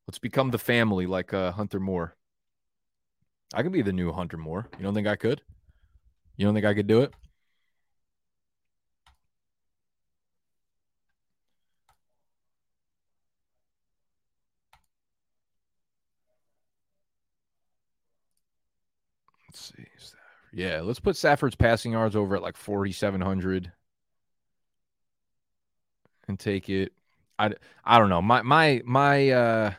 Let's 0.07 0.19
become 0.19 0.51
the 0.51 0.57
family 0.57 1.07
like 1.07 1.33
uh, 1.33 1.51
Hunter 1.51 1.79
Moore. 1.79 2.15
I 3.53 3.63
could 3.63 3.73
be 3.73 3.81
the 3.81 3.93
new 3.93 4.11
Hunter 4.11 4.37
Moore. 4.37 4.69
You 4.77 4.83
don't 4.83 4.93
think 4.93 5.07
I 5.07 5.15
could? 5.15 5.41
You 6.37 6.45
don't 6.45 6.53
think 6.53 6.65
I 6.65 6.73
could 6.73 6.87
do 6.87 7.01
it? 7.01 7.13
Let's 19.51 19.73
see. 19.75 19.85
Yeah, 20.53 20.79
let's 20.81 20.99
put 21.01 21.17
Stafford's 21.17 21.55
passing 21.55 21.91
yards 21.91 22.15
over 22.15 22.37
at 22.37 22.41
like 22.41 22.55
4,700 22.55 23.71
and 26.29 26.39
take 26.39 26.69
it. 26.69 26.93
I, 27.37 27.51
I 27.83 27.99
don't 27.99 28.09
know. 28.09 28.21
My 28.21 28.41
my 28.43 28.81
my 28.85 29.29
uh 29.31 29.73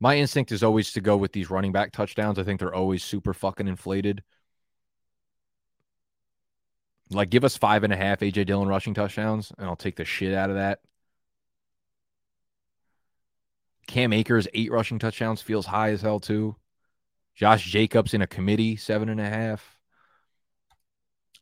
my 0.00 0.16
instinct 0.18 0.52
is 0.52 0.62
always 0.62 0.92
to 0.92 1.00
go 1.00 1.16
with 1.16 1.32
these 1.32 1.50
running 1.50 1.72
back 1.72 1.92
touchdowns. 1.92 2.38
I 2.38 2.44
think 2.44 2.60
they're 2.60 2.74
always 2.74 3.02
super 3.02 3.34
fucking 3.34 3.66
inflated. 3.68 4.22
Like, 7.10 7.30
give 7.30 7.44
us 7.44 7.56
five 7.56 7.84
and 7.84 7.92
a 7.92 7.96
half 7.96 8.20
AJ 8.20 8.46
Dillon 8.46 8.68
rushing 8.68 8.94
touchdowns, 8.94 9.52
and 9.58 9.66
I'll 9.66 9.76
take 9.76 9.96
the 9.96 10.04
shit 10.04 10.34
out 10.34 10.50
of 10.50 10.56
that. 10.56 10.80
Cam 13.86 14.12
Akers, 14.12 14.48
eight 14.54 14.72
rushing 14.72 14.98
touchdowns, 14.98 15.40
feels 15.42 15.66
high 15.66 15.90
as 15.90 16.02
hell, 16.02 16.18
too. 16.20 16.56
Josh 17.34 17.64
Jacobs 17.64 18.14
in 18.14 18.22
a 18.22 18.26
committee, 18.26 18.76
seven 18.76 19.08
and 19.08 19.20
a 19.20 19.28
half. 19.28 19.78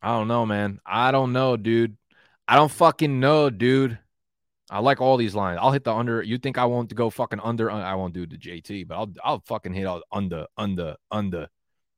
I 0.01 0.09
don't 0.09 0.27
know, 0.27 0.45
man. 0.45 0.79
I 0.85 1.11
don't 1.11 1.33
know, 1.33 1.57
dude. 1.57 1.97
I 2.47 2.55
don't 2.55 2.71
fucking 2.71 3.19
know, 3.19 3.49
dude. 3.49 3.99
I 4.69 4.79
like 4.79 5.01
all 5.01 5.17
these 5.17 5.35
lines. 5.35 5.59
I'll 5.61 5.71
hit 5.73 5.83
the 5.83 5.93
under. 5.93 6.23
You 6.23 6.37
think 6.37 6.57
I 6.57 6.65
won't 6.65 6.95
go 6.95 7.09
fucking 7.09 7.41
under? 7.41 7.69
Uh, 7.69 7.81
I 7.81 7.95
won't 7.95 8.13
do 8.13 8.25
the 8.25 8.37
JT, 8.37 8.87
but 8.87 8.95
I'll 8.95 9.11
I'll 9.23 9.43
fucking 9.45 9.73
hit 9.73 9.85
all 9.85 10.01
under, 10.11 10.47
under, 10.57 10.95
under. 11.11 11.47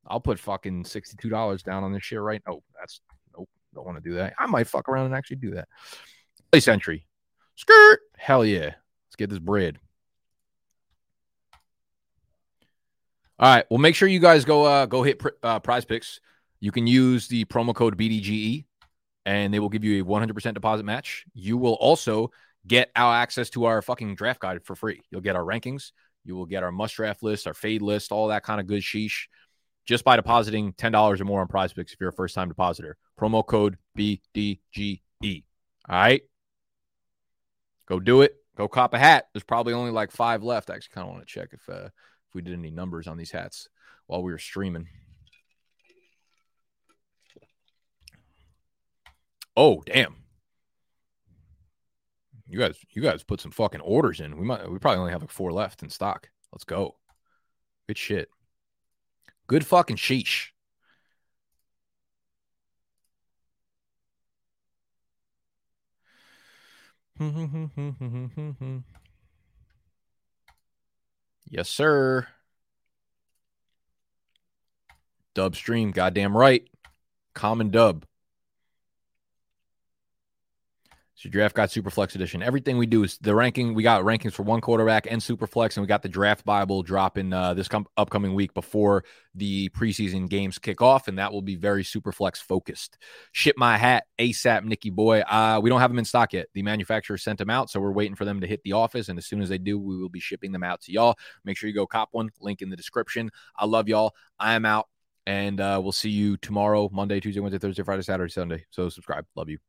I'll 0.08 0.20
put 0.20 0.40
fucking 0.40 0.86
sixty 0.86 1.16
two 1.22 1.30
dollars 1.30 1.62
down 1.62 1.84
on 1.84 1.94
this 1.94 2.04
shit 2.04 2.20
right. 2.20 2.42
Oh, 2.48 2.64
that's 2.78 3.00
nope. 3.38 3.48
Don't 3.76 3.86
want 3.86 4.04
to 4.04 4.10
do 4.10 4.16
that. 4.16 4.34
I 4.40 4.48
might 4.48 4.68
fuck 4.68 4.90
around 4.90 5.06
and 5.06 5.16
actually 5.16 5.38
do 5.38 5.52
that. 5.52 5.68
Place 6.52 6.68
entry. 6.68 7.06
Skirt. 7.56 8.00
Hell 8.18 8.44
yeah. 8.44 8.74
Let's 9.08 9.16
get 9.18 9.30
this 9.30 9.40
bread. 9.40 9.78
All 13.44 13.54
right. 13.54 13.66
Well, 13.70 13.78
make 13.78 13.94
sure 13.94 14.08
you 14.08 14.22
guys 14.22 14.46
go 14.46 14.64
uh 14.64 14.86
go 14.86 15.04
hit 15.04 15.22
uh, 15.44 15.60
PrizePicks. 15.60 16.22
You 16.62 16.72
can 16.72 16.88
use 16.88 17.28
the 17.28 17.44
promo 17.44 17.76
code 17.76 17.98
BDGE 17.98 18.64
and 19.26 19.54
they 19.54 19.60
will 19.60 19.68
give 19.68 19.84
you 19.84 20.02
a 20.02 20.06
100% 20.06 20.54
deposit 20.54 20.84
match. 20.84 21.26
You 21.34 21.58
will 21.58 21.74
also 21.74 22.32
get 22.66 22.90
our 22.96 23.14
access 23.14 23.50
to 23.50 23.66
our 23.66 23.82
fucking 23.82 24.16
draft 24.16 24.40
guide 24.40 24.64
for 24.64 24.78
free. 24.78 25.02
You'll 25.12 25.20
get 25.20 25.36
our 25.36 25.44
rankings, 25.44 25.92
you 26.24 26.38
will 26.38 26.46
get 26.46 26.64
our 26.64 26.72
must 26.72 26.96
draft 26.96 27.22
list, 27.22 27.46
our 27.46 27.54
fade 27.54 27.82
list, 27.82 28.14
all 28.14 28.30
that 28.30 28.44
kind 28.44 28.62
of 28.62 28.68
good 28.68 28.82
sheesh 28.82 29.26
just 29.86 30.06
by 30.06 30.16
depositing 30.16 30.72
$10 30.72 31.20
or 31.20 31.26
more 31.26 31.42
on 31.42 31.50
PrizePicks 31.50 31.92
if 31.92 31.98
you're 32.00 32.12
a 32.12 32.14
first 32.14 32.36
time 32.36 32.48
depositor. 32.48 32.96
Promo 33.20 33.46
code 33.46 33.76
BDGE. 34.00 35.44
All 35.90 35.96
right. 35.98 36.22
Go 37.88 38.00
do 38.00 38.22
it. 38.22 38.38
Go 38.56 38.70
cop 38.70 38.94
a 38.94 39.00
hat. 39.00 39.28
There's 39.34 39.44
probably 39.44 39.74
only 39.74 39.92
like 39.92 40.12
five 40.12 40.44
left. 40.44 40.70
I 40.70 40.76
actually 40.76 40.94
kind 40.94 41.08
of 41.10 41.14
want 41.14 41.28
to 41.28 41.34
check 41.34 41.50
if 41.52 41.68
uh, 41.68 41.90
we 42.34 42.42
did 42.42 42.54
any 42.54 42.72
numbers 42.72 43.08
on 43.08 43.18
these 43.18 43.32
hats 43.32 43.70
while 44.08 44.24
we 44.24 44.32
were 44.32 44.38
streaming. 44.38 44.88
Oh, 49.56 49.82
damn. 49.86 50.16
You 52.48 52.60
guys, 52.60 52.78
you 52.92 53.02
guys 53.02 53.24
put 53.24 53.40
some 53.40 53.52
fucking 53.52 53.82
orders 53.82 54.20
in. 54.20 54.38
We 54.38 54.46
might, 54.46 54.70
we 54.70 54.80
probably 54.80 55.00
only 55.00 55.12
have 55.12 55.22
like 55.22 55.32
four 55.32 55.52
left 55.52 55.84
in 55.84 55.90
stock. 55.90 56.30
Let's 56.52 56.64
go. 56.64 56.96
Good 57.88 57.98
shit. 57.98 58.30
Good 59.48 59.66
fucking 59.66 59.98
sheesh. 59.98 60.50
yes, 71.50 71.70
sir. 71.70 72.28
Dub 75.34 75.56
stream, 75.56 75.92
goddamn 75.92 76.38
right. 76.38 76.68
Common 77.34 77.72
dub. 77.72 78.06
Draft 81.30 81.56
guide 81.56 81.70
superflex 81.70 82.16
edition. 82.16 82.44
Everything 82.44 82.78
we 82.78 82.86
do 82.86 83.04
is 83.04 83.18
the 83.20 83.34
ranking. 83.34 83.74
We 83.74 83.84
got 83.84 84.04
rankings 84.04 84.34
for 84.34 84.44
one 84.44 84.62
quarterback 84.62 85.08
and 85.10 85.22
superflex, 85.22 85.78
and 85.78 85.82
we 85.82 85.88
got 85.88 86.02
the 86.02 86.10
draft 86.10 86.44
bible 86.46 86.84
dropping 86.84 87.32
uh, 87.32 87.54
this 87.54 87.68
com- 87.68 87.88
upcoming 87.98 88.34
week 88.34 88.54
before 88.54 89.04
the 89.36 89.70
preseason 89.70 90.30
games 90.30 90.60
kick 90.60 90.82
off, 90.82 91.08
and 91.08 91.18
that 91.20 91.32
will 91.32 91.42
be 91.42 91.56
very 91.56 91.84
superflex 91.84 92.38
focused. 92.38 92.98
Ship 93.32 93.56
my 93.58 93.78
hat 93.78 94.06
ASAP, 94.20 94.64
Nicky 94.64 94.90
boy. 94.90 95.22
Uh, 95.22 95.60
we 95.62 95.70
don't 95.70 95.80
have 95.80 95.92
them 95.92 96.00
in 96.00 96.06
stock 96.06 96.34
yet. 96.34 96.48
The 96.54 96.64
manufacturer 96.64 97.18
sent 97.18 97.40
them 97.40 97.50
out, 97.50 97.70
so 97.70 97.80
we're 97.80 97.92
waiting 97.92 98.16
for 98.16 98.26
them 98.26 98.42
to 98.42 98.48
hit 98.48 98.62
the 98.64 98.74
office, 98.74 99.10
and 99.10 99.18
as 99.18 99.26
soon 99.26 99.42
as 99.42 99.50
they 99.50 99.58
do, 99.58 99.80
we 99.80 99.98
will 99.98 100.10
be 100.10 100.20
shipping 100.20 100.52
them 100.52 100.64
out 100.64 100.82
to 100.82 100.92
y'all. 100.92 101.16
Make 101.46 101.58
sure 101.58 101.68
you 101.68 101.76
go 101.76 101.88
cop 101.88 102.10
one. 102.12 102.30
Link 102.42 102.62
in 102.62 102.70
the 102.70 102.78
description. 102.78 103.30
I 103.58 103.66
love 103.66 103.88
y'all. 103.88 104.14
I 104.40 104.54
am 104.54 104.66
out, 104.66 104.88
and 105.26 105.60
uh, 105.62 105.80
we'll 105.82 105.92
see 105.92 106.10
you 106.10 106.38
tomorrow, 106.38 106.90
Monday, 106.92 107.20
Tuesday, 107.20 107.40
Wednesday, 107.40 107.60
Thursday, 107.60 107.84
Friday, 107.84 108.04
Saturday, 108.04 108.32
Sunday. 108.32 108.66
So 108.72 108.90
subscribe. 108.90 109.26
Love 109.36 109.50
you. 109.50 109.60